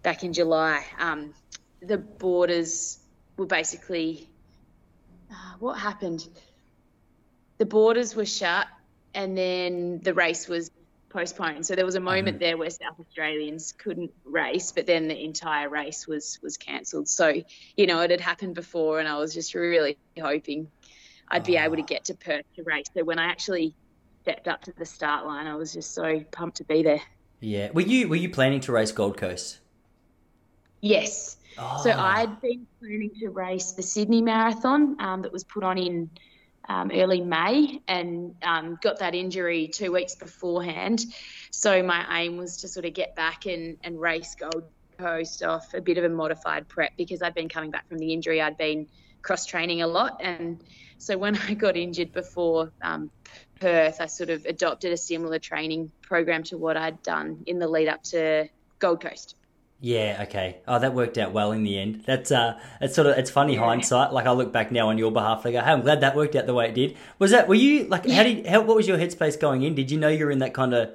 back 0.02 0.24
in 0.24 0.32
July. 0.32 0.84
Um, 0.98 1.32
the 1.80 1.98
borders 1.98 2.98
were 3.36 3.46
basically 3.46 4.28
uh, 5.30 5.34
what 5.58 5.78
happened? 5.78 6.26
The 7.58 7.66
borders 7.66 8.14
were 8.14 8.26
shut, 8.26 8.66
and 9.14 9.36
then 9.36 10.00
the 10.02 10.14
race 10.14 10.48
was 10.48 10.70
postponed. 11.08 11.66
So 11.66 11.74
there 11.74 11.84
was 11.84 11.94
a 11.94 12.00
moment 12.00 12.36
mm-hmm. 12.36 12.44
there 12.44 12.56
where 12.56 12.70
South 12.70 12.98
Australians 13.00 13.72
couldn't 13.72 14.12
race, 14.24 14.72
but 14.72 14.86
then 14.86 15.08
the 15.08 15.24
entire 15.24 15.68
race 15.68 16.06
was 16.06 16.38
was 16.42 16.56
cancelled. 16.56 17.08
So 17.08 17.42
you 17.76 17.86
know 17.86 18.00
it 18.00 18.10
had 18.10 18.20
happened 18.20 18.54
before, 18.54 18.98
and 18.98 19.08
I 19.08 19.16
was 19.16 19.34
just 19.34 19.54
really 19.54 19.98
hoping 20.20 20.70
I'd 21.28 21.44
be 21.44 21.56
able 21.56 21.76
to 21.76 21.82
ah. 21.82 21.86
get 21.86 22.04
to 22.06 22.14
Perth 22.14 22.44
to 22.56 22.62
race. 22.62 22.86
So 22.94 23.04
when 23.04 23.18
I 23.18 23.26
actually 23.26 23.74
stepped 24.22 24.48
up 24.48 24.62
to 24.62 24.72
the 24.72 24.86
start 24.86 25.26
line, 25.26 25.46
I 25.46 25.54
was 25.54 25.72
just 25.72 25.94
so 25.94 26.20
pumped 26.30 26.58
to 26.58 26.64
be 26.64 26.82
there. 26.82 27.02
Yeah, 27.40 27.70
were 27.72 27.82
you 27.82 28.08
were 28.08 28.16
you 28.16 28.30
planning 28.30 28.60
to 28.60 28.72
race 28.72 28.92
Gold 28.92 29.16
Coast? 29.16 29.60
Yes. 30.80 31.36
Oh. 31.56 31.80
So 31.82 31.90
I'd 31.90 32.40
been 32.40 32.66
planning 32.78 33.10
to 33.20 33.30
race 33.30 33.72
the 33.72 33.82
Sydney 33.82 34.22
Marathon 34.22 34.96
um, 35.00 35.22
that 35.22 35.32
was 35.32 35.42
put 35.42 35.64
on 35.64 35.76
in 35.76 36.08
um, 36.68 36.90
early 36.92 37.20
May 37.20 37.80
and 37.88 38.34
um, 38.42 38.78
got 38.82 38.98
that 38.98 39.14
injury 39.14 39.68
two 39.68 39.92
weeks 39.92 40.14
beforehand. 40.14 41.04
So 41.50 41.82
my 41.82 42.20
aim 42.20 42.36
was 42.36 42.58
to 42.58 42.68
sort 42.68 42.84
of 42.84 42.94
get 42.94 43.16
back 43.16 43.46
and, 43.46 43.78
and 43.82 44.00
race 44.00 44.34
Gold 44.34 44.64
Coast 44.98 45.42
off 45.42 45.72
a 45.74 45.80
bit 45.80 45.96
of 45.96 46.04
a 46.04 46.08
modified 46.08 46.68
prep 46.68 46.92
because 46.96 47.22
I'd 47.22 47.34
been 47.34 47.48
coming 47.48 47.70
back 47.70 47.88
from 47.88 47.98
the 47.98 48.12
injury. 48.12 48.42
I'd 48.42 48.58
been 48.58 48.88
cross 49.22 49.46
training 49.46 49.82
a 49.82 49.86
lot. 49.86 50.20
And 50.22 50.62
so 50.98 51.16
when 51.16 51.36
I 51.36 51.54
got 51.54 51.76
injured 51.76 52.12
before 52.12 52.72
um, 52.82 53.10
Perth, 53.60 54.00
I 54.00 54.06
sort 54.06 54.30
of 54.30 54.44
adopted 54.44 54.92
a 54.92 54.96
similar 54.96 55.38
training 55.38 55.90
program 56.02 56.42
to 56.44 56.58
what 56.58 56.76
I'd 56.76 57.02
done 57.02 57.44
in 57.46 57.58
the 57.58 57.68
lead 57.68 57.88
up 57.88 58.02
to 58.04 58.48
Gold 58.78 59.02
Coast. 59.02 59.37
Yeah, 59.80 60.24
okay. 60.24 60.58
Oh, 60.66 60.80
that 60.80 60.92
worked 60.92 61.18
out 61.18 61.32
well 61.32 61.52
in 61.52 61.62
the 61.62 61.78
end. 61.78 62.02
That's 62.04 62.32
uh, 62.32 62.58
it's 62.80 62.96
sort 62.96 63.06
of 63.06 63.16
it's 63.16 63.30
funny 63.30 63.54
yeah. 63.54 63.64
hindsight. 63.64 64.12
Like 64.12 64.26
I 64.26 64.32
look 64.32 64.52
back 64.52 64.72
now 64.72 64.88
on 64.88 64.98
your 64.98 65.12
behalf, 65.12 65.46
I 65.46 65.52
go, 65.52 65.60
"Hey, 65.60 65.70
I'm 65.70 65.82
glad 65.82 66.00
that 66.00 66.16
worked 66.16 66.34
out 66.34 66.46
the 66.46 66.54
way 66.54 66.68
it 66.68 66.74
did." 66.74 66.96
Was 67.20 67.30
that 67.30 67.46
were 67.46 67.54
you 67.54 67.84
like? 67.84 68.04
Yeah. 68.04 68.16
How 68.16 68.22
did 68.24 68.46
how 68.46 68.60
what 68.62 68.76
was 68.76 68.88
your 68.88 68.98
headspace 68.98 69.38
going 69.38 69.62
in? 69.62 69.76
Did 69.76 69.92
you 69.92 69.98
know 69.98 70.08
you 70.08 70.24
were 70.24 70.32
in 70.32 70.40
that 70.40 70.52
kind 70.52 70.74
of 70.74 70.90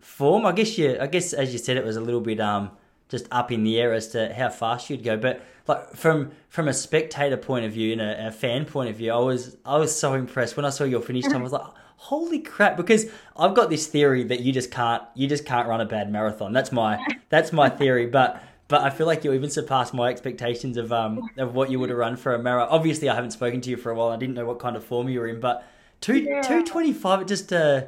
form? 0.00 0.44
I 0.44 0.50
guess 0.52 0.76
you, 0.76 0.98
I 1.00 1.06
guess 1.06 1.32
as 1.32 1.52
you 1.52 1.58
said, 1.60 1.76
it 1.76 1.84
was 1.84 1.96
a 1.96 2.00
little 2.00 2.20
bit 2.20 2.40
um 2.40 2.72
just 3.08 3.28
up 3.30 3.52
in 3.52 3.62
the 3.62 3.78
air 3.78 3.92
as 3.92 4.08
to 4.08 4.34
how 4.34 4.48
fast 4.48 4.90
you'd 4.90 5.04
go. 5.04 5.16
But 5.16 5.40
like 5.68 5.94
from 5.94 6.32
from 6.48 6.66
a 6.66 6.74
spectator 6.74 7.36
point 7.36 7.64
of 7.64 7.72
view 7.72 7.92
and 7.92 8.00
a, 8.00 8.28
a 8.28 8.30
fan 8.32 8.64
point 8.64 8.90
of 8.90 8.96
view, 8.96 9.12
I 9.12 9.18
was 9.18 9.56
I 9.64 9.76
was 9.78 9.96
so 9.96 10.14
impressed 10.14 10.56
when 10.56 10.66
I 10.66 10.70
saw 10.70 10.82
your 10.82 11.00
finish 11.00 11.24
time. 11.26 11.36
I 11.36 11.42
was 11.44 11.52
like 11.52 11.66
holy 11.96 12.38
crap 12.38 12.76
because 12.76 13.06
i've 13.36 13.54
got 13.54 13.70
this 13.70 13.86
theory 13.86 14.22
that 14.22 14.40
you 14.40 14.52
just 14.52 14.70
can't 14.70 15.02
you 15.14 15.26
just 15.26 15.44
can't 15.44 15.66
run 15.66 15.80
a 15.80 15.86
bad 15.86 16.10
marathon 16.10 16.52
that's 16.52 16.70
my 16.70 17.04
that's 17.28 17.52
my 17.52 17.68
theory 17.68 18.06
but 18.06 18.42
but 18.68 18.82
I 18.82 18.90
feel 18.90 19.06
like 19.06 19.22
you 19.24 19.32
even 19.32 19.50
surpassed 19.50 19.94
my 19.94 20.08
expectations 20.08 20.76
of 20.76 20.92
um 20.92 21.30
of 21.36 21.54
what 21.54 21.70
you 21.70 21.78
would 21.78 21.90
have 21.90 21.98
run 21.98 22.16
for 22.16 22.34
a 22.34 22.38
marathon. 22.38 22.72
Obviously, 22.72 23.08
I 23.08 23.14
haven't 23.14 23.30
spoken 23.30 23.60
to 23.62 23.70
you 23.70 23.76
for 23.76 23.90
a 23.90 23.94
while. 23.94 24.08
I 24.08 24.16
didn't 24.16 24.34
know 24.34 24.44
what 24.46 24.58
kind 24.58 24.76
of 24.76 24.84
form 24.84 25.08
you 25.08 25.20
were 25.20 25.28
in, 25.28 25.40
but 25.40 25.64
two 26.00 26.18
yeah. 26.18 26.42
two 26.42 26.64
twenty 26.64 26.92
five. 26.92 27.26
Just 27.26 27.52
uh, 27.52 27.84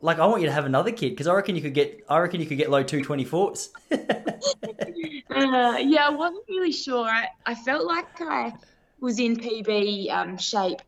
like 0.00 0.18
I 0.18 0.26
want 0.26 0.42
you 0.42 0.48
to 0.48 0.52
have 0.52 0.66
another 0.66 0.92
kid 0.92 1.10
because 1.10 1.26
I 1.26 1.34
reckon 1.34 1.56
you 1.56 1.62
could 1.62 1.74
get 1.74 2.04
I 2.08 2.18
reckon 2.18 2.40
you 2.40 2.46
could 2.46 2.58
get 2.58 2.70
low 2.70 2.82
two 2.82 3.02
twenty 3.02 3.24
fours. 3.24 3.70
uh, 3.90 3.98
yeah, 5.30 6.06
I 6.06 6.10
wasn't 6.10 6.44
really 6.48 6.72
sure. 6.72 7.06
I, 7.06 7.28
I 7.46 7.54
felt 7.54 7.86
like 7.86 8.20
I 8.20 8.52
was 9.00 9.18
in 9.18 9.36
PB 9.36 10.10
um, 10.10 10.36
shape 10.36 10.82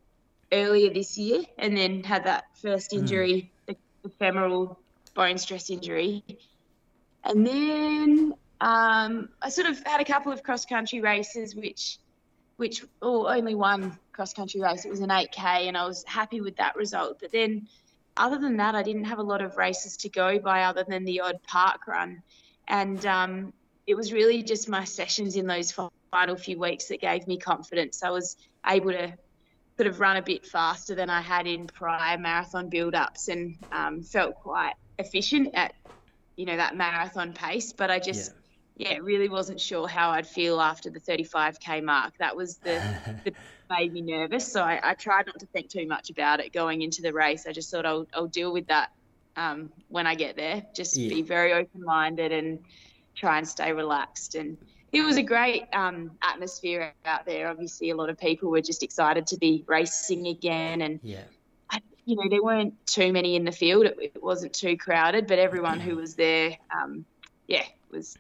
earlier 0.52 0.92
this 0.92 1.16
year 1.18 1.42
and 1.59 1.76
then 1.76 2.02
had 2.02 2.24
that 2.24 2.44
first 2.61 2.92
hmm. 2.92 2.98
injury, 2.98 3.52
mm. 3.68 3.76
the 4.02 4.09
femoral 4.11 4.78
bone 5.14 5.38
stress 5.38 5.70
injury. 5.70 6.24
And 7.24 7.46
then 7.46 8.35
um, 8.61 9.28
I 9.40 9.48
sort 9.48 9.68
of 9.68 9.83
had 9.85 10.00
a 10.00 10.04
couple 10.04 10.33
of 10.33 10.42
cross 10.42 10.66
country 10.66 11.00
races, 11.00 11.54
which, 11.54 11.98
which, 12.57 12.85
oh, 13.02 13.26
only 13.26 13.54
one 13.54 13.98
cross 14.12 14.33
country 14.33 14.61
race. 14.61 14.85
It 14.85 14.90
was 14.90 15.00
an 15.00 15.09
8K, 15.09 15.68
and 15.68 15.76
I 15.76 15.87
was 15.87 16.04
happy 16.07 16.40
with 16.40 16.57
that 16.57 16.76
result. 16.76 17.18
But 17.20 17.33
then, 17.33 17.68
other 18.16 18.38
than 18.38 18.59
that, 18.59 18.74
I 18.74 18.83
didn't 18.83 19.04
have 19.04 19.18
a 19.18 19.22
lot 19.22 19.42
of 19.42 19.57
races 19.57 19.96
to 19.98 20.09
go 20.09 20.38
by, 20.38 20.64
other 20.64 20.85
than 20.87 21.04
the 21.04 21.20
odd 21.20 21.42
park 21.42 21.87
run. 21.87 22.22
And 22.68 23.04
um, 23.07 23.52
it 23.87 23.94
was 23.94 24.12
really 24.12 24.42
just 24.42 24.68
my 24.68 24.85
sessions 24.85 25.37
in 25.37 25.46
those 25.46 25.72
final 26.11 26.37
few 26.37 26.59
weeks 26.59 26.87
that 26.87 27.00
gave 27.00 27.26
me 27.26 27.38
confidence. 27.38 28.02
I 28.02 28.11
was 28.11 28.37
able 28.66 28.92
to 28.92 29.14
sort 29.76 29.87
of 29.88 30.00
run 30.00 30.16
a 30.16 30.22
bit 30.22 30.46
faster 30.46 30.94
than 30.94 31.10
I 31.10 31.20
had 31.20 31.46
in 31.46 31.66
prior 31.66 32.16
marathon 32.18 32.68
build-ups 32.68 33.28
and 33.28 33.56
um, 33.72 34.02
felt 34.02 34.37
quite 34.37 34.74
efficient 34.98 35.50
at 35.54 35.74
you 36.37 36.46
know 36.46 36.56
that 36.56 36.76
marathon 36.76 37.32
pace. 37.32 37.72
But 37.72 37.90
I 37.90 37.98
just 37.98 38.32
yeah. 38.76 38.92
yeah 38.92 38.98
really 38.98 39.28
wasn't 39.28 39.60
sure 39.60 39.88
how 39.88 40.10
I'd 40.10 40.26
feel 40.26 40.60
after 40.60 40.90
the 40.90 41.00
35k 41.00 41.82
mark. 41.82 42.14
That 42.18 42.37
was 42.37 42.56
the, 42.58 42.80
the 43.24 43.32
made 43.70 43.92
me 43.92 44.02
nervous. 44.02 44.50
So 44.50 44.62
I, 44.62 44.80
I, 44.82 44.94
tried 44.94 45.26
not 45.26 45.40
to 45.40 45.46
think 45.46 45.70
too 45.70 45.87
much 45.87 46.10
about 46.10 46.40
it 46.40 46.52
going 46.52 46.82
into 46.82 47.02
the 47.02 47.12
race. 47.12 47.46
I 47.46 47.52
just 47.52 47.70
thought 47.70 47.87
I'll, 47.87 48.06
I'll 48.12 48.26
deal 48.26 48.52
with 48.52 48.66
that 48.68 48.92
um, 49.37 49.72
when 49.88 50.06
I 50.06 50.14
get 50.14 50.37
there. 50.37 50.64
Just 50.74 50.96
yeah. 50.96 51.08
be 51.08 51.22
very 51.22 51.52
open-minded 51.52 52.32
and 52.32 52.60
try 53.14 53.38
and 53.38 53.48
stay 53.48 53.72
relaxed 53.72 54.34
and 54.34 54.58
it 54.94 55.04
was 55.04 55.16
a 55.16 55.22
great 55.22 55.64
um, 55.72 56.12
atmosphere 56.22 56.92
out 57.04 57.26
there. 57.26 57.48
Obviously, 57.48 57.90
a 57.90 57.96
lot 57.96 58.11
of 58.11 58.18
people 58.18 58.50
were 58.50 58.61
just 58.61 58.83
excited 58.83 59.26
to 59.28 59.37
be 59.37 59.64
racing 59.66 60.26
again, 60.28 60.83
and 60.83 61.00
yeah. 61.02 61.22
I, 61.70 61.80
you 62.04 62.16
know 62.16 62.28
there 62.28 62.42
weren't 62.42 62.74
too 62.87 63.12
many 63.12 63.37
in 63.37 63.44
the 63.44 63.52
field. 63.52 63.87
It, 63.87 63.98
it 64.14 64.22
wasn't 64.22 64.52
too 64.52 64.76
crowded, 64.76 65.26
but 65.26 65.38
everyone 65.38 65.80
who 65.80 65.96
was 65.96 66.14
there, 66.14 66.57
um, 66.70 67.04
yeah, 67.48 67.64
was 67.90 68.16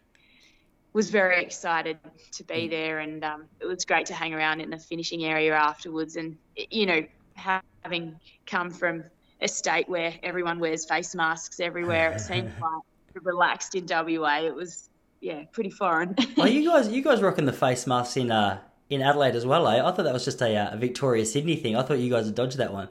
was 0.92 1.10
very 1.10 1.42
excited 1.42 1.98
to 2.32 2.44
be 2.44 2.66
mm. 2.66 2.70
there, 2.70 2.98
and 2.98 3.24
um, 3.24 3.44
it 3.60 3.66
was 3.66 3.84
great 3.84 4.06
to 4.06 4.14
hang 4.14 4.34
around 4.34 4.60
in 4.60 4.70
the 4.70 4.78
finishing 4.78 5.24
area 5.24 5.54
afterwards. 5.54 6.16
And 6.16 6.36
you 6.56 6.86
know, 6.86 7.04
having 7.34 8.18
come 8.46 8.70
from 8.70 9.04
a 9.40 9.48
state 9.48 9.88
where 9.88 10.14
everyone 10.22 10.58
wears 10.58 10.86
face 10.86 11.14
masks 11.14 11.60
everywhere, 11.60 12.12
it 12.12 12.20
seemed 12.20 12.52
quite 12.58 12.80
relaxed 13.22 13.74
in 13.74 13.86
WA. 13.86 14.40
It 14.40 14.54
was 14.54 14.88
yeah, 15.24 15.44
pretty 15.52 15.70
foreign. 15.70 16.14
oh, 16.36 16.44
you 16.44 16.70
guys, 16.70 16.90
you 16.90 17.02
guys 17.02 17.22
rocking 17.22 17.46
the 17.46 17.52
face 17.52 17.86
masks 17.86 18.18
in 18.18 18.30
uh 18.30 18.60
in 18.90 19.00
Adelaide 19.00 19.34
as 19.34 19.46
well, 19.46 19.66
eh? 19.66 19.82
I 19.82 19.90
thought 19.90 20.02
that 20.02 20.12
was 20.12 20.26
just 20.26 20.42
a, 20.42 20.54
uh, 20.54 20.74
a 20.74 20.76
Victoria 20.76 21.24
Sydney 21.24 21.56
thing. 21.56 21.74
I 21.74 21.82
thought 21.82 21.98
you 21.98 22.10
guys 22.10 22.26
had 22.26 22.34
dodged 22.34 22.58
that 22.58 22.72
one. 22.72 22.88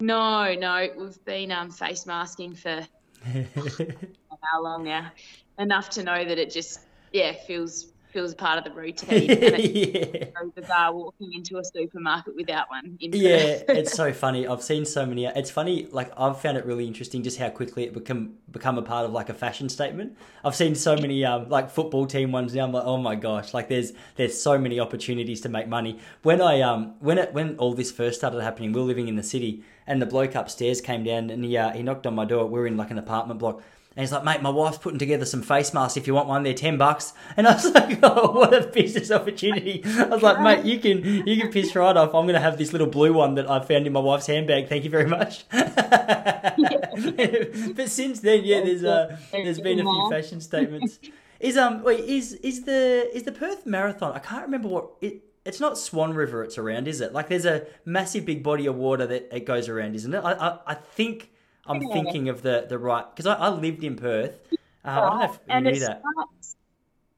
No, 0.00 0.52
no, 0.54 0.88
we've 0.98 1.24
been 1.24 1.52
um, 1.52 1.70
face 1.70 2.04
masking 2.04 2.56
for 2.56 2.84
how 3.24 4.60
long 4.60 4.82
now? 4.82 5.12
Enough 5.58 5.88
to 5.90 6.02
know 6.02 6.24
that 6.24 6.36
it 6.36 6.50
just 6.50 6.80
yeah 7.12 7.32
feels 7.46 7.92
feels 8.16 8.34
part 8.34 8.56
of 8.56 8.64
the 8.64 8.70
routine. 8.70 9.30
And 9.30 9.42
it's 9.42 10.14
yeah. 10.24 10.30
very 10.32 10.50
bizarre 10.54 10.94
walking 10.94 11.34
into 11.34 11.58
a 11.58 11.64
supermarket 11.64 12.34
without 12.34 12.70
one. 12.70 12.96
yeah, 13.00 13.60
it's 13.68 13.92
so 13.92 14.10
funny. 14.14 14.46
I've 14.46 14.62
seen 14.62 14.86
so 14.86 15.04
many. 15.04 15.26
It's 15.26 15.50
funny. 15.50 15.86
Like 15.92 16.10
I've 16.16 16.40
found 16.40 16.56
it 16.56 16.64
really 16.64 16.86
interesting 16.86 17.22
just 17.22 17.38
how 17.38 17.50
quickly 17.50 17.84
it 17.84 17.92
become 17.92 18.36
become 18.50 18.78
a 18.78 18.82
part 18.82 19.04
of 19.04 19.12
like 19.12 19.28
a 19.28 19.34
fashion 19.34 19.68
statement. 19.68 20.16
I've 20.42 20.54
seen 20.54 20.74
so 20.74 20.96
many 20.96 21.26
um, 21.26 21.50
like 21.50 21.68
football 21.68 22.06
team 22.06 22.32
ones 22.32 22.54
now. 22.54 22.64
I'm 22.64 22.72
like, 22.72 22.86
oh 22.86 22.96
my 22.96 23.16
gosh! 23.16 23.52
Like 23.52 23.68
there's 23.68 23.92
there's 24.16 24.40
so 24.40 24.56
many 24.56 24.80
opportunities 24.80 25.42
to 25.42 25.50
make 25.50 25.68
money. 25.68 25.98
When 26.22 26.40
I 26.40 26.62
um 26.62 26.94
when 27.00 27.18
it 27.18 27.34
when 27.34 27.58
all 27.58 27.74
this 27.74 27.92
first 27.92 28.18
started 28.18 28.40
happening, 28.42 28.72
we 28.72 28.80
were 28.80 28.86
living 28.86 29.08
in 29.08 29.16
the 29.16 29.22
city, 29.22 29.62
and 29.86 30.00
the 30.00 30.06
bloke 30.06 30.34
upstairs 30.34 30.80
came 30.80 31.04
down 31.04 31.28
and 31.28 31.44
he 31.44 31.54
uh, 31.58 31.72
he 31.72 31.82
knocked 31.82 32.06
on 32.06 32.14
my 32.14 32.24
door. 32.24 32.46
We 32.46 32.52
we're 32.52 32.66
in 32.66 32.78
like 32.78 32.90
an 32.90 32.98
apartment 32.98 33.40
block 33.40 33.62
And 33.96 34.02
he's 34.02 34.12
like, 34.12 34.24
mate, 34.24 34.42
my 34.42 34.50
wife's 34.50 34.76
putting 34.76 34.98
together 34.98 35.24
some 35.24 35.40
face 35.40 35.72
masks. 35.72 35.96
If 35.96 36.06
you 36.06 36.12
want 36.12 36.28
one, 36.28 36.42
they're 36.42 36.52
ten 36.52 36.76
bucks. 36.76 37.14
And 37.38 37.46
I 37.46 37.54
was 37.54 37.72
like, 37.72 37.98
oh, 38.02 38.32
what 38.32 38.52
a 38.54 38.66
business 38.66 39.10
opportunity! 39.10 39.82
I 39.84 40.04
was 40.04 40.22
like, 40.22 40.40
mate, 40.40 40.64
you 40.64 40.78
can 40.78 41.26
you 41.26 41.40
can 41.40 41.50
piss 41.50 41.74
right 41.74 41.96
off. 41.96 42.14
I'm 42.14 42.26
gonna 42.26 42.40
have 42.40 42.58
this 42.58 42.72
little 42.72 42.86
blue 42.86 43.12
one 43.12 43.34
that 43.34 43.50
I 43.50 43.60
found 43.60 43.86
in 43.86 43.92
my 43.92 44.00
wife's 44.00 44.26
handbag. 44.26 44.68
Thank 44.68 44.84
you 44.84 44.90
very 44.90 45.06
much. 45.06 45.46
but 45.50 45.62
since 47.88 48.20
then, 48.20 48.44
yeah, 48.44 48.62
there's 48.64 48.84
uh, 48.84 49.18
there's 49.32 49.60
been 49.60 49.80
a 49.80 49.82
few 49.82 50.10
fashion 50.10 50.40
statements. 50.40 50.98
Is 51.40 51.56
um 51.56 51.82
wait 51.82 52.00
is 52.00 52.32
is 52.34 52.64
the 52.64 53.10
is 53.14 53.24
the 53.24 53.32
Perth 53.32 53.66
Marathon? 53.66 54.12
I 54.12 54.18
can't 54.18 54.44
remember 54.44 54.68
what 54.68 54.90
it. 55.00 55.22
It's 55.44 55.60
not 55.60 55.78
Swan 55.78 56.14
River. 56.14 56.42
It's 56.42 56.58
around, 56.58 56.88
is 56.88 57.00
it? 57.00 57.12
Like 57.12 57.28
there's 57.28 57.44
a 57.46 57.66
massive 57.84 58.24
big 58.24 58.42
body 58.42 58.66
of 58.66 58.76
water 58.76 59.06
that 59.06 59.28
it 59.30 59.46
goes 59.46 59.68
around, 59.68 59.94
isn't 59.94 60.12
it? 60.12 60.18
I 60.18 60.32
I, 60.32 60.58
I 60.66 60.74
think 60.74 61.30
I'm 61.68 61.82
yeah. 61.82 61.92
thinking 61.92 62.28
of 62.28 62.42
the 62.42 62.66
the 62.68 62.78
right 62.78 63.04
because 63.10 63.26
I, 63.26 63.34
I, 63.34 63.48
lived 63.48 63.84
in 63.84 63.96
Perth. 63.96 64.38
Uh, 64.84 64.88
I 64.88 65.00
don't 65.00 65.18
know 65.18 65.24
if 65.24 65.38
and 65.48 65.66
you 65.66 65.72
knew 65.72 65.80
that. 65.80 66.02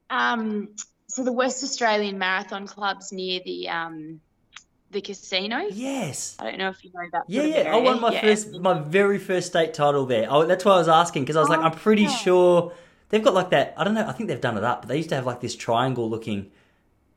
um, 0.09 0.69
so 1.07 1.23
the 1.23 1.31
West 1.31 1.63
Australian 1.63 2.17
Marathon 2.17 2.67
Club's 2.67 3.11
near 3.11 3.41
the 3.45 3.69
um, 3.69 4.21
the 4.91 5.01
casino. 5.01 5.59
Yes. 5.71 6.35
I 6.39 6.45
don't 6.45 6.57
know 6.57 6.69
if 6.69 6.83
you 6.83 6.91
know 6.93 7.07
that. 7.11 7.23
Yeah, 7.27 7.43
yeah. 7.43 7.75
I 7.75 7.77
won 7.77 8.01
my 8.01 8.13
yeah. 8.13 8.21
first, 8.21 8.51
my 8.59 8.79
very 8.79 9.17
first 9.17 9.47
state 9.47 9.73
title 9.73 10.05
there. 10.05 10.27
Oh, 10.29 10.45
that's 10.45 10.65
why 10.65 10.73
I 10.73 10.77
was 10.77 10.87
asking 10.87 11.23
because 11.23 11.35
I 11.35 11.41
was 11.41 11.49
oh, 11.49 11.53
like, 11.53 11.61
I'm 11.61 11.77
pretty 11.77 12.03
yeah. 12.03 12.15
sure 12.15 12.73
they've 13.09 13.23
got 13.23 13.33
like 13.33 13.51
that. 13.51 13.73
I 13.77 13.83
don't 13.83 13.93
know. 13.93 14.07
I 14.07 14.13
think 14.13 14.29
they've 14.29 14.41
done 14.41 14.57
it 14.57 14.63
up, 14.63 14.81
but 14.81 14.89
they 14.89 14.97
used 14.97 15.09
to 15.09 15.15
have 15.15 15.25
like 15.25 15.41
this 15.41 15.55
triangle 15.55 16.09
looking 16.09 16.51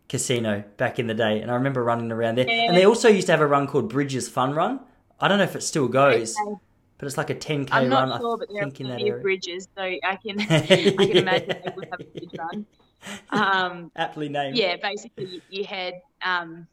casino 0.09 0.65
back 0.77 0.99
in 0.99 1.07
the 1.07 1.15
day, 1.15 1.41
and 1.41 1.51
I 1.51 1.55
remember 1.55 1.83
running 1.83 2.13
around 2.13 2.37
there. 2.37 2.49
Yeah. 2.49 2.69
And 2.69 2.77
they 2.77 2.85
also 2.85 3.09
used 3.09 3.27
to 3.27 3.33
have 3.33 3.41
a 3.41 3.47
run 3.47 3.67
called 3.67 3.89
Bridges 3.89 4.29
Fun 4.29 4.55
Run. 4.55 4.81
I 5.19 5.29
don't 5.29 5.39
know 5.39 5.45
if 5.45 5.57
it 5.57 5.63
still 5.63 5.89
goes. 5.89 6.37
Okay 6.39 6.57
but 7.03 7.09
it's 7.09 7.19
like 7.19 7.31
a 7.31 7.35
10k 7.35 7.69
I'm 7.73 7.89
not 7.89 8.09
run. 8.09 8.21
Sure, 8.21 8.39
but 8.39 8.49
there 8.49 8.63
are 8.63 8.71
plenty 8.71 9.09
of 9.09 9.23
bridges, 9.23 9.67
so 9.77 9.83
I 9.83 10.19
can 10.25 10.41
I 10.51 10.61
can 10.61 11.17
imagine 11.17 11.49
they 11.49 11.73
would 11.75 11.89
have 11.91 12.01
a 12.01 12.05
bridge 12.17 12.31
run. 12.39 12.67
Um, 13.31 13.91
Aptly 13.97 14.29
named. 14.29 14.57
Yeah, 14.57 14.77
basically 14.77 15.43
you 15.51 15.65
head 15.65 16.01
um, 16.25 16.69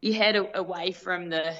you 0.00 0.14
head 0.14 0.34
away 0.56 0.90
from 0.90 1.30
the 1.30 1.54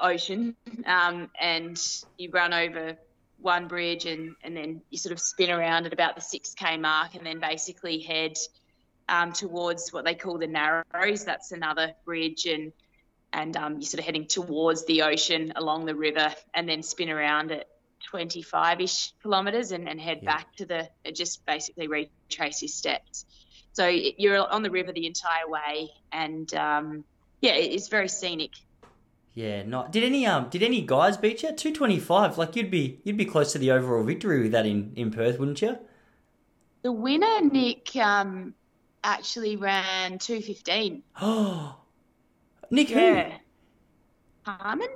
ocean 0.00 0.56
um, 0.84 1.30
and 1.40 1.80
you 2.18 2.28
run 2.32 2.52
over 2.52 2.96
one 3.40 3.68
bridge 3.68 4.06
and, 4.06 4.34
and 4.42 4.56
then 4.56 4.82
you 4.90 4.98
sort 4.98 5.12
of 5.12 5.20
spin 5.20 5.50
around 5.50 5.86
at 5.86 5.92
about 5.92 6.16
the 6.16 6.20
6k 6.20 6.80
mark 6.80 7.14
and 7.14 7.24
then 7.24 7.38
basically 7.38 8.00
head 8.00 8.32
um, 9.08 9.32
towards 9.32 9.92
what 9.92 10.04
they 10.04 10.16
call 10.16 10.38
the 10.38 10.48
narrows 10.48 11.24
that's 11.24 11.52
another 11.52 11.94
bridge 12.04 12.46
and 12.46 12.72
and 13.32 13.56
um, 13.56 13.74
you're 13.74 13.82
sort 13.82 14.00
of 14.00 14.06
heading 14.06 14.26
towards 14.26 14.84
the 14.86 15.02
ocean 15.02 15.52
along 15.56 15.86
the 15.86 15.94
river 15.94 16.32
and 16.54 16.68
then 16.68 16.82
spin 16.82 17.10
around 17.10 17.52
at 17.52 17.68
25 18.06 18.80
ish 18.80 19.12
kilometres 19.22 19.72
and, 19.72 19.88
and 19.88 20.00
head 20.00 20.20
yeah. 20.22 20.36
back 20.36 20.56
to 20.56 20.66
the, 20.66 20.88
just 21.12 21.44
basically 21.44 21.88
retrace 21.88 22.62
your 22.62 22.68
steps. 22.68 23.26
So 23.72 23.86
you're 23.86 24.50
on 24.50 24.62
the 24.62 24.70
river 24.70 24.92
the 24.92 25.06
entire 25.06 25.48
way 25.48 25.90
and 26.10 26.52
um, 26.54 27.04
yeah, 27.40 27.54
it's 27.54 27.88
very 27.88 28.08
scenic. 28.08 28.52
Yeah, 29.34 29.62
not. 29.62 29.92
Did 29.92 30.02
any 30.02 30.26
um 30.26 30.48
did 30.50 30.64
any 30.64 30.80
guys 30.80 31.16
beat 31.16 31.44
you? 31.44 31.52
Two 31.52 31.72
twenty 31.72 32.00
five. 32.00 32.38
Like 32.38 32.56
you'd 32.56 32.72
be 32.72 32.98
you'd 33.04 33.16
be 33.16 33.24
close 33.24 33.52
to 33.52 33.58
the 33.58 33.70
overall 33.70 34.02
victory 34.02 34.42
with 34.42 34.50
that 34.50 34.66
in, 34.66 34.92
in 34.96 35.12
Perth, 35.12 35.38
wouldn't 35.38 35.62
you? 35.62 35.78
The 36.82 36.90
winner, 36.90 37.40
Nick, 37.42 37.94
um, 37.94 38.54
actually 39.04 39.54
ran 39.54 40.18
two 40.18 40.40
fifteen. 40.40 41.04
Oh, 41.20 41.76
Nick 42.70 42.90
yeah. 42.90 43.30
who? 43.30 44.50
Harmon? 44.50 44.88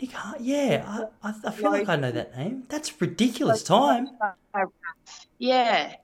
Nick 0.00 0.12
Har- 0.12 0.36
yeah, 0.40 0.84
I, 1.22 1.28
I, 1.28 1.34
I 1.44 1.50
feel 1.52 1.70
like 1.70 1.88
I 1.88 1.96
know 1.96 2.10
that 2.10 2.36
name. 2.36 2.64
That's 2.68 3.00
ridiculous 3.00 3.62
time. 3.62 4.08
Uh, 4.20 4.30
uh, 4.54 4.66
yeah. 5.38 5.94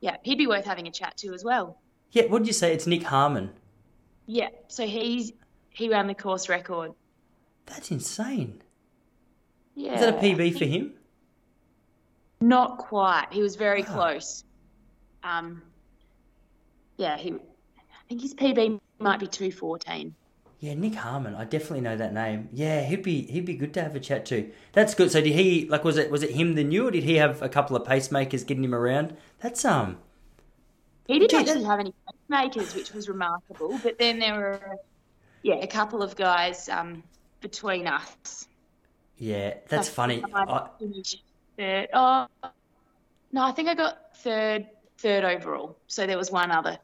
Yeah, 0.00 0.16
he'd 0.22 0.38
be 0.38 0.46
worth 0.46 0.64
having 0.64 0.86
a 0.86 0.90
chat 0.90 1.16
to 1.18 1.32
as 1.32 1.42
well. 1.44 1.78
Yeah, 2.12 2.26
what 2.26 2.40
did 2.40 2.46
you 2.46 2.52
say? 2.52 2.72
It's 2.72 2.86
Nick 2.86 3.02
Harmon. 3.02 3.50
Yeah, 4.26 4.48
so 4.68 4.86
he's 4.86 5.32
he 5.70 5.88
ran 5.88 6.06
the 6.06 6.14
course 6.14 6.48
record. 6.48 6.92
That's 7.66 7.90
insane. 7.90 8.62
Yeah. 9.74 9.94
Is 9.94 10.00
that 10.00 10.14
a 10.14 10.18
PB 10.18 10.58
for 10.58 10.64
him? 10.64 10.92
Not 12.40 12.78
quite. 12.78 13.26
He 13.30 13.42
was 13.42 13.56
very 13.56 13.82
ah. 13.82 13.92
close. 13.92 14.44
Um, 15.22 15.62
yeah, 16.96 17.16
he. 17.16 17.32
I 17.32 18.08
think 18.08 18.22
his 18.22 18.34
PB 18.34 18.80
might 18.98 19.20
be 19.20 19.26
two 19.26 19.50
fourteen. 19.50 20.14
Yeah, 20.58 20.72
Nick 20.74 20.94
Harmon. 20.94 21.34
I 21.34 21.44
definitely 21.44 21.82
know 21.82 21.96
that 21.96 22.14
name. 22.14 22.48
Yeah, 22.52 22.82
he'd 22.82 23.02
be 23.02 23.22
he'd 23.22 23.44
be 23.44 23.56
good 23.56 23.74
to 23.74 23.82
have 23.82 23.94
a 23.94 24.00
chat 24.00 24.24
to. 24.26 24.50
That's 24.72 24.94
good. 24.94 25.10
So 25.10 25.20
did 25.20 25.34
he 25.34 25.68
like 25.68 25.84
was 25.84 25.98
it 25.98 26.10
was 26.10 26.22
it 26.22 26.30
him 26.30 26.54
the 26.54 26.64
new 26.64 26.88
or 26.88 26.90
did 26.90 27.04
he 27.04 27.16
have 27.16 27.42
a 27.42 27.48
couple 27.48 27.76
of 27.76 27.86
pacemakers 27.86 28.46
getting 28.46 28.64
him 28.64 28.74
around? 28.74 29.16
That's 29.40 29.64
um. 29.64 29.98
He 31.08 31.20
didn't 31.20 31.38
actually 31.38 31.64
have 31.64 31.78
any 31.78 31.94
pacemakers, 32.30 32.74
which 32.74 32.92
was 32.92 33.08
remarkable. 33.08 33.78
But 33.80 33.96
then 33.96 34.18
there 34.18 34.34
were, 34.34 34.60
yeah, 35.42 35.54
a 35.56 35.66
couple 35.68 36.02
of 36.02 36.16
guys 36.16 36.68
um, 36.68 37.04
between 37.40 37.86
us. 37.86 38.48
Yeah, 39.16 39.54
that's 39.68 39.88
I 39.88 39.92
funny. 39.92 40.24
I... 40.34 40.66
Third. 41.56 41.88
Oh, 41.94 42.26
no, 43.30 43.42
I 43.44 43.52
think 43.52 43.68
I 43.68 43.74
got 43.74 44.16
third 44.16 44.66
third 44.98 45.24
overall. 45.24 45.76
So 45.86 46.08
there 46.08 46.18
was 46.18 46.32
one 46.32 46.50
other. 46.50 46.76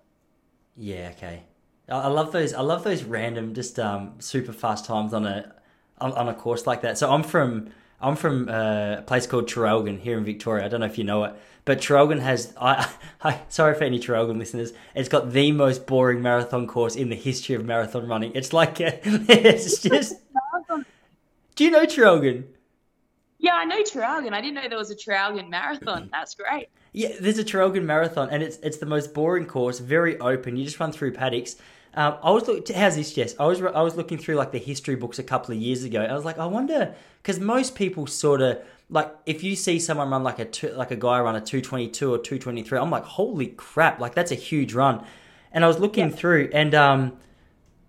Yeah. 0.76 1.10
Okay. 1.16 1.42
I 1.88 2.08
love 2.08 2.32
those. 2.32 2.54
I 2.54 2.60
love 2.60 2.84
those 2.84 3.02
random, 3.02 3.54
just 3.54 3.78
um, 3.78 4.14
super 4.18 4.52
fast 4.52 4.84
times 4.84 5.12
on 5.12 5.26
a 5.26 5.54
on, 6.00 6.12
on 6.12 6.28
a 6.28 6.34
course 6.34 6.66
like 6.66 6.82
that. 6.82 6.98
So 6.98 7.10
I'm 7.10 7.22
from 7.22 7.70
I'm 8.00 8.16
from 8.16 8.48
uh, 8.48 8.96
a 8.98 9.02
place 9.02 9.26
called 9.26 9.46
Traralgon 9.46 10.00
here 10.00 10.18
in 10.18 10.24
Victoria. 10.24 10.64
I 10.64 10.68
don't 10.68 10.80
know 10.80 10.86
if 10.86 10.98
you 10.98 11.04
know 11.04 11.24
it, 11.24 11.34
but 11.64 11.78
Traralgon 11.78 12.20
has. 12.20 12.54
I, 12.60 12.88
I 13.22 13.40
sorry 13.48 13.74
for 13.74 13.84
any 13.84 13.98
Traralgon 13.98 14.38
listeners. 14.38 14.72
It's 14.94 15.08
got 15.08 15.32
the 15.32 15.52
most 15.52 15.86
boring 15.86 16.22
marathon 16.22 16.66
course 16.66 16.96
in 16.96 17.08
the 17.08 17.16
history 17.16 17.54
of 17.54 17.64
marathon 17.64 18.08
running. 18.08 18.32
It's 18.34 18.52
like 18.52 18.80
a, 18.80 19.00
it's 19.04 19.80
just. 19.82 20.16
Do 21.54 21.64
you 21.64 21.70
know 21.70 21.84
Traralgon? 21.84 22.44
Yeah, 23.42 23.54
I 23.54 23.64
know 23.64 23.82
Traralgon. 23.82 24.32
I 24.32 24.40
didn't 24.40 24.54
know 24.54 24.68
there 24.68 24.78
was 24.78 24.92
a 24.92 24.96
Traralgon 24.96 25.50
marathon. 25.50 26.08
That's 26.12 26.36
great. 26.36 26.68
Yeah, 26.92 27.08
there's 27.20 27.38
a 27.38 27.44
Traralgon 27.44 27.82
marathon, 27.82 28.30
and 28.30 28.40
it's 28.40 28.56
it's 28.58 28.78
the 28.78 28.86
most 28.86 29.12
boring 29.12 29.46
course. 29.46 29.80
Very 29.80 30.18
open. 30.20 30.56
You 30.56 30.64
just 30.64 30.78
run 30.78 30.92
through 30.92 31.12
paddocks. 31.12 31.56
Um, 31.94 32.18
I 32.22 32.30
was 32.30 32.46
look, 32.46 32.68
how's 32.68 32.94
this, 32.94 33.12
Jess? 33.12 33.34
I 33.40 33.46
was 33.46 33.60
I 33.60 33.82
was 33.82 33.96
looking 33.96 34.16
through 34.16 34.36
like 34.36 34.52
the 34.52 34.58
history 34.58 34.94
books 34.94 35.18
a 35.18 35.24
couple 35.24 35.54
of 35.54 35.60
years 35.60 35.82
ago. 35.82 36.02
I 36.02 36.14
was 36.14 36.24
like, 36.24 36.38
I 36.38 36.46
wonder 36.46 36.94
because 37.20 37.40
most 37.40 37.74
people 37.74 38.06
sort 38.06 38.40
of 38.40 38.62
like 38.88 39.12
if 39.26 39.42
you 39.42 39.56
see 39.56 39.80
someone 39.80 40.10
run 40.10 40.22
like 40.22 40.38
a 40.38 40.44
two, 40.44 40.70
like 40.70 40.92
a 40.92 40.96
guy 40.96 41.18
run 41.18 41.34
a 41.34 41.40
two 41.40 41.60
twenty 41.60 41.88
two 41.88 42.14
or 42.14 42.18
two 42.18 42.38
twenty 42.38 42.62
three, 42.62 42.78
I'm 42.78 42.90
like, 42.90 43.04
holy 43.04 43.48
crap! 43.48 43.98
Like 43.98 44.14
that's 44.14 44.30
a 44.30 44.36
huge 44.36 44.72
run. 44.72 45.04
And 45.50 45.64
I 45.64 45.66
was 45.66 45.80
looking 45.80 46.10
yeah. 46.10 46.16
through, 46.16 46.50
and 46.54 46.76
um, 46.76 47.18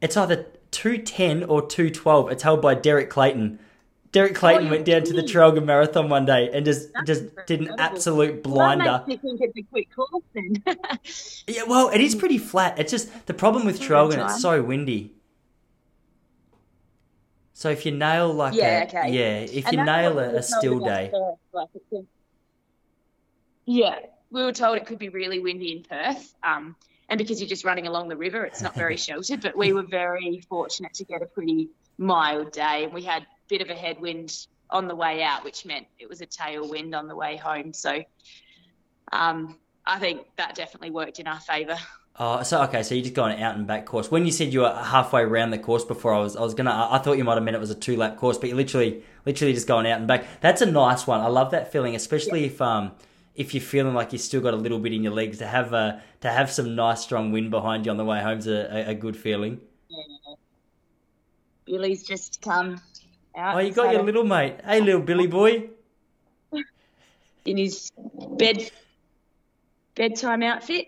it's 0.02 0.18
either 0.18 0.48
two 0.72 0.98
ten 0.98 1.44
or 1.44 1.62
two 1.68 1.92
twelve. 1.92 2.32
It's 2.32 2.42
held 2.42 2.60
by 2.60 2.74
Derek 2.74 3.12
Clayton. 3.12 3.60
Derek 4.13 4.36
Clayton 4.36 4.67
oh, 4.67 4.69
went 4.69 4.86
down 4.86 5.04
to 5.06 5.13
the 5.13 5.23
Traralgon 5.23 5.65
Marathon 5.65 6.08
one 6.08 6.23
day 6.23 6.52
and 6.54 6.63
just 6.63 6.93
That's 6.93 7.08
just 7.08 7.23
did 7.47 7.62
an 7.62 7.76
absolute 7.80 8.43
blinder. 8.43 8.86
Well, 8.86 9.04
think 9.06 9.41
it's 9.41 9.58
a 9.58 9.62
quick 9.63 9.89
course 9.93 10.23
then. 10.36 10.63
yeah, 11.47 11.63
well, 11.67 11.89
it 11.89 11.99
is 11.99 12.13
pretty 12.13 12.38
flat. 12.38 12.78
It's 12.78 12.91
just 12.91 13.26
the 13.26 13.34
problem 13.34 13.65
with 13.65 13.82
Traralgon. 13.82 14.23
It's 14.23 14.39
so 14.39 14.62
windy. 14.62 15.15
So 17.54 17.69
if 17.69 17.88
you 17.88 17.91
nail 17.91 18.32
like 18.32 18.54
yeah, 18.54 18.84
a 18.84 18.88
okay. 18.88 19.12
yeah, 19.12 19.39
if 19.52 19.65
and 19.65 19.78
you 19.78 19.84
nail 19.84 20.19
a, 20.19 20.36
a 20.36 20.43
still 20.43 20.80
day. 20.80 21.12
Like 21.52 21.69
yeah, 23.65 23.99
we 24.30 24.43
were 24.43 24.52
told 24.52 24.78
it 24.78 24.86
could 24.86 24.99
be 24.99 25.10
really 25.10 25.39
windy 25.39 25.71
in 25.71 25.84
Perth. 25.84 26.36
Um, 26.43 26.76
and 27.10 27.17
because 27.17 27.39
you're 27.39 27.49
just 27.49 27.65
running 27.65 27.88
along 27.88 28.10
the 28.10 28.17
river, 28.17 28.43
it's 28.43 28.62
not 28.62 28.76
very 28.76 28.97
sheltered. 29.08 29.41
But 29.41 29.58
we 29.58 29.73
were 29.73 29.84
very 29.84 30.43
fortunate 30.49 30.93
to 30.95 31.04
get 31.04 31.23
a 31.23 31.26
pretty 31.26 31.69
mild 31.97 32.52
day, 32.52 32.84
and 32.84 32.93
we 32.93 33.02
had 33.02 33.26
bit 33.49 33.62
of 33.62 33.69
a 33.69 33.75
headwind 33.75 34.47
on 34.69 34.88
the 34.88 34.95
way 34.95 35.21
out, 35.21 35.43
which 35.43 35.65
meant 35.65 35.86
it 35.99 36.10
was 36.10 36.21
a 36.21 36.25
tailwind 36.25 36.97
on 36.97 37.08
the 37.08 37.15
way 37.15 37.38
home. 37.38 37.73
So 37.73 38.03
um, 39.12 39.58
I 39.86 39.99
think 39.99 40.25
that 40.38 40.56
definitely 40.56 40.91
worked 40.91 41.19
in 41.19 41.27
our 41.27 41.39
favour. 41.39 41.77
Oh, 42.19 42.43
so 42.43 42.62
okay, 42.63 42.84
so 42.84 42.93
you're 42.93 43.03
just 43.03 43.15
going 43.15 43.41
out 43.41 43.56
and 43.56 43.65
back 43.65 43.86
course. 43.86 44.12
When 44.12 44.25
you 44.25 44.32
said 44.32 44.53
you 44.53 44.62
were 44.62 44.73
halfway 44.73 45.21
around 45.21 45.49
the 45.49 45.58
course 45.58 45.84
before, 45.84 46.13
I 46.13 46.19
was 46.19 46.36
I 46.36 46.41
was 46.41 46.53
gonna 46.53 46.88
I 46.91 46.99
thought 46.99 47.17
you 47.17 47.23
might 47.23 47.36
have 47.36 47.43
meant 47.43 47.56
it 47.56 47.60
was 47.60 47.71
a 47.71 47.75
two 47.75 47.97
lap 47.97 48.17
course, 48.17 48.38
but 48.38 48.49
you're 48.49 48.58
literally 48.58 49.03
literally 49.25 49.53
just 49.53 49.67
going 49.67 49.88
out 49.88 49.97
and 49.97 50.08
back. 50.08 50.25
That's 50.39 50.62
a 50.62 50.67
nice 50.67 51.08
one. 51.08 51.21
I 51.21 51.27
love 51.27 51.49
that 51.51 51.71
feeling, 51.71 51.95
especially 51.95 52.41
yeah. 52.41 52.47
if 52.47 52.62
um 52.62 52.91
if 53.34 53.56
you're 53.56 53.63
feeling 53.63 53.95
like 53.95 54.13
you've 54.13 54.21
still 54.21 54.41
got 54.41 54.53
a 54.53 54.58
little 54.58 54.77
bit 54.77 54.93
in 54.93 55.01
your 55.01 55.13
legs 55.13 55.39
to 55.39 55.47
have 55.47 55.73
a 55.73 56.03
to 56.21 56.29
have 56.29 56.51
some 56.51 56.75
nice 56.75 57.01
strong 57.01 57.32
wind 57.32 57.49
behind 57.49 57.88
you 57.88 57.91
on 57.91 57.97
the 57.97 58.06
way 58.06 58.21
home's 58.21 58.45
a, 58.45 58.67
a, 58.71 58.91
a 58.91 58.93
good 58.93 59.17
feeling. 59.17 59.60
Yeah. 59.89 60.36
Billy's 61.65 62.03
just 62.03 62.41
come 62.41 62.79
out. 63.36 63.56
Oh, 63.56 63.60
you 63.60 63.72
got 63.72 63.93
your 63.93 64.04
little 64.04 64.24
mate. 64.24 64.56
Hey, 64.65 64.82
little 64.82 65.02
Billy 65.02 65.28
boy. 65.28 65.69
In 67.46 67.58
his 67.58 67.91
bed 68.38 68.72
bedtime 69.96 70.43
outfit. 70.43 70.88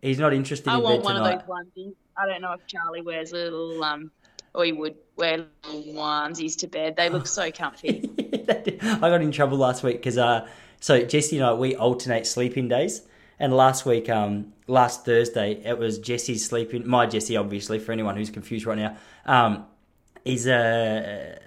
He's 0.00 0.18
not 0.18 0.32
interested 0.32 0.68
I 0.68 0.76
in 0.76 0.82
want 0.82 1.02
one 1.02 1.14
tonight. 1.14 1.34
of 1.34 1.46
those 1.46 1.66
onesies. 1.86 1.94
I 2.16 2.26
don't 2.26 2.42
know 2.42 2.52
if 2.52 2.66
Charlie 2.66 3.02
wears 3.02 3.32
a 3.32 3.36
little 3.36 3.82
um 3.84 4.10
or 4.54 4.64
he 4.64 4.72
would 4.72 4.96
wear 5.16 5.46
little 5.64 5.94
onesies 5.94 6.58
to 6.58 6.66
bed. 6.66 6.96
They 6.96 7.08
look 7.08 7.26
so 7.26 7.50
comfy. 7.50 8.10
I 8.18 8.98
got 9.00 9.22
in 9.22 9.32
trouble 9.32 9.58
last 9.58 9.82
week 9.82 9.96
because 9.96 10.18
uh, 10.18 10.48
so 10.80 11.02
Jesse 11.02 11.38
and 11.38 11.46
I 11.46 11.54
we 11.54 11.74
alternate 11.76 12.26
sleeping 12.26 12.68
days, 12.68 13.02
and 13.38 13.54
last 13.54 13.86
week, 13.86 14.08
um, 14.10 14.52
last 14.66 15.04
Thursday, 15.04 15.62
it 15.64 15.78
was 15.78 15.98
Jesse's 15.98 16.44
sleeping. 16.44 16.86
My 16.86 17.06
Jesse, 17.06 17.36
obviously, 17.36 17.78
for 17.78 17.92
anyone 17.92 18.16
who's 18.16 18.30
confused 18.30 18.66
right 18.66 18.78
now, 18.78 18.96
um, 19.24 19.66
is 20.24 20.46
a. 20.46 21.38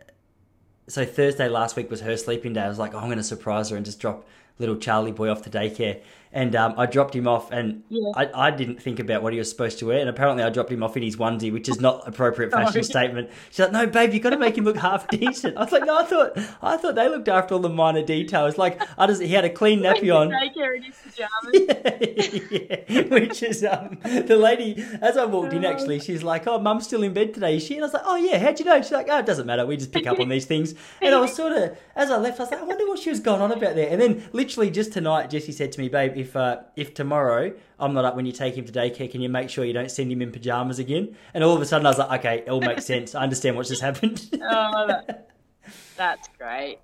So 0.87 1.03
Thursday 1.05 1.49
last 1.49 1.75
week 1.75 1.89
was 1.89 2.01
her 2.01 2.15
sleeping 2.15 2.53
day. 2.53 2.61
I 2.61 2.67
was 2.69 2.77
like, 2.77 2.93
oh, 2.93 2.99
I'm 2.99 3.05
going 3.05 3.17
to 3.17 3.23
surprise 3.23 3.69
her 3.69 3.75
and 3.75 3.85
just 3.85 3.99
drop 3.99 4.27
little 4.59 4.75
Charlie 4.75 5.11
boy 5.11 5.29
off 5.29 5.41
to 5.43 5.49
daycare 5.49 6.01
and 6.35 6.53
um, 6.53 6.75
I 6.77 6.85
dropped 6.85 7.15
him 7.15 7.29
off, 7.29 7.49
and 7.49 7.83
yeah. 7.87 8.11
I, 8.13 8.47
I 8.47 8.51
didn't 8.51 8.81
think 8.81 8.99
about 8.99 9.23
what 9.23 9.31
he 9.31 9.39
was 9.39 9.49
supposed 9.49 9.79
to 9.79 9.87
wear, 9.87 9.99
and 9.99 10.09
apparently 10.09 10.43
I 10.43 10.49
dropped 10.49 10.69
him 10.69 10.83
off 10.83 10.97
in 10.97 11.01
his 11.01 11.15
onesie, 11.15 11.51
which 11.51 11.69
is 11.69 11.79
not 11.79 12.05
appropriate 12.05 12.51
fashion 12.51 12.83
statement. 12.83 13.29
She's 13.49 13.59
like, 13.59 13.71
"No, 13.71 13.87
babe, 13.87 14.13
you 14.13 14.19
got 14.19 14.31
to 14.31 14.37
make 14.37 14.57
him 14.57 14.65
look 14.65 14.75
half 14.75 15.07
decent." 15.07 15.55
I 15.55 15.61
was 15.61 15.71
like, 15.71 15.85
"No, 15.85 15.97
I 15.97 16.03
thought 16.03 16.37
I 16.61 16.75
thought 16.75 16.95
they 16.95 17.07
looked 17.07 17.29
after 17.29 17.53
all 17.55 17.61
the 17.61 17.69
minor 17.69 18.03
details. 18.03 18.57
Like, 18.57 18.81
I 18.97 19.07
just 19.07 19.21
he 19.21 19.29
had 19.29 19.45
a 19.45 19.49
clean 19.49 19.79
nappy 19.79 20.13
on, 20.13 20.29
yeah, 21.53 22.81
yeah, 22.89 23.01
which 23.03 23.41
is 23.41 23.63
um, 23.63 23.97
the 24.03 24.35
lady 24.35 24.85
as 25.01 25.15
I 25.15 25.23
walked 25.23 25.53
in. 25.53 25.63
Actually, 25.63 26.01
she's 26.01 26.21
like, 26.21 26.47
"Oh, 26.47 26.59
mum's 26.59 26.83
still 26.83 27.03
in 27.03 27.13
bed 27.13 27.33
today, 27.33 27.55
is 27.55 27.63
she?" 27.63 27.75
And 27.75 27.83
I 27.83 27.87
was 27.87 27.93
like, 27.93 28.03
"Oh 28.05 28.17
yeah, 28.17 28.39
how'd 28.39 28.59
you 28.59 28.65
know?" 28.65 28.81
She's 28.81 28.91
like, 28.91 29.07
"Oh, 29.09 29.19
it 29.19 29.25
doesn't 29.25 29.47
matter. 29.47 29.65
We 29.65 29.77
just 29.77 29.93
pick 29.93 30.05
up 30.05 30.19
on 30.19 30.27
these 30.27 30.45
things." 30.45 30.75
And 31.01 31.15
I 31.15 31.19
was 31.21 31.33
sort 31.33 31.53
of 31.53 31.77
as 31.95 32.11
I 32.11 32.17
left, 32.17 32.41
I 32.41 32.43
was 32.43 32.51
like, 32.51 32.59
"I 32.59 32.63
wonder 32.65 32.85
what 32.87 32.99
she 32.99 33.09
was 33.09 33.21
going 33.21 33.41
on 33.41 33.53
about 33.53 33.75
there." 33.75 33.89
And 33.89 34.01
then 34.01 34.27
literally 34.33 34.69
just 34.69 34.91
tonight, 34.91 35.29
Jesse 35.29 35.53
said 35.53 35.71
to 35.71 35.79
me, 35.79 35.87
"Babe, 35.87 36.24
if 36.25 36.35
uh, 36.35 36.61
if 36.75 36.93
tomorrow." 36.93 37.53
I'm 37.79 37.93
not 37.93 38.05
up 38.05 38.15
when 38.15 38.25
you 38.25 38.31
take 38.31 38.55
him 38.55 38.65
to 38.65 38.71
daycare. 38.71 39.11
Can 39.11 39.21
you 39.21 39.29
make 39.29 39.49
sure 39.49 39.65
you 39.65 39.73
don't 39.73 39.91
send 39.91 40.11
him 40.11 40.21
in 40.21 40.31
pajamas 40.31 40.79
again? 40.79 41.15
And 41.33 41.43
all 41.43 41.55
of 41.55 41.61
a 41.61 41.65
sudden 41.65 41.85
I 41.85 41.89
was 41.89 41.97
like, 41.97 42.19
okay, 42.19 42.37
it 42.39 42.49
all 42.49 42.61
makes 42.61 42.85
sense. 42.93 43.15
I 43.15 43.23
understand 43.23 43.55
what's 43.55 43.69
just 43.69 43.81
happened. 43.81 44.27
oh, 44.33 44.87
that, 44.87 45.29
that's 45.97 46.29
great. 46.37 46.79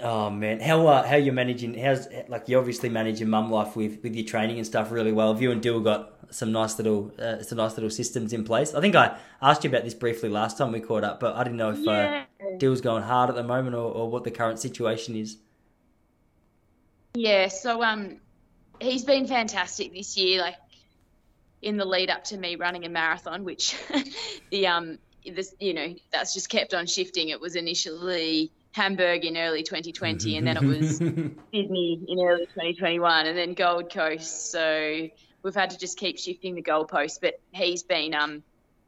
Oh 0.00 0.28
man, 0.28 0.58
how 0.60 0.86
uh, 0.88 1.06
how 1.06 1.16
you 1.16 1.30
managing? 1.30 1.78
How's 1.78 2.08
like 2.28 2.48
you 2.48 2.58
obviously 2.58 2.88
manage 2.88 3.20
your 3.20 3.28
mum 3.28 3.50
life 3.50 3.76
with 3.76 4.02
with 4.02 4.14
your 4.16 4.26
training 4.26 4.56
and 4.56 4.66
stuff 4.66 4.90
really 4.90 5.12
well. 5.12 5.32
Have 5.32 5.40
you 5.40 5.52
and 5.52 5.62
Dill 5.62 5.80
got 5.80 6.12
some 6.30 6.50
nice 6.50 6.76
little 6.78 7.12
uh, 7.18 7.42
some 7.42 7.58
nice 7.58 7.76
little 7.76 7.90
systems 7.90 8.32
in 8.32 8.42
place? 8.42 8.74
I 8.74 8.80
think 8.80 8.96
I 8.96 9.16
asked 9.40 9.62
you 9.62 9.70
about 9.70 9.84
this 9.84 9.94
briefly 9.94 10.28
last 10.28 10.58
time 10.58 10.72
we 10.72 10.80
caught 10.80 11.04
up, 11.04 11.20
but 11.20 11.36
I 11.36 11.44
didn't 11.44 11.58
know 11.58 11.70
if 11.70 11.78
uh, 11.86 11.92
yeah. 11.92 12.24
uh, 12.40 12.58
Dill's 12.58 12.80
going 12.80 13.04
hard 13.04 13.30
at 13.30 13.36
the 13.36 13.44
moment 13.44 13.76
or, 13.76 13.88
or 13.92 14.10
what 14.10 14.24
the 14.24 14.32
current 14.32 14.58
situation 14.58 15.14
is. 15.14 15.36
Yeah, 17.14 17.46
so 17.46 17.80
um, 17.84 18.18
he's 18.80 19.04
been 19.04 19.26
fantastic 19.26 19.92
this 19.92 20.16
year. 20.16 20.40
Like 20.40 20.56
in 21.62 21.76
the 21.78 21.84
lead 21.84 22.10
up 22.10 22.24
to 22.24 22.36
me 22.36 22.56
running 22.56 22.84
a 22.84 22.88
marathon, 22.88 23.44
which 23.44 23.74
the 24.50 24.66
um 24.66 24.98
this 25.24 25.54
you 25.58 25.74
know 25.74 25.94
that's 26.12 26.34
just 26.34 26.48
kept 26.48 26.74
on 26.74 26.86
shifting. 26.86 27.30
It 27.30 27.40
was 27.40 27.56
initially 27.56 28.52
Hamburg 28.72 29.24
in 29.24 29.36
early 29.36 29.62
2020, 29.62 30.36
and 30.36 30.46
then 30.46 30.56
it 30.56 30.62
was 30.62 30.96
Sydney 31.52 32.00
in 32.06 32.20
early 32.20 32.46
2021, 32.46 33.26
and 33.26 33.36
then 33.36 33.54
Gold 33.54 33.92
Coast. 33.92 34.50
So 34.50 35.08
we've 35.42 35.54
had 35.54 35.70
to 35.70 35.78
just 35.78 35.98
keep 35.98 36.18
shifting 36.18 36.54
the 36.54 36.62
goalposts. 36.62 37.18
But 37.20 37.40
he's 37.52 37.82
been 37.82 38.14
um 38.14 38.42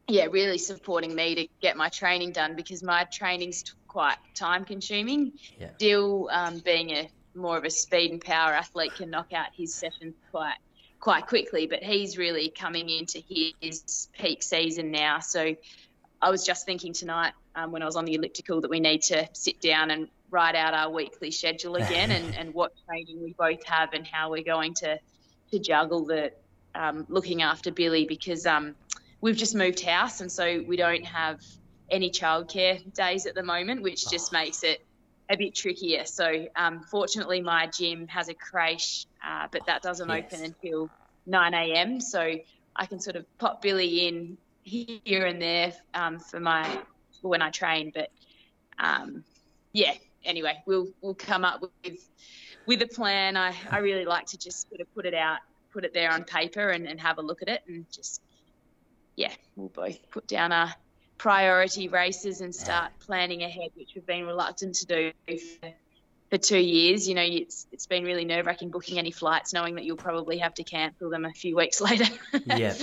yeah 0.07 0.25
really 0.25 0.57
supporting 0.57 1.13
me 1.13 1.35
to 1.35 1.47
get 1.61 1.75
my 1.75 1.89
training 1.89 2.31
done 2.31 2.55
because 2.55 2.83
my 2.83 3.05
training's 3.05 3.75
quite 3.87 4.17
time 4.35 4.63
consuming. 4.63 5.33
Yeah. 5.59 5.69
Still 5.77 6.29
um, 6.31 6.59
being 6.59 6.91
a 6.91 7.09
more 7.37 7.57
of 7.57 7.63
a 7.63 7.69
speed 7.69 8.11
and 8.11 8.21
power 8.21 8.53
athlete 8.53 8.95
can 8.95 9.09
knock 9.09 9.33
out 9.33 9.47
his 9.55 9.73
sessions 9.73 10.15
quite 10.31 10.55
quite 10.99 11.27
quickly. 11.27 11.67
But 11.67 11.83
he's 11.83 12.17
really 12.17 12.49
coming 12.49 12.89
into 12.89 13.21
his 13.29 14.09
peak 14.17 14.43
season 14.43 14.91
now. 14.91 15.19
So 15.19 15.55
I 16.21 16.31
was 16.31 16.43
just 16.43 16.65
thinking 16.65 16.93
tonight 16.93 17.33
um, 17.55 17.71
when 17.71 17.81
I 17.81 17.85
was 17.85 17.95
on 17.95 18.05
the 18.05 18.15
elliptical 18.15 18.61
that 18.61 18.69
we 18.69 18.79
need 18.79 19.03
to 19.03 19.29
sit 19.33 19.61
down 19.61 19.91
and 19.91 20.07
write 20.31 20.55
out 20.55 20.73
our 20.73 20.89
weekly 20.89 21.31
schedule 21.31 21.75
again 21.83 22.11
and, 22.11 22.35
and 22.35 22.53
what 22.53 22.73
training 22.87 23.21
we 23.23 23.33
both 23.33 23.63
have 23.65 23.93
and 23.93 24.05
how 24.05 24.31
we're 24.31 24.43
going 24.43 24.73
to 24.75 24.99
to 25.51 25.59
juggle 25.59 26.05
the 26.05 26.31
um, 26.75 27.05
looking 27.07 27.41
after 27.41 27.71
Billy 27.71 28.05
because 28.05 28.45
um, 28.45 28.75
we've 29.21 29.37
just 29.37 29.55
moved 29.55 29.79
house 29.79 30.19
and 30.19 30.31
so 30.31 30.63
we 30.67 30.75
don't 30.75 31.05
have 31.05 31.41
any 31.89 32.09
childcare 32.09 32.93
days 32.93 33.25
at 33.25 33.35
the 33.35 33.43
moment, 33.43 33.81
which 33.81 34.09
just 34.09 34.33
oh. 34.33 34.37
makes 34.37 34.63
it 34.63 34.85
a 35.29 35.37
bit 35.37 35.55
trickier. 35.55 36.05
So, 36.05 36.47
um, 36.55 36.81
fortunately, 36.81 37.41
my 37.41 37.67
gym 37.67 38.07
has 38.07 38.29
a 38.29 38.33
creche, 38.33 39.05
uh, 39.25 39.47
but 39.51 39.65
that 39.65 39.81
doesn't 39.81 40.09
yes. 40.09 40.25
open 40.25 40.45
until 40.45 40.89
9 41.25 41.53
a.m. 41.53 41.99
So 41.99 42.35
I 42.75 42.85
can 42.85 42.99
sort 42.99 43.15
of 43.15 43.25
pop 43.37 43.61
Billy 43.61 44.07
in 44.07 44.37
here 44.63 45.25
and 45.25 45.41
there 45.41 45.73
um, 45.93 46.19
for 46.19 46.39
my 46.39 46.63
for 47.21 47.29
when 47.29 47.41
I 47.41 47.49
train. 47.49 47.91
But 47.93 48.11
um, 48.79 49.23
yeah, 49.73 49.93
anyway, 50.23 50.61
we'll 50.65 50.87
we'll 51.01 51.15
come 51.15 51.43
up 51.43 51.61
with 51.83 52.09
with 52.65 52.81
a 52.81 52.87
plan. 52.87 53.37
I, 53.37 53.53
I 53.69 53.79
really 53.79 54.05
like 54.05 54.27
to 54.27 54.37
just 54.37 54.69
sort 54.69 54.81
of 54.81 54.93
put 54.93 55.05
it 55.05 55.13
out, 55.13 55.39
put 55.71 55.85
it 55.85 55.93
there 55.93 56.11
on 56.11 56.23
paper, 56.23 56.69
and, 56.69 56.87
and 56.87 56.99
have 56.99 57.17
a 57.17 57.21
look 57.21 57.41
at 57.41 57.47
it, 57.47 57.63
and 57.67 57.85
just 57.91 58.21
yeah, 59.15 59.31
we'll 59.55 59.69
both 59.69 60.09
put 60.11 60.27
down 60.27 60.51
our 60.51 60.73
priority 61.17 61.87
races 61.87 62.41
and 62.41 62.53
start 62.53 62.91
planning 62.99 63.43
ahead, 63.43 63.71
which 63.75 63.89
we've 63.95 64.05
been 64.05 64.25
reluctant 64.25 64.75
to 64.75 64.85
do 64.85 65.11
for, 65.61 65.69
for 66.29 66.37
two 66.37 66.59
years. 66.59 67.07
You 67.07 67.15
know, 67.15 67.25
it's 67.25 67.67
it's 67.71 67.87
been 67.87 68.03
really 68.03 68.25
nerve 68.25 68.45
wracking 68.45 68.69
booking 68.69 68.99
any 68.99 69.11
flights, 69.11 69.53
knowing 69.53 69.75
that 69.75 69.85
you'll 69.85 69.97
probably 69.97 70.39
have 70.39 70.53
to 70.55 70.63
cancel 70.63 71.09
them 71.09 71.25
a 71.25 71.31
few 71.31 71.55
weeks 71.55 71.81
later. 71.81 72.05
yeah. 72.45 72.73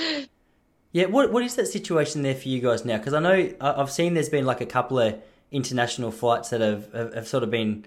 Yeah, 0.92 1.06
what 1.06 1.32
what 1.32 1.42
is 1.42 1.56
that 1.56 1.66
situation 1.66 2.22
there 2.22 2.36
for 2.36 2.48
you 2.48 2.60
guys 2.60 2.84
now? 2.84 2.98
Because 2.98 3.14
I 3.14 3.20
know 3.20 3.52
I've 3.60 3.90
seen 3.90 4.14
there's 4.14 4.28
been 4.28 4.46
like 4.46 4.60
a 4.60 4.66
couple 4.66 5.00
of 5.00 5.20
international 5.50 6.12
flights 6.12 6.50
that 6.50 6.60
have, 6.60 6.92
have, 6.92 7.14
have 7.14 7.28
sort 7.28 7.42
of 7.42 7.50
been 7.50 7.84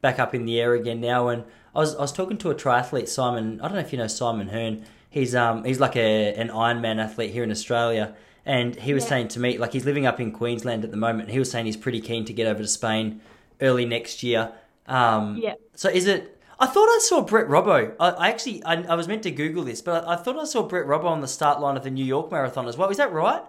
back 0.00 0.18
up 0.18 0.34
in 0.34 0.44
the 0.44 0.60
air 0.60 0.74
again 0.74 1.00
now. 1.00 1.28
And 1.28 1.44
I 1.74 1.78
was 1.78 1.94
I 1.94 2.00
was 2.00 2.12
talking 2.12 2.36
to 2.38 2.50
a 2.50 2.54
triathlete, 2.54 3.08
Simon. 3.08 3.60
I 3.60 3.68
don't 3.68 3.76
know 3.76 3.80
if 3.80 3.92
you 3.92 3.98
know 3.98 4.06
Simon 4.08 4.48
Hearn. 4.48 4.84
He's 5.08 5.34
um 5.34 5.64
he's 5.64 5.80
like 5.80 5.96
a 5.96 6.34
an 6.34 6.48
Ironman 6.48 7.02
athlete 7.02 7.32
here 7.32 7.44
in 7.44 7.50
Australia, 7.50 8.14
and 8.50 8.74
he 8.74 8.92
was 8.92 9.04
yeah. 9.04 9.10
saying 9.10 9.28
to 9.28 9.40
me, 9.40 9.58
like 9.58 9.72
he's 9.72 9.84
living 9.84 10.06
up 10.06 10.18
in 10.18 10.32
Queensland 10.32 10.82
at 10.82 10.90
the 10.90 10.96
moment. 10.96 11.30
He 11.30 11.38
was 11.38 11.48
saying 11.48 11.66
he's 11.66 11.76
pretty 11.76 12.00
keen 12.00 12.24
to 12.24 12.32
get 12.32 12.48
over 12.48 12.60
to 12.60 12.66
Spain 12.66 13.20
early 13.60 13.86
next 13.86 14.24
year. 14.24 14.50
Um, 14.86 15.36
yeah. 15.36 15.54
So 15.76 15.88
is 15.88 16.08
it? 16.08 16.36
I 16.58 16.66
thought 16.66 16.88
I 16.88 16.98
saw 17.00 17.20
Brett 17.20 17.46
Robbo. 17.46 17.94
I, 18.00 18.08
I 18.10 18.28
actually 18.28 18.64
I, 18.64 18.82
I, 18.82 18.96
was 18.96 19.06
meant 19.06 19.22
to 19.22 19.30
Google 19.30 19.62
this, 19.62 19.80
but 19.80 20.04
I, 20.04 20.14
I, 20.14 20.16
thought 20.16 20.36
I 20.36 20.44
saw 20.44 20.64
Brett 20.64 20.86
Robbo 20.86 21.04
on 21.04 21.20
the 21.20 21.28
start 21.28 21.60
line 21.60 21.76
of 21.76 21.84
the 21.84 21.92
New 21.92 22.04
York 22.04 22.32
Marathon 22.32 22.66
as 22.66 22.76
well. 22.76 22.90
Is 22.90 22.96
that 22.96 23.12
right? 23.12 23.40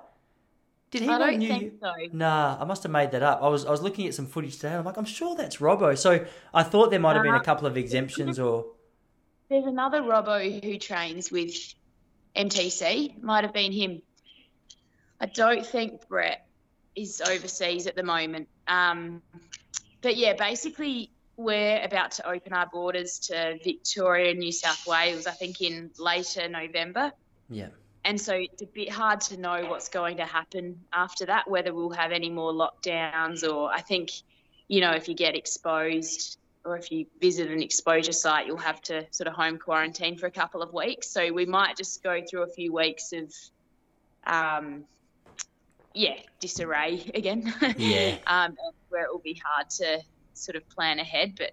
Did 0.91 1.01
he? 1.01 1.09
I 1.09 1.17
don't 1.17 1.39
New... 1.39 1.47
think 1.47 1.73
so. 1.81 1.91
Nah, 2.13 2.57
I 2.61 2.65
must 2.65 2.83
have 2.83 2.91
made 2.91 3.09
that 3.11 3.23
up. 3.23 3.41
I 3.41 3.47
was 3.47 3.65
I 3.65 3.71
was 3.71 3.81
looking 3.81 4.05
at 4.05 4.13
some 4.13 4.27
footage 4.27 4.57
today. 4.57 4.75
I'm 4.75 4.85
like, 4.85 4.97
I'm 4.97 5.05
sure 5.05 5.35
that's 5.35 5.57
Robbo. 5.57 5.97
So 5.97 6.23
I 6.53 6.61
thought 6.61 6.91
there 6.91 6.99
might 6.99 7.15
have 7.15 7.23
been 7.23 7.33
a 7.33 7.37
uh, 7.37 7.43
couple 7.43 7.65
of 7.65 7.75
exemptions 7.75 8.37
or. 8.37 8.67
There's 9.49 9.65
another 9.65 10.01
Robbo 10.01 10.63
who 10.63 10.77
trains 10.77 11.31
with 11.31 11.55
MTC. 12.35 13.21
Might 13.23 13.43
have 13.43 13.53
been 13.53 13.71
him. 13.71 14.03
I 15.21 15.27
don't 15.27 15.65
think 15.65 16.07
Brett 16.07 16.47
is 16.95 17.21
overseas 17.21 17.86
at 17.86 17.95
the 17.95 18.03
moment. 18.03 18.49
Um, 18.67 19.21
but 20.01 20.17
yeah, 20.17 20.34
basically, 20.34 21.12
we're 21.38 21.81
about 21.84 22.12
to 22.13 22.27
open 22.27 22.53
our 22.53 22.65
borders 22.65 23.19
to 23.19 23.60
Victoria 23.63 24.31
and 24.31 24.39
New 24.39 24.51
South 24.51 24.86
Wales, 24.88 25.27
I 25.27 25.31
think 25.31 25.62
in 25.62 25.91
later 25.99 26.49
November. 26.49 27.12
Yeah. 27.49 27.67
And 28.03 28.19
so 28.19 28.34
it's 28.34 28.63
a 28.63 28.65
bit 28.65 28.89
hard 28.89 29.21
to 29.21 29.38
know 29.38 29.67
what's 29.67 29.89
going 29.89 30.17
to 30.17 30.25
happen 30.25 30.81
after 30.91 31.27
that, 31.27 31.47
whether 31.47 31.71
we'll 31.71 31.91
have 31.91 32.12
any 32.12 32.31
more 32.31 32.51
lockdowns 32.51 33.47
or 33.47 33.71
I 33.71 33.81
think, 33.81 34.10
you 34.67 34.81
know, 34.81 34.91
if 34.91 35.07
you 35.07 35.13
get 35.13 35.36
exposed 35.36 36.39
or 36.65 36.77
if 36.77 36.91
you 36.91 37.05
visit 37.19 37.51
an 37.51 37.62
exposure 37.62 38.12
site, 38.12 38.47
you'll 38.47 38.57
have 38.57 38.81
to 38.84 39.05
sort 39.12 39.27
of 39.27 39.34
home 39.34 39.60
quarantine 39.60 40.17
for 40.17 40.25
a 40.25 40.31
couple 40.31 40.63
of 40.63 40.73
weeks. 40.73 41.10
So 41.10 41.31
we 41.31 41.45
might 41.45 41.77
just 41.77 42.01
go 42.01 42.21
through 42.27 42.41
a 42.43 42.47
few 42.47 42.73
weeks 42.73 43.13
of 43.13 43.31
um, 44.25 44.86
yeah, 45.93 46.15
disarray 46.39 47.12
again. 47.15 47.54
Yeah. 47.77 48.17
um, 48.27 48.56
where 48.89 49.04
it 49.04 49.12
will 49.12 49.19
be 49.19 49.41
hard 49.43 49.69
to 49.69 50.01
sort 50.34 50.56
of 50.56 50.67
plan 50.69 50.99
ahead, 50.99 51.36
but 51.38 51.51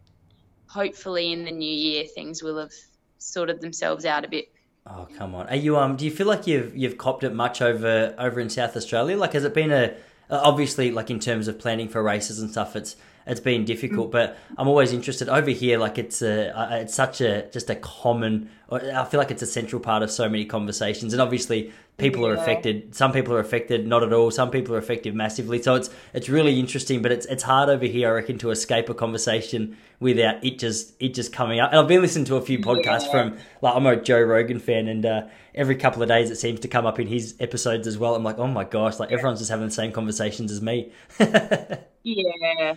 hopefully 0.66 1.32
in 1.32 1.44
the 1.44 1.50
new 1.50 1.72
year 1.72 2.04
things 2.14 2.42
will 2.42 2.58
have 2.58 2.72
sorted 3.18 3.60
themselves 3.60 4.04
out 4.04 4.24
a 4.24 4.28
bit. 4.28 4.52
Oh 4.86 5.06
come 5.16 5.34
on! 5.34 5.48
Are 5.48 5.56
you 5.56 5.76
um? 5.76 5.96
Do 5.96 6.04
you 6.06 6.10
feel 6.10 6.26
like 6.26 6.46
you've 6.46 6.74
you've 6.74 6.96
copped 6.96 7.22
it 7.22 7.34
much 7.34 7.60
over 7.60 8.14
over 8.18 8.40
in 8.40 8.48
South 8.48 8.74
Australia? 8.74 9.18
Like, 9.18 9.34
has 9.34 9.44
it 9.44 9.52
been 9.52 9.70
a 9.70 9.94
obviously 10.30 10.90
like 10.90 11.10
in 11.10 11.20
terms 11.20 11.46
of 11.46 11.58
planning 11.58 11.88
for 11.88 12.02
races 12.02 12.40
and 12.40 12.50
stuff? 12.50 12.74
It's 12.74 12.96
it's 13.26 13.40
been 13.40 13.66
difficult, 13.66 14.10
but 14.10 14.38
I'm 14.56 14.66
always 14.66 14.94
interested 14.94 15.28
over 15.28 15.50
here. 15.50 15.78
Like 15.78 15.98
it's 15.98 16.22
a, 16.22 16.78
it's 16.80 16.94
such 16.94 17.20
a 17.20 17.50
just 17.50 17.68
a 17.68 17.76
common. 17.76 18.48
I 18.70 19.04
feel 19.04 19.18
like 19.18 19.30
it's 19.30 19.42
a 19.42 19.46
central 19.46 19.80
part 19.80 20.02
of 20.02 20.10
so 20.10 20.28
many 20.30 20.46
conversations, 20.46 21.12
and 21.12 21.20
obviously 21.20 21.70
people 21.98 22.22
yeah. 22.22 22.28
are 22.28 22.34
affected. 22.34 22.94
Some 22.94 23.12
people 23.12 23.34
are 23.34 23.40
affected, 23.40 23.86
not 23.86 24.02
at 24.02 24.12
all. 24.12 24.30
Some 24.30 24.50
people 24.50 24.74
are 24.74 24.78
affected 24.78 25.14
massively. 25.14 25.60
So 25.60 25.74
it's 25.74 25.90
it's 26.14 26.28
really 26.28 26.58
interesting, 26.58 27.02
but 27.02 27.12
it's 27.12 27.26
it's 27.26 27.42
hard 27.42 27.68
over 27.68 27.84
here, 27.84 28.08
I 28.08 28.12
reckon, 28.12 28.38
to 28.38 28.50
escape 28.50 28.88
a 28.88 28.94
conversation 28.94 29.76
without 30.00 30.42
it 30.44 30.58
just 30.58 30.94
it 31.00 31.12
just 31.12 31.32
coming 31.32 31.60
up. 31.60 31.70
And 31.70 31.80
I've 31.80 31.88
been 31.88 32.00
listening 32.00 32.24
to 32.26 32.36
a 32.36 32.40
few 32.40 32.58
podcasts 32.60 33.06
yeah. 33.06 33.10
from 33.10 33.38
like 33.60 33.74
I'm 33.74 33.86
a 33.86 33.96
Joe 34.00 34.22
Rogan 34.22 34.60
fan, 34.60 34.88
and 34.88 35.04
uh, 35.04 35.26
every 35.54 35.76
couple 35.76 36.02
of 36.02 36.08
days 36.08 36.30
it 36.30 36.36
seems 36.36 36.60
to 36.60 36.68
come 36.68 36.86
up 36.86 36.98
in 37.00 37.08
his 37.08 37.34
episodes 37.40 37.86
as 37.86 37.98
well. 37.98 38.14
I'm 38.14 38.24
like, 38.24 38.38
oh 38.38 38.46
my 38.46 38.64
gosh, 38.64 38.98
like 38.98 39.12
everyone's 39.12 39.40
just 39.40 39.50
having 39.50 39.66
the 39.66 39.74
same 39.74 39.92
conversations 39.92 40.52
as 40.52 40.62
me. 40.62 40.92
yeah. 42.04 42.76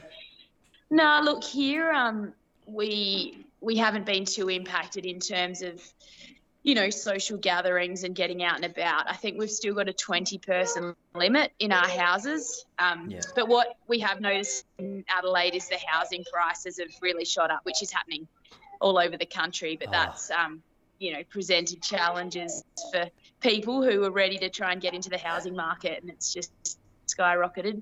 No, 0.89 1.21
look 1.23 1.43
here. 1.43 1.91
Um, 1.91 2.33
we 2.65 3.45
we 3.61 3.77
haven't 3.77 4.07
been 4.07 4.25
too 4.25 4.49
impacted 4.49 5.05
in 5.05 5.19
terms 5.19 5.61
of 5.61 5.79
you 6.63 6.75
know 6.75 6.89
social 6.89 7.37
gatherings 7.37 8.03
and 8.03 8.15
getting 8.15 8.43
out 8.43 8.55
and 8.55 8.65
about. 8.65 9.09
I 9.09 9.15
think 9.15 9.39
we've 9.39 9.49
still 9.49 9.73
got 9.73 9.89
a 9.89 9.93
20 9.93 10.37
person 10.39 10.95
limit 11.15 11.51
in 11.59 11.71
our 11.71 11.87
houses. 11.87 12.65
Um, 12.77 13.09
Yeah. 13.09 13.21
But 13.35 13.47
what 13.47 13.77
we 13.87 13.99
have 13.99 14.21
noticed 14.21 14.65
in 14.77 15.03
Adelaide 15.09 15.55
is 15.55 15.67
the 15.69 15.79
housing 15.87 16.23
prices 16.31 16.79
have 16.79 16.89
really 17.01 17.25
shot 17.25 17.49
up, 17.51 17.61
which 17.63 17.81
is 17.81 17.91
happening 17.91 18.27
all 18.79 18.97
over 18.99 19.17
the 19.17 19.25
country. 19.25 19.75
But 19.75 19.89
Oh. 19.89 19.91
that's 19.91 20.29
um, 20.31 20.61
you 20.99 21.13
know 21.13 21.23
presented 21.29 21.81
challenges 21.81 22.63
for 22.91 23.09
people 23.39 23.81
who 23.83 24.03
are 24.03 24.11
ready 24.11 24.37
to 24.37 24.49
try 24.49 24.71
and 24.71 24.79
get 24.81 24.93
into 24.93 25.09
the 25.09 25.17
housing 25.17 25.55
market, 25.55 26.01
and 26.01 26.11
it's 26.11 26.31
just 26.31 26.51
skyrocketed. 27.07 27.81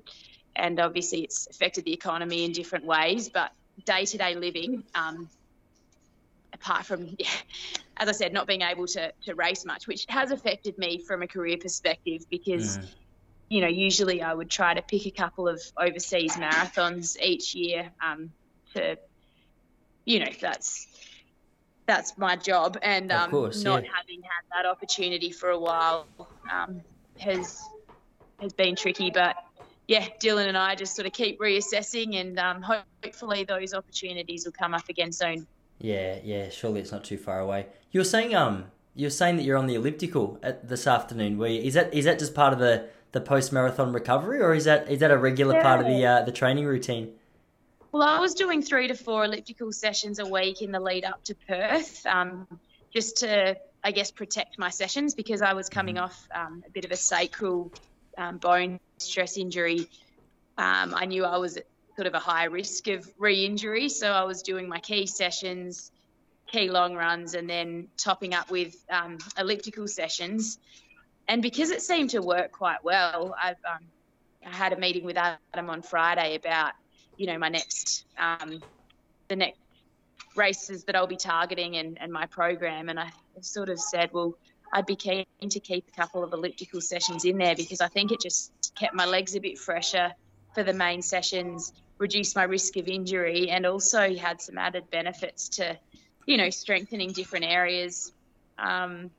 And 0.56 0.80
obviously, 0.80 1.22
it's 1.24 1.48
affected 1.48 1.84
the 1.86 1.94
economy 1.94 2.46
in 2.46 2.54
different 2.54 2.86
ways. 2.86 3.30
But 3.30 3.52
day 3.86 4.06
to 4.06 4.18
day 4.18 4.36
living, 4.36 4.84
um, 4.96 5.30
apart 6.62 6.86
from, 6.86 7.18
as 7.98 8.10
I 8.10 8.12
said, 8.12 8.34
not 8.34 8.48
being 8.48 8.62
able 8.62 8.88
to, 8.88 9.12
to 9.26 9.36
race 9.36 9.66
much, 9.66 9.88
which 9.88 10.06
has 10.10 10.32
affected 10.32 10.78
me 10.78 11.00
from 11.00 11.22
a 11.22 11.28
career 11.28 11.58
perspective 11.58 12.26
because, 12.30 12.80
you 13.50 13.62
know, 13.62 13.68
usually 13.68 14.22
I 14.22 14.34
would 14.34 14.50
try 14.50 14.74
to 14.74 14.82
pick 14.82 15.06
a 15.06 15.12
couple 15.12 15.48
of 15.48 15.62
overseas 15.78 16.36
marathons 16.36 17.20
each 17.22 17.56
year 17.56 17.92
um, 18.04 18.32
to, 18.74 18.98
you 20.06 20.20
know, 20.20 20.32
that's 20.40 20.88
that's 21.90 22.16
my 22.20 22.36
job, 22.36 22.78
and 22.84 23.12
um, 23.12 23.32
course, 23.32 23.64
not 23.64 23.84
yeah. 23.84 23.90
having 23.96 24.22
had 24.22 24.44
that 24.56 24.70
opportunity 24.70 25.32
for 25.32 25.50
a 25.50 25.58
while 25.58 26.06
um, 26.54 26.82
has 27.18 27.60
has 28.40 28.54
been 28.54 28.76
tricky. 28.76 29.10
But 29.10 29.36
yeah, 29.88 30.06
Dylan 30.22 30.48
and 30.48 30.58
I 30.58 30.76
just 30.76 30.96
sort 30.96 31.08
of 31.08 31.14
keep 31.14 31.40
reassessing, 31.40 32.16
and 32.22 32.38
um, 32.38 32.62
hopefully 32.62 33.44
those 33.44 33.74
opportunities 33.74 34.46
will 34.46 34.52
come 34.52 34.76
up 34.76 34.88
again 34.88 35.12
soon. 35.12 35.48
Yeah, 35.80 36.20
yeah. 36.24 36.50
Surely 36.50 36.82
it's 36.82 36.92
not 36.92 37.04
too 37.04 37.18
far 37.18 37.40
away. 37.40 37.68
You 37.92 38.02
were 38.02 38.06
saying 38.06 38.36
um, 38.36 38.66
you 38.96 39.06
were 39.06 39.12
saying 39.12 39.38
that 39.38 39.44
you're 39.44 39.58
on 39.58 39.68
the 39.68 39.76
elliptical 39.76 40.40
at 40.44 40.68
this 40.68 40.86
afternoon. 40.88 41.40
You, 41.40 41.46
is 41.46 41.74
that 41.74 41.94
is 41.94 42.06
that 42.06 42.20
just 42.20 42.36
part 42.36 42.54
of 42.54 42.60
the 42.60 42.88
the 43.12 43.22
post 43.22 43.52
marathon 43.52 43.94
recovery, 43.94 44.42
or 44.42 44.54
is 44.54 44.66
that 44.66 44.90
is 44.90 45.00
that 45.00 45.12
a 45.12 45.18
regular 45.18 45.62
part 45.62 45.80
of 45.80 45.88
the 45.88 46.06
uh, 46.06 46.22
the 46.24 46.32
training 46.32 46.66
routine? 46.66 47.14
Well, 47.92 48.04
I 48.04 48.20
was 48.20 48.36
doing 48.36 48.62
three 48.62 48.88
to 48.88 48.94
four 48.94 49.26
elliptical 49.26 49.72
sessions 49.72 50.20
a 50.20 50.26
week 50.26 50.62
in 50.62 50.72
the 50.72 50.80
lead 50.80 51.06
up 51.06 51.24
to 51.24 51.36
Perth, 51.36 52.06
um, 52.06 52.48
just 52.94 53.18
to, 53.18 53.58
I 53.84 53.92
guess, 53.92 54.12
protect 54.12 54.60
my 54.60 54.70
sessions 54.70 55.16
because 55.16 55.42
I 55.42 55.54
was 55.54 55.70
coming 55.70 55.98
off 55.98 56.28
um, 56.34 56.64
a 56.68 56.70
bit 56.70 56.86
of 56.86 56.92
a 56.92 56.96
sacral 56.96 57.72
um, 58.16 58.38
bone 58.38 58.80
stress 59.00 59.38
injury. 59.38 59.90
Um, 60.56 60.94
I 60.94 61.06
knew 61.06 61.26
I 61.26 61.38
was 61.38 61.58
sort 62.00 62.08
of 62.08 62.14
a 62.14 62.20
high 62.20 62.46
risk 62.46 62.88
of 62.88 63.12
re 63.18 63.46
injury, 63.46 63.90
so 63.90 64.10
I 64.10 64.24
was 64.24 64.42
doing 64.42 64.70
my 64.70 64.80
key 64.80 65.06
sessions, 65.06 65.92
key 66.48 66.70
long 66.70 66.96
runs, 66.96 67.34
and 67.34 67.50
then 67.50 67.90
topping 67.98 68.34
up 68.34 68.50
with 68.50 68.74
um, 68.90 69.18
elliptical 69.38 69.86
sessions. 69.86 70.60
And 71.28 71.42
because 71.42 71.72
it 71.72 71.82
seemed 71.82 72.12
to 72.12 72.22
work 72.22 72.54
quite 72.54 72.86
well, 72.86 73.36
I've 73.38 73.58
um, 73.70 73.84
I 74.48 74.56
had 74.56 74.72
a 74.72 74.78
meeting 74.78 75.04
with 75.04 75.18
Adam 75.18 75.70
on 75.70 75.82
Friday 75.82 76.36
about 76.36 76.72
you 77.18 77.28
know 77.28 77.38
my 77.38 77.50
next 77.50 78.06
um, 78.18 78.64
the 79.28 79.36
next 79.36 79.60
races 80.38 80.86
that 80.86 80.96
I'll 80.96 81.06
be 81.06 81.18
targeting 81.18 81.76
and, 81.76 81.98
and 82.00 82.14
my 82.14 82.28
program. 82.28 82.88
And 82.88 82.98
I 82.98 83.12
sort 83.42 83.68
of 83.68 83.78
said 83.78 84.12
well 84.14 84.38
I'd 84.72 84.86
be 84.86 84.96
keen 84.96 85.26
to 85.50 85.60
keep 85.60 85.86
a 85.90 86.00
couple 86.00 86.24
of 86.24 86.32
elliptical 86.32 86.80
sessions 86.80 87.26
in 87.26 87.38
there 87.38 87.58
because 87.58 87.82
I 87.82 87.90
think 87.90 88.14
it 88.14 88.22
just 88.22 88.54
kept 88.80 88.96
my 88.96 89.06
legs 89.06 89.36
a 89.36 89.42
bit 89.42 89.60
fresher 89.60 90.14
for 90.54 90.64
the 90.64 90.74
main 90.74 91.02
sessions 91.02 91.74
reduced 92.00 92.36
my 92.36 92.44
risk 92.44 92.78
of 92.78 92.88
injury 92.88 93.50
and 93.50 93.66
also 93.66 94.16
had 94.16 94.42
some 94.42 94.58
added 94.58 94.90
benefits 94.90 95.50
to 95.50 95.78
you 96.26 96.38
know 96.38 96.50
strengthening 96.50 97.12
different 97.12 97.46
areas 97.46 98.12
um, 98.58 99.12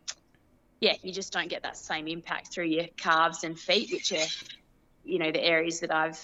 yeah 0.81 0.95
you 1.03 1.13
just 1.13 1.33
don't 1.33 1.49
get 1.49 1.63
that 1.63 1.77
same 1.77 2.09
impact 2.09 2.53
through 2.53 2.65
your 2.67 2.87
calves 2.97 3.45
and 3.45 3.59
feet 3.59 3.91
which 3.93 4.13
are 4.13 4.27
you 5.05 5.19
know 5.19 5.31
the 5.31 5.43
areas 5.43 5.81
that 5.81 5.95
I've 5.95 6.19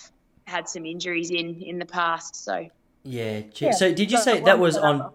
had 0.47 0.69
some 0.69 0.87
injuries 0.87 1.31
in 1.31 1.61
in 1.63 1.79
the 1.79 1.87
past. 1.87 2.37
So 2.37 2.69
Yeah. 3.05 3.41
gee- 3.53 3.73
So 3.73 3.93
did 3.93 4.13
you 4.13 4.19
say 4.19 4.41
that 4.41 4.59
was 4.59 4.77
on? 4.77 5.13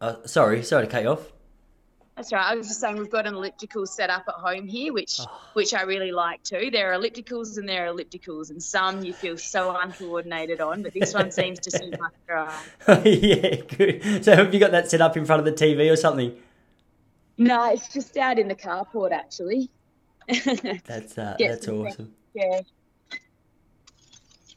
Uh, 0.00 0.16
sorry, 0.26 0.62
sorry 0.62 0.86
to 0.86 0.90
cut 0.92 1.02
you 1.02 1.10
off. 1.10 1.32
That's 2.16 2.32
right. 2.32 2.50
I 2.50 2.54
was 2.54 2.68
just 2.68 2.80
saying 2.80 2.96
we've 2.96 3.10
got 3.10 3.26
an 3.26 3.34
elliptical 3.34 3.84
set 3.84 4.08
up 4.08 4.24
at 4.26 4.34
home 4.36 4.66
here, 4.66 4.90
which 4.92 5.20
Oh. 5.20 5.26
which 5.52 5.74
I 5.74 5.82
really 5.82 6.12
like 6.12 6.42
too. 6.42 6.70
There 6.70 6.90
are 6.90 6.98
ellipticals 6.98 7.58
and 7.58 7.68
there 7.68 7.86
are 7.86 7.92
ellipticals, 7.92 8.48
and 8.50 8.62
some 8.62 9.04
you 9.04 9.12
feel 9.12 9.36
so 9.36 9.76
uncoordinated 9.76 10.62
on, 10.62 10.82
but 10.82 10.94
this 10.94 11.12
one 11.12 11.30
seems 11.30 11.58
to 11.60 11.70
suit 11.70 11.94
my 12.00 12.08
stride. 12.24 13.04
yeah, 13.06 13.56
good. 13.56 14.24
So 14.24 14.34
have 14.34 14.54
you 14.54 14.58
got 14.60 14.70
that 14.70 14.90
set 14.90 15.02
up 15.02 15.16
in 15.18 15.26
front 15.26 15.46
of 15.46 15.58
the 15.58 15.64
TV 15.64 15.92
or 15.92 15.96
something? 15.96 16.34
No, 17.36 17.70
it's 17.70 17.88
just 17.92 18.16
out 18.16 18.38
in 18.38 18.48
the 18.48 18.54
carport 18.54 19.12
actually. 19.12 19.70
That's 20.86 21.16
uh, 21.18 21.36
that's 21.38 21.66
some 21.66 21.86
awesome, 21.86 22.12
yeah. 22.34 22.60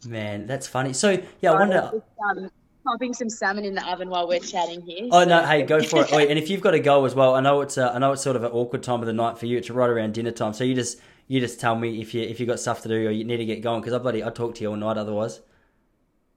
man. 0.08 0.48
That's 0.48 0.65
funny. 0.65 0.93
So 0.93 1.22
yeah, 1.41 1.52
I 1.52 1.60
wonder. 1.60 1.91
Just, 1.93 2.06
um, 2.38 2.52
popping 2.89 3.13
some 3.13 3.30
salmon 3.30 3.65
in 3.65 3.75
the 3.75 3.88
oven 3.88 4.10
while 4.10 4.28
we're 4.28 4.39
chatting 4.39 4.82
here. 4.82 5.08
Oh 5.12 5.23
so- 5.23 5.30
no! 5.30 5.45
Hey, 5.45 5.63
go 5.63 5.82
for 5.82 6.04
it. 6.04 6.12
Wait, 6.13 6.30
and 6.30 6.39
if 6.39 6.49
you've 6.49 6.62
got 6.62 6.71
to 6.71 6.80
go 6.80 7.06
as 7.06 7.15
well, 7.15 7.36
I 7.36 7.41
know 7.41 7.62
it's 7.62 7.78
uh, 7.78 7.91
I 7.93 7.99
know 7.99 8.13
it's 8.13 8.23
sort 8.23 8.36
of 8.36 8.43
an 8.43 8.52
awkward 8.52 8.84
time 8.84 9.02
of 9.02 9.06
the 9.06 9.13
night 9.13 9.38
for 9.38 9.45
you. 9.45 9.58
It's 9.58 9.69
right 9.69 9.89
around 9.89 10.13
dinner 10.13 10.32
time, 10.32 10.54
so 10.54 10.63
you 10.63 10.75
just 10.75 10.99
you 11.28 11.39
just 11.39 11.60
tell 11.60 11.75
me 11.75 12.02
if 12.02 12.13
you 12.13 12.21
if 12.21 12.39
you 12.39 12.45
got 12.45 12.60
stuff 12.60 12.82
to 12.82 12.88
do 12.89 13.08
or 13.08 13.12
you 13.12 13.23
need 13.23 13.38
to 13.38 13.45
get 13.45 13.62
going 13.62 13.82
because 13.82 13.93
I 13.93 13.99
bloody 13.99 14.23
I 14.23 14.30
talk 14.30 14.56
to 14.56 14.62
you 14.62 14.71
all 14.71 14.75
night 14.75 14.97
otherwise. 14.97 15.39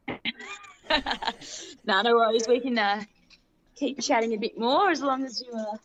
no, 1.84 2.02
no 2.02 2.14
worries. 2.14 2.46
We 2.46 2.60
can 2.60 2.78
uh, 2.78 3.02
keep 3.74 4.00
chatting 4.00 4.34
a 4.34 4.36
bit 4.36 4.58
more 4.58 4.90
as 4.90 5.00
long 5.00 5.24
as 5.24 5.40
you 5.40 5.52
uh, 5.54 5.76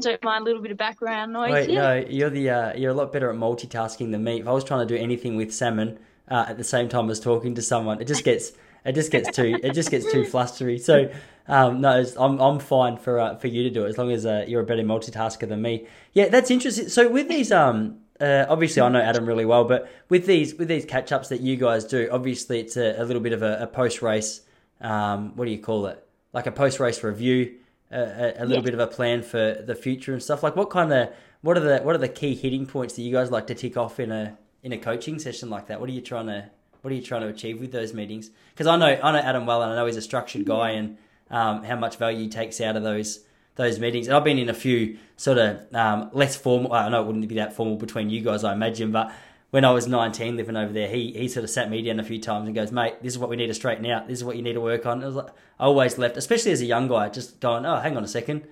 don't 0.00 0.22
mind 0.22 0.42
a 0.42 0.44
little 0.44 0.62
bit 0.62 0.70
of 0.70 0.78
background 0.78 1.32
noise. 1.32 1.52
Wait, 1.52 1.70
no, 1.70 1.96
you're 2.08 2.30
the 2.30 2.50
uh, 2.50 2.76
you're 2.76 2.92
a 2.92 2.94
lot 2.94 3.12
better 3.12 3.30
at 3.30 3.36
multitasking 3.36 4.10
than 4.10 4.24
me. 4.24 4.40
If 4.40 4.48
I 4.48 4.52
was 4.52 4.64
trying 4.64 4.86
to 4.86 4.94
do 4.94 5.00
anything 5.00 5.36
with 5.36 5.52
salmon 5.52 5.98
uh, 6.28 6.46
at 6.48 6.56
the 6.56 6.64
same 6.64 6.88
time 6.88 7.10
as 7.10 7.20
talking 7.20 7.54
to 7.56 7.62
someone, 7.62 8.00
it 8.00 8.06
just 8.06 8.24
gets 8.24 8.52
it 8.84 8.94
just 8.94 9.10
gets 9.10 9.30
too 9.36 9.58
it 9.62 9.72
just 9.72 9.90
gets 9.90 10.10
too 10.10 10.22
flustery. 10.22 10.80
So 10.80 11.10
um, 11.46 11.80
no, 11.80 12.00
it's, 12.00 12.16
I'm 12.16 12.40
I'm 12.40 12.58
fine 12.58 12.96
for 12.96 13.18
uh, 13.18 13.36
for 13.36 13.48
you 13.48 13.62
to 13.64 13.70
do 13.70 13.84
it 13.84 13.88
as 13.88 13.98
long 13.98 14.10
as 14.12 14.26
uh, 14.26 14.44
you're 14.48 14.60
a 14.60 14.66
better 14.66 14.82
multitasker 14.82 15.48
than 15.48 15.62
me. 15.62 15.86
Yeah, 16.12 16.28
that's 16.28 16.50
interesting. 16.50 16.88
So 16.88 17.08
with 17.08 17.28
these 17.28 17.52
um. 17.52 17.98
Uh, 18.20 18.44
obviously, 18.48 18.82
I 18.82 18.88
know 18.88 18.98
Adam 19.00 19.26
really 19.26 19.44
well, 19.44 19.62
but 19.62 19.88
with 20.08 20.26
these 20.26 20.52
with 20.56 20.66
these 20.66 20.84
catch 20.84 21.12
ups 21.12 21.28
that 21.28 21.40
you 21.40 21.54
guys 21.54 21.84
do, 21.84 22.08
obviously 22.10 22.58
it's 22.58 22.76
a, 22.76 22.96
a 23.00 23.04
little 23.04 23.22
bit 23.22 23.32
of 23.32 23.44
a, 23.44 23.58
a 23.60 23.66
post 23.68 24.02
race. 24.02 24.40
Um, 24.80 25.36
what 25.36 25.44
do 25.44 25.52
you 25.52 25.58
call 25.60 25.86
it? 25.86 26.04
Like 26.32 26.48
a 26.48 26.50
post 26.50 26.80
race 26.80 27.04
review, 27.04 27.54
a, 27.92 28.00
a, 28.00 28.34
a 28.38 28.44
little 28.44 28.56
Yeah. 28.56 28.60
bit 28.62 28.74
of 28.74 28.80
a 28.80 28.88
plan 28.88 29.22
for 29.22 29.62
the 29.64 29.76
future 29.76 30.12
and 30.14 30.20
stuff. 30.20 30.42
Like 30.42 30.56
what 30.56 30.68
kind 30.68 30.92
of 30.92 31.10
what 31.42 31.56
are 31.56 31.60
the 31.60 31.78
what 31.84 31.94
are 31.94 31.98
the 31.98 32.08
key 32.08 32.34
hitting 32.34 32.66
points 32.66 32.96
that 32.96 33.02
you 33.02 33.12
guys 33.12 33.30
like 33.30 33.46
to 33.46 33.54
tick 33.54 33.76
off 33.76 34.00
in 34.00 34.10
a 34.10 34.36
in 34.64 34.72
a 34.72 34.78
coaching 34.78 35.20
session 35.20 35.48
like 35.48 35.68
that? 35.68 35.78
What 35.78 35.88
are 35.88 35.92
you 35.92 36.00
trying 36.00 36.26
to 36.26 36.50
what 36.82 36.92
are 36.92 36.96
you 36.96 37.02
trying 37.02 37.22
to 37.22 37.28
achieve 37.28 37.60
with 37.60 37.72
those 37.72 37.92
meetings? 37.92 38.30
Because 38.52 38.66
I 38.66 38.76
know 38.76 38.98
I 39.02 39.12
know 39.12 39.18
Adam 39.18 39.46
well, 39.46 39.62
and 39.62 39.72
I 39.72 39.76
know 39.76 39.86
he's 39.86 39.96
a 39.96 40.02
structured 40.02 40.44
guy, 40.44 40.70
and 40.70 40.98
um, 41.30 41.64
how 41.64 41.76
much 41.76 41.96
value 41.96 42.20
he 42.20 42.28
takes 42.28 42.60
out 42.60 42.76
of 42.76 42.82
those 42.82 43.20
those 43.56 43.78
meetings. 43.78 44.06
And 44.06 44.16
I've 44.16 44.24
been 44.24 44.38
in 44.38 44.48
a 44.48 44.54
few 44.54 44.98
sort 45.16 45.38
of 45.38 45.74
um, 45.74 46.10
less 46.12 46.36
formal. 46.36 46.72
I 46.72 46.88
know 46.88 47.02
it 47.02 47.06
wouldn't 47.06 47.28
be 47.28 47.34
that 47.36 47.54
formal 47.54 47.76
between 47.76 48.08
you 48.08 48.20
guys, 48.20 48.44
I 48.44 48.52
imagine, 48.52 48.92
but 48.92 49.12
when 49.50 49.64
I 49.64 49.70
was 49.70 49.86
19 49.86 50.36
living 50.36 50.56
over 50.56 50.72
there, 50.72 50.88
he, 50.88 51.12
he 51.12 51.28
sort 51.28 51.44
of 51.44 51.50
sat 51.50 51.70
me 51.70 51.80
down 51.82 51.98
a 51.98 52.04
few 52.04 52.20
times 52.20 52.46
and 52.46 52.54
goes, 52.54 52.70
mate, 52.70 53.02
this 53.02 53.14
is 53.14 53.18
what 53.18 53.30
we 53.30 53.36
need 53.36 53.46
to 53.46 53.54
straighten 53.54 53.86
out. 53.86 54.06
This 54.06 54.18
is 54.18 54.24
what 54.24 54.36
you 54.36 54.42
need 54.42 54.52
to 54.54 54.60
work 54.60 54.84
on. 54.84 55.02
I, 55.02 55.06
was 55.06 55.14
like, 55.14 55.30
I 55.58 55.64
always 55.64 55.96
left, 55.96 56.16
especially 56.16 56.52
as 56.52 56.60
a 56.60 56.66
young 56.66 56.86
guy, 56.86 57.08
just 57.08 57.40
going, 57.40 57.64
oh, 57.64 57.76
hang 57.80 57.96
on 57.96 58.04
a 58.04 58.08
second. 58.08 58.46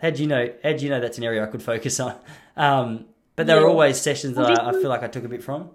How'd 0.00 0.18
you 0.18 0.26
know, 0.26 0.50
how'd 0.62 0.80
you 0.80 0.88
know 0.88 1.00
that's 1.00 1.18
an 1.18 1.24
area 1.24 1.42
I 1.42 1.46
could 1.46 1.62
focus 1.62 2.00
on? 2.00 2.16
Um, 2.56 3.06
but 3.36 3.46
there 3.46 3.58
were 3.58 3.68
always 3.68 3.98
sessions 3.98 4.36
that 4.36 4.60
I, 4.60 4.68
I 4.68 4.72
feel 4.72 4.90
like 4.90 5.02
I 5.02 5.08
took 5.08 5.24
a 5.24 5.28
bit 5.28 5.42
from. 5.42 5.70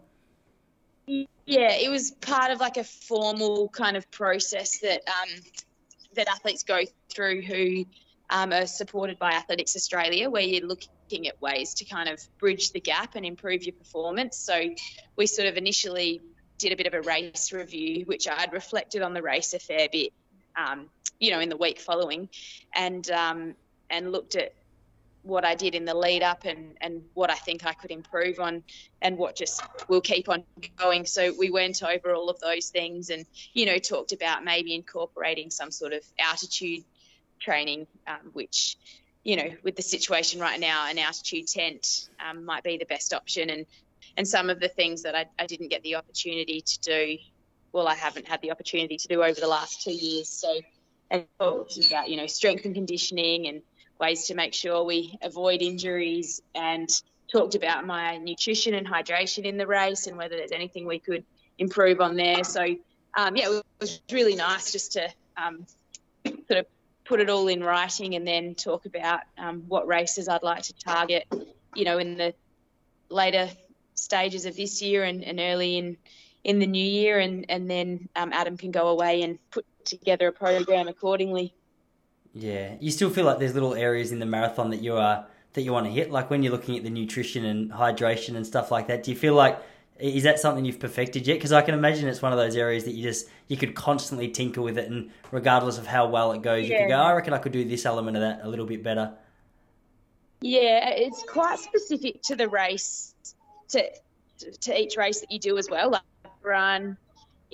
Yeah, 1.46 1.74
it 1.74 1.90
was 1.90 2.12
part 2.12 2.52
of 2.52 2.60
like 2.60 2.78
a 2.78 2.84
formal 2.84 3.70
kind 3.70 3.96
of 3.98 4.10
process 4.10 4.80
that 4.80 5.02
um, 5.08 5.42
that 6.16 6.28
athletes 6.28 6.64
go 6.64 6.80
through 7.14 7.42
who 7.42 7.86
um, 8.30 8.52
are 8.52 8.66
supported 8.66 9.20
by 9.20 9.32
Athletics 9.32 9.76
Australia, 9.76 10.30
where 10.30 10.42
you're 10.42 10.66
looking 10.66 11.28
at 11.28 11.40
ways 11.42 11.76
to 11.76 11.86
kind 11.86 12.10
of 12.10 12.20
bridge 12.40 12.72
the 12.72 12.80
gap 12.80 13.16
and 13.16 13.26
improve 13.26 13.64
your 13.64 13.74
performance. 13.74 14.38
So 14.38 14.60
we 15.16 15.28
sort 15.28 15.48
of 15.48 15.58
initially 15.58 16.22
did 16.58 16.72
a 16.72 16.76
bit 16.76 16.88
of 16.88 16.94
a 16.94 17.02
race 17.02 17.52
review, 17.52 18.06
which 18.06 18.28
I'd 18.28 18.52
reflected 18.54 19.04
on 19.04 19.14
the 19.14 19.22
race 19.22 19.54
a 19.54 19.60
fair 19.60 19.88
bit, 19.92 20.14
um, 20.56 20.90
you 21.20 21.32
know, 21.32 21.40
in 21.40 21.50
the 21.50 21.58
week 21.58 21.80
following, 21.80 22.30
and 22.74 23.10
um, 23.12 23.56
and 23.90 24.12
looked 24.12 24.36
at 24.36 24.54
what 25.26 25.44
I 25.44 25.56
did 25.56 25.76
in 25.76 25.86
the 25.86 25.94
lead 25.94 26.24
up 26.24 26.46
and, 26.46 26.78
and 26.82 27.02
what 27.14 27.30
I 27.30 27.36
think 27.36 27.66
I 27.66 27.74
could 27.74 27.92
improve 27.92 28.40
on 28.40 28.64
and 29.02 29.18
what 29.18 29.36
just 29.36 29.62
will 29.88 30.02
keep 30.02 30.30
on 30.30 30.44
going. 30.78 31.06
So 31.06 31.34
we 31.38 31.50
went 31.50 31.84
over 31.84 32.14
all 32.14 32.30
of 32.30 32.40
those 32.40 32.70
things 32.70 33.10
and, 33.10 33.26
you 33.54 33.66
know, 33.66 33.78
talked 33.78 34.12
about 34.12 34.44
maybe 34.44 34.76
incorporating 34.76 35.50
some 35.50 35.72
sort 35.72 35.94
of 35.94 36.04
altitude 36.20 36.84
training, 37.40 37.88
um, 38.08 38.32
which, 38.34 38.78
you 39.24 39.36
know, 39.36 39.50
with 39.64 39.76
the 39.76 39.82
situation 39.82 40.40
right 40.40 40.60
now, 40.60 40.88
an 40.88 41.00
altitude 41.00 41.48
tent 41.48 42.10
um, 42.28 42.46
might 42.46 42.64
be 42.64 42.78
the 42.78 42.86
best 42.86 43.14
option. 43.14 43.50
And, 43.50 43.66
and 44.18 44.28
some 44.28 44.50
of 44.50 44.60
the 44.60 44.70
things 44.70 45.02
that 45.04 45.16
I, 45.16 45.26
I 45.40 45.48
didn't 45.48 45.70
get 45.70 45.82
the 45.84 45.96
opportunity 45.96 46.62
to 46.62 46.80
do 46.82 47.18
well, 47.76 47.90
I 47.90 47.96
haven't 47.96 48.26
had 48.26 48.42
the 48.42 48.52
opportunity 48.52 48.96
to 48.96 49.08
do 49.10 49.22
over 49.22 49.38
the 49.38 49.50
last 49.50 49.82
two 49.82 49.92
years. 49.92 50.30
So, 50.30 50.62
and 51.12 51.26
talked 51.40 51.78
about 51.86 52.10
you 52.10 52.16
know 52.16 52.26
strength 52.26 52.64
and 52.64 52.74
conditioning 52.74 53.48
and 53.48 53.62
ways 54.00 54.28
to 54.28 54.36
make 54.36 54.54
sure 54.54 54.84
we 54.84 55.18
avoid 55.22 55.62
injuries 55.62 56.42
and 56.54 56.90
talked 57.32 57.56
about 57.56 57.86
my 57.86 58.18
nutrition 58.18 58.74
and 58.74 58.88
hydration 58.88 59.46
in 59.46 59.58
the 59.58 59.68
race 59.68 60.08
and 60.08 60.18
whether 60.18 60.36
there's 60.36 60.52
anything 60.52 60.86
we 60.86 61.00
could 61.00 61.24
improve 61.58 62.02
on 62.02 62.16
there. 62.16 62.44
So, 62.44 62.64
um, 63.18 63.36
yeah, 63.36 63.50
it 63.50 63.64
was 63.80 64.02
really 64.12 64.36
nice 64.36 64.72
just 64.72 64.94
to 64.94 65.10
um, 65.38 65.66
sort 66.26 66.60
of 66.60 66.66
put 67.06 67.20
it 67.20 67.30
all 67.30 67.48
in 67.48 67.64
writing 67.64 68.16
and 68.16 68.28
then 68.28 68.56
talk 68.56 68.86
about 68.86 69.22
um, 69.38 69.64
what 69.68 69.88
races 69.88 70.28
I'd 70.28 70.44
like 70.44 70.64
to 70.64 70.74
target, 70.74 71.26
you 71.76 71.86
know, 71.86 71.98
in 71.98 72.18
the 72.18 72.34
later 73.10 73.50
stages 73.94 74.46
of 74.46 74.56
this 74.56 74.82
year 74.82 75.04
and, 75.04 75.24
and 75.24 75.40
early 75.40 75.78
in 75.78 75.98
in 76.44 76.60
the 76.60 76.68
new 76.68 76.86
year, 76.86 77.18
and 77.20 77.46
and 77.50 77.70
then 77.70 78.08
um, 78.16 78.32
Adam 78.32 78.56
can 78.56 78.70
go 78.70 78.90
away 78.90 79.24
and 79.24 79.40
put 79.50 79.66
together 79.84 80.28
a 80.28 80.32
program 80.32 80.88
accordingly. 80.88 81.56
Yeah, 82.38 82.76
you 82.82 82.92
still 82.92 83.10
feel 83.10 83.26
like 83.26 83.40
there's 83.40 83.54
little 83.54 83.74
areas 83.74 84.12
in 84.12 84.20
the 84.20 84.26
marathon 84.26 84.70
that 84.72 84.82
you 84.82 84.98
are 84.98 85.26
that 85.54 85.62
you 85.62 85.72
want 85.72 85.86
to 85.86 85.92
hit, 85.92 86.12
like 86.12 86.30
when 86.30 86.44
you're 86.44 86.52
looking 86.52 86.78
at 86.78 86.84
the 86.84 86.90
nutrition 86.90 87.46
and 87.46 87.72
hydration 87.72 88.36
and 88.36 88.46
stuff 88.46 88.72
like 88.72 88.88
that. 88.88 89.04
Do 89.04 89.12
you 89.12 89.18
feel 89.18 89.34
like 89.34 89.58
is 89.98 90.24
that 90.24 90.40
something 90.40 90.66
you've 90.66 90.80
perfected 90.80 91.26
yet? 91.26 91.36
Because 91.36 91.54
I 91.54 91.62
can 91.62 91.74
imagine 91.74 92.10
it's 92.10 92.22
one 92.22 92.34
of 92.34 92.38
those 92.38 92.58
areas 92.58 92.84
that 92.84 92.92
you 92.92 93.04
just 93.04 93.30
you 93.48 93.56
could 93.56 93.74
constantly 93.74 94.28
tinker 94.28 94.62
with 94.62 94.78
it, 94.78 94.92
and 94.92 95.12
regardless 95.32 95.78
of 95.78 95.88
how 95.88 96.10
well 96.10 96.34
it 96.34 96.42
goes, 96.42 96.68
yeah. 96.68 96.74
you 96.74 96.80
could 96.84 96.90
go, 96.90 96.98
I 96.98 97.14
reckon 97.14 97.34
I 97.34 97.38
could 97.38 97.54
do 97.54 97.64
this 97.64 97.86
element 97.86 98.18
of 98.18 98.22
that 98.22 98.42
a 98.44 98.50
little 98.50 98.66
bit 98.66 98.84
better. 98.84 99.14
Yeah, 100.42 100.90
it's 100.90 101.24
quite 101.24 101.58
specific 101.60 102.22
to 102.24 102.36
the 102.36 102.50
race, 102.50 103.16
to 103.70 103.90
to 104.60 104.78
each 104.78 104.98
race 104.98 105.22
that 105.22 105.32
you 105.32 105.40
do 105.40 105.58
as 105.58 105.70
well. 105.70 105.92
Like 105.92 106.02
run 106.44 106.98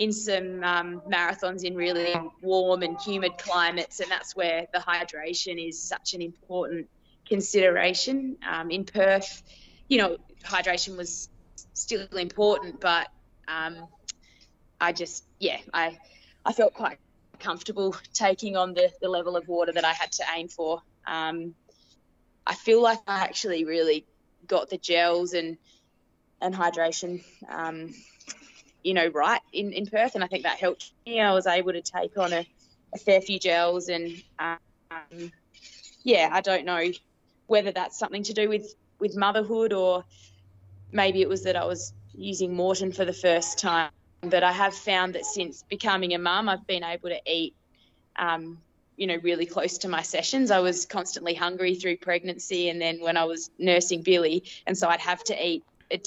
in 0.02 0.12
some 0.12 0.64
um, 0.64 1.02
marathons 1.08 1.64
in 1.64 1.76
really 1.76 2.16
warm 2.42 2.82
and 2.82 3.00
humid 3.00 3.38
climates, 3.38 4.00
and 4.00 4.10
that's 4.10 4.36
where 4.36 4.66
the 4.74 4.80
hydration 4.80 5.56
is 5.70 5.80
such 5.80 6.16
an 6.16 6.24
important 6.24 6.90
consideration. 7.28 8.38
Um, 8.52 8.72
in 8.72 8.84
Perth, 8.84 9.44
you 9.88 10.00
know, 10.00 10.18
hydration 10.44 10.98
was 10.98 11.30
still 11.74 12.08
important, 12.18 12.82
but 12.82 13.10
um, 13.48 13.76
I 14.80 14.92
just, 14.92 15.24
yeah, 15.38 15.58
I, 15.72 16.00
I 16.44 16.54
felt 16.54 16.74
quite 16.74 16.98
comfortable 17.38 17.96
taking 18.12 18.58
on 18.58 18.74
the, 18.74 18.90
the 19.02 19.08
level 19.08 19.38
of 19.38 19.48
water 19.48 19.72
that 19.72 19.86
I 19.86 19.94
had 19.94 20.12
to 20.14 20.24
aim 20.36 20.48
for. 20.48 20.82
Um, 21.06 21.54
I 22.48 22.56
feel 22.56 22.82
like 22.82 23.02
I 23.06 23.20
actually 23.20 23.66
really 23.66 24.08
got 24.48 24.72
the 24.72 24.80
gels 24.80 25.34
and 25.34 25.58
and 26.44 26.56
hydration, 26.56 27.24
um, 27.48 27.94
you 28.84 28.94
know, 28.94 29.08
right 29.08 29.42
in, 29.54 29.74
in 29.74 29.86
Perth, 29.86 30.16
and 30.16 30.24
I 30.24 30.28
think 30.28 30.44
that 30.44 30.58
helped 30.58 30.92
me. 31.06 31.20
I 31.20 31.34
was 31.34 31.48
able 31.48 31.74
to 31.74 31.82
take 31.82 32.18
on 32.18 32.34
a, 32.34 32.46
a 32.94 32.98
fair 32.98 33.22
few 33.22 33.40
gels, 33.40 33.90
and 33.90 34.22
um, 34.40 35.32
yeah, 36.04 36.30
I 36.32 36.42
don't 36.42 36.66
know 36.66 36.92
whether 37.48 37.72
that's 37.72 38.00
something 38.00 38.24
to 38.24 38.34
do 38.34 38.50
with 38.50 38.74
with 39.00 39.18
motherhood 39.18 39.74
or 39.74 40.06
maybe 40.92 41.22
it 41.22 41.30
was 41.30 41.44
that 41.44 41.56
I 41.56 41.66
was 41.66 41.94
using 42.14 42.56
Maurten 42.56 42.96
for 42.96 43.06
the 43.06 43.14
first 43.14 43.60
time. 43.60 43.90
But 44.22 44.44
I 44.44 44.52
have 44.52 44.76
found 44.76 45.16
that 45.16 45.26
since 45.26 45.64
becoming 45.64 46.14
a 46.14 46.20
mum, 46.20 46.48
I've 46.48 46.68
been 46.68 46.84
able 46.84 47.10
to 47.10 47.20
eat, 47.26 47.56
um, 48.18 48.60
you 48.96 49.08
know, 49.08 49.18
really 49.24 49.48
close 49.48 49.80
to 49.80 49.88
my 49.88 50.04
sessions. 50.04 50.52
I 50.52 50.60
was 50.60 50.86
constantly 50.86 51.34
hungry 51.34 51.74
through 51.74 51.98
pregnancy, 51.98 52.70
and 52.70 52.80
then 52.80 53.02
when 53.02 53.18
I 53.18 53.24
was 53.24 53.50
nursing 53.58 54.04
Billy, 54.04 54.44
and 54.68 54.78
so 54.78 54.88
I'd 54.88 55.00
have 55.00 55.24
to 55.26 55.46
eat 55.46 55.64
a 55.90 55.98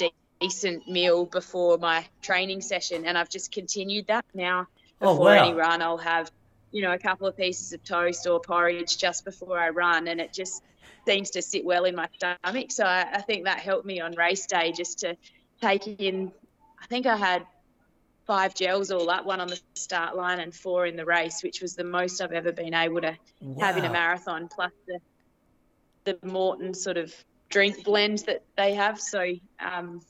decent 0.45 0.89
meal 0.89 1.25
before 1.25 1.79
my 1.79 2.05
training 2.21 2.61
session, 2.61 3.07
and 3.07 3.17
I've 3.17 3.31
just 3.31 3.51
continued 3.53 4.07
that 4.09 4.25
now. 4.35 4.67
Oh, 5.01 5.13
before 5.13 5.31
oh, 5.31 5.37
wow. 5.37 5.45
any 5.45 5.55
run, 5.55 5.83
I'll 5.83 5.97
have, 5.99 6.31
you 6.71 6.83
know, 6.83 6.93
a 6.93 6.99
couple 6.99 7.27
of 7.27 7.37
pieces 7.37 7.73
of 7.73 7.83
toast 7.83 8.27
or 8.27 8.41
porridge 8.41 8.99
just 8.99 9.25
before 9.25 9.59
I 9.59 9.71
run, 9.71 10.09
and 10.09 10.21
it 10.21 10.33
just 10.33 10.63
seems 11.07 11.31
to 11.31 11.43
sit 11.43 11.65
well 11.65 11.85
in 11.85 11.95
my 11.95 12.09
stomach. 12.15 12.73
So 12.73 12.85
I, 12.85 13.07
I 13.15 13.21
think 13.23 13.45
that 13.45 13.59
helped 13.59 13.87
me 13.87 14.01
on 14.01 14.13
race 14.13 14.47
day 14.47 14.73
just 14.73 14.99
to 15.01 15.17
take 15.61 15.87
in. 15.87 16.33
I 16.83 16.87
think 16.87 17.07
I 17.07 17.17
had 17.17 17.47
five 18.27 18.55
gels 18.55 18.91
all 18.91 19.11
up, 19.11 19.25
one 19.27 19.41
on 19.41 19.49
the 19.49 19.61
start 19.75 20.17
line 20.17 20.41
and 20.41 20.55
four 20.55 20.87
in 20.87 20.97
the 20.97 21.05
race, 21.05 21.43
which 21.43 21.61
was 21.61 21.75
the 21.75 21.85
most 21.85 22.21
I've 22.21 22.33
ever 22.33 22.53
been 22.53 22.75
able 22.75 23.01
to 23.01 23.17
wow. 23.41 23.67
have 23.67 23.77
in 23.77 23.85
a 23.85 23.91
marathon, 23.91 24.49
plus 24.49 24.73
the 24.87 24.99
the 26.05 26.15
Maurten 26.27 26.77
sort 26.77 26.99
of 26.99 27.15
drink 27.49 27.83
blend 27.83 28.19
that 28.27 28.43
they 28.57 28.75
have. 28.75 29.01
So 29.01 29.37
um, 29.59 30.03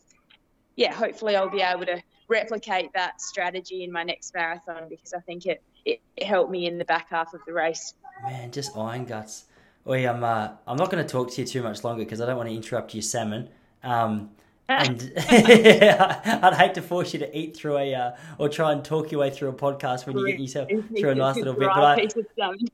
yeah, 0.77 0.93
hopefully 0.93 1.37
I'll 1.37 1.51
be 1.51 1.61
able 1.61 1.87
to 1.87 2.03
replicate 2.29 2.93
that 2.95 3.21
strategy 3.21 3.85
in 3.85 3.93
my 3.93 4.03
next 4.03 4.35
marathon 4.35 4.89
because 4.89 5.13
I 5.13 5.21
think 5.21 5.47
it, 5.47 5.63
it, 5.85 6.01
it 6.17 6.25
helped 6.25 6.51
me 6.51 6.67
in 6.67 6.79
the 6.79 6.85
back 6.85 7.11
half 7.11 7.35
of 7.35 7.41
the 7.47 7.53
race. 7.53 7.95
Man, 8.23 8.51
just 8.51 8.77
iron 8.77 9.05
guts. 9.05 9.45
Oi, 9.87 10.09
I'm 10.09 10.25
uh, 10.25 10.51
I'm 10.67 10.77
not 10.77 10.91
going 10.91 11.05
to 11.05 11.11
talk 11.11 11.31
to 11.33 11.41
you 11.43 11.47
too 11.47 11.63
much 11.63 11.85
longer 11.85 12.05
because 12.05 12.21
I 12.21 12.27
don't 12.27 12.37
want 12.37 12.49
to 12.49 12.55
interrupt 12.55 12.95
your 12.95 13.03
salmon. 13.03 13.51
Um, 13.83 14.31
and 14.67 15.13
I'd 15.29 16.55
hate 16.55 16.75
to 16.75 16.83
force 16.83 17.13
you 17.13 17.19
to 17.19 17.39
eat 17.39 17.55
through 17.55 17.77
a 17.77 17.95
uh, 17.95 18.13
or 18.39 18.49
try 18.49 18.73
and 18.73 18.83
talk 18.83 19.13
your 19.13 19.21
way 19.21 19.29
through 19.29 19.51
a 19.51 19.53
podcast 19.53 20.07
when 20.07 20.17
you 20.17 20.27
get 20.27 20.41
yourself 20.41 20.71
through 20.99 21.11
a 21.11 21.15
nice 21.15 21.37
little 21.37 21.53
bit. 21.53 21.69
But 21.69 21.85
I, 21.85 22.07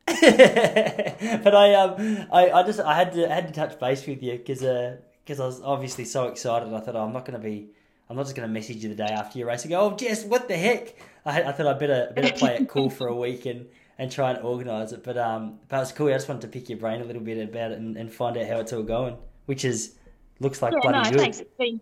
but 1.42 1.54
I 1.54 1.74
um 1.74 2.26
I, 2.30 2.50
I 2.52 2.62
just 2.62 2.78
I 2.78 2.94
had 2.94 3.12
to 3.14 3.28
I 3.28 3.34
had 3.34 3.48
to 3.48 3.52
touch 3.52 3.80
base 3.80 4.06
with 4.06 4.22
you 4.22 4.38
because 4.38 4.60
because 4.60 5.40
uh, 5.40 5.42
I 5.42 5.46
was 5.46 5.60
obviously 5.62 6.04
so 6.04 6.28
excited. 6.28 6.72
I 6.72 6.78
thought 6.78 6.94
oh, 6.94 7.04
I'm 7.04 7.12
not 7.12 7.24
going 7.24 7.40
to 7.40 7.44
be 7.44 7.70
I'm 8.10 8.16
not 8.16 8.24
just 8.24 8.34
going 8.36 8.46
to 8.46 8.52
message 8.52 8.82
you 8.82 8.88
the 8.88 8.96
day 8.96 9.04
after 9.04 9.38
your 9.38 9.48
race 9.48 9.62
and 9.62 9.70
go 9.70 9.80
oh 9.80 9.96
Jess 9.96 10.24
what 10.24 10.48
the 10.48 10.56
heck 10.56 10.96
I, 11.24 11.44
I 11.44 11.52
thought 11.52 11.68
I'd 11.68 11.78
better 11.78 12.12
better 12.14 12.34
play 12.34 12.56
it 12.56 12.68
cool 12.68 12.90
for 12.90 13.06
a 13.06 13.14
week 13.24 13.46
and 13.46 13.66
and 14.00 14.10
try 14.10 14.30
and 14.30 14.42
organise 14.42 14.92
it. 14.92 15.04
But 15.04 15.18
um, 15.18 15.60
but 15.68 15.82
it's 15.82 15.92
cool. 15.92 16.08
I 16.08 16.12
just 16.12 16.26
wanted 16.26 16.42
to 16.42 16.48
pick 16.48 16.68
your 16.70 16.78
brain 16.78 17.02
a 17.02 17.04
little 17.04 17.22
bit 17.22 17.36
about 17.38 17.70
it 17.70 17.78
and, 17.78 17.96
and 17.96 18.12
find 18.12 18.36
out 18.36 18.46
how 18.46 18.58
it's 18.58 18.72
all 18.72 18.82
going, 18.82 19.16
which 19.44 19.64
is 19.64 19.96
looks 20.40 20.62
like 20.62 20.72
yeah, 20.72 20.90
bloody 20.90 20.98
no, 20.98 21.10
good. 21.10 21.20
Thanks. 21.20 21.40
It's 21.40 21.54
been 21.58 21.80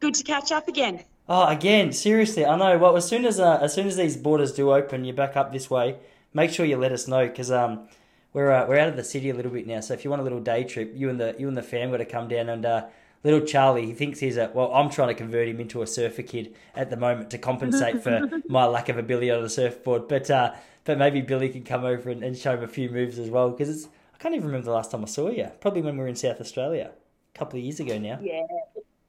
good 0.00 0.14
to 0.14 0.24
catch 0.24 0.50
up 0.50 0.66
again. 0.66 1.04
Oh, 1.28 1.46
again, 1.46 1.92
seriously, 1.92 2.44
I 2.44 2.56
know. 2.56 2.76
Well, 2.76 2.96
as 2.96 3.08
soon 3.08 3.24
as 3.24 3.38
uh, 3.38 3.60
as 3.62 3.72
soon 3.72 3.86
as 3.86 3.96
these 3.96 4.16
borders 4.16 4.52
do 4.52 4.72
open, 4.72 5.04
you're 5.04 5.14
back 5.14 5.36
up 5.36 5.52
this 5.52 5.70
way. 5.70 5.98
Make 6.34 6.50
sure 6.50 6.66
you 6.66 6.76
let 6.76 6.90
us 6.90 7.06
know 7.06 7.28
because 7.28 7.52
um, 7.52 7.88
we're 8.32 8.50
uh, 8.50 8.66
we're 8.66 8.80
out 8.80 8.88
of 8.88 8.96
the 8.96 9.04
city 9.04 9.30
a 9.30 9.34
little 9.34 9.52
bit 9.52 9.68
now. 9.68 9.78
So 9.80 9.94
if 9.94 10.04
you 10.04 10.10
want 10.10 10.20
a 10.20 10.24
little 10.24 10.40
day 10.40 10.64
trip, 10.64 10.92
you 10.96 11.08
and 11.08 11.20
the 11.20 11.36
you 11.38 11.46
and 11.46 11.56
the 11.56 11.62
fam 11.62 11.92
got 11.92 11.98
to 11.98 12.04
come 12.04 12.28
down 12.28 12.48
and. 12.50 12.66
Uh, 12.66 12.86
little 13.24 13.40
Charlie, 13.40 13.86
he 13.86 13.94
thinks 13.94 14.20
he's 14.20 14.36
a 14.36 14.50
well. 14.54 14.72
I'm 14.72 14.90
trying 14.90 15.08
to 15.08 15.14
convert 15.14 15.48
him 15.48 15.58
into 15.58 15.82
a 15.82 15.86
surfer 15.86 16.22
kid 16.22 16.54
at 16.76 16.90
the 16.90 16.96
moment 16.96 17.30
to 17.30 17.38
compensate 17.38 18.02
for 18.02 18.28
my 18.48 18.66
lack 18.66 18.88
of 18.88 18.98
ability 18.98 19.30
on 19.30 19.42
the 19.42 19.48
surfboard. 19.48 20.06
But 20.06 20.30
uh, 20.30 20.52
but 20.84 20.98
maybe 20.98 21.22
Billy 21.22 21.48
can 21.48 21.64
come 21.64 21.84
over 21.84 22.10
and, 22.10 22.22
and 22.22 22.36
show 22.36 22.54
him 22.54 22.62
a 22.62 22.68
few 22.68 22.90
moves 22.90 23.18
as 23.18 23.30
well 23.30 23.50
because 23.50 23.70
it's 23.70 23.88
I 24.14 24.18
can't 24.18 24.34
even 24.34 24.46
remember 24.46 24.66
the 24.66 24.72
last 24.72 24.90
time 24.90 25.02
I 25.02 25.06
saw 25.06 25.30
you. 25.30 25.50
Probably 25.60 25.82
when 25.82 25.96
we 25.96 26.02
were 26.02 26.08
in 26.08 26.16
South 26.16 26.40
Australia 26.40 26.92
a 27.34 27.38
couple 27.38 27.58
of 27.58 27.64
years 27.64 27.80
ago 27.80 27.98
now. 27.98 28.18
Yeah, 28.22 28.46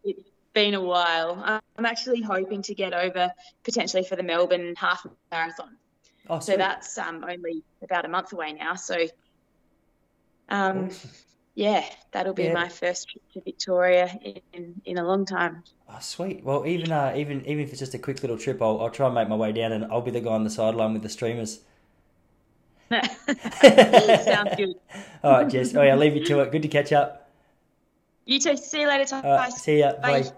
it's 0.03 0.29
been 0.53 0.73
a 0.73 0.81
while. 0.81 1.61
I'm 1.77 1.85
actually 1.85 2.21
hoping 2.21 2.61
to 2.63 2.73
get 2.73 2.93
over 2.93 3.31
potentially 3.63 4.03
for 4.03 4.15
the 4.15 4.23
Melbourne 4.23 4.73
half 4.77 5.05
marathon. 5.31 5.75
Oh, 6.27 6.39
so 6.39 6.57
that's 6.57 6.97
um, 6.97 7.23
only 7.23 7.61
about 7.83 8.05
a 8.05 8.07
month 8.07 8.33
away 8.33 8.53
now. 8.53 8.75
So, 8.75 8.95
um. 10.49 10.89
Yeah, 11.55 11.85
that'll 12.11 12.33
be 12.33 12.43
yeah. 12.43 12.53
my 12.53 12.67
first 12.67 13.09
trip 13.09 13.23
to 13.33 13.41
Victoria 13.41 14.19
in, 14.53 14.81
in 14.83 14.97
a 14.97 15.03
long 15.03 15.25
time. 15.25 15.63
Oh, 15.89 15.97
sweet. 16.01 16.43
Well, 16.43 16.65
even 16.67 16.91
uh, 16.91 17.13
even 17.15 17.45
even 17.45 17.63
if 17.63 17.69
it's 17.69 17.79
just 17.79 17.93
a 17.93 17.99
quick 17.99 18.21
little 18.21 18.37
trip, 18.37 18.61
I'll, 18.61 18.81
I'll 18.81 18.89
try 18.89 19.05
and 19.05 19.15
make 19.15 19.29
my 19.29 19.35
way 19.35 19.53
down, 19.53 19.71
and 19.71 19.85
I'll 19.85 20.01
be 20.01 20.11
the 20.11 20.19
guy 20.19 20.31
on 20.31 20.43
the 20.43 20.49
sideline 20.49 20.93
with 20.93 21.01
the 21.01 21.09
streamers. 21.09 21.61
Sounds 22.91 24.55
good. 24.57 24.75
All 25.23 25.31
right, 25.31 25.49
Jess. 25.49 25.73
Oh, 25.75 25.81
yeah, 25.81 25.93
I'll 25.93 25.97
leave 25.97 26.15
you 26.15 26.25
to 26.25 26.41
it. 26.41 26.51
Good 26.51 26.61
to 26.61 26.67
catch 26.67 26.91
up. 26.91 27.31
You 28.25 28.39
too. 28.39 28.57
See 28.57 28.81
you 28.81 28.87
later. 28.87 29.21
Right, 29.23 29.51
see 29.53 29.79
ya. 29.79 29.93
Bye. 30.01 30.23
Bye. 30.23 30.31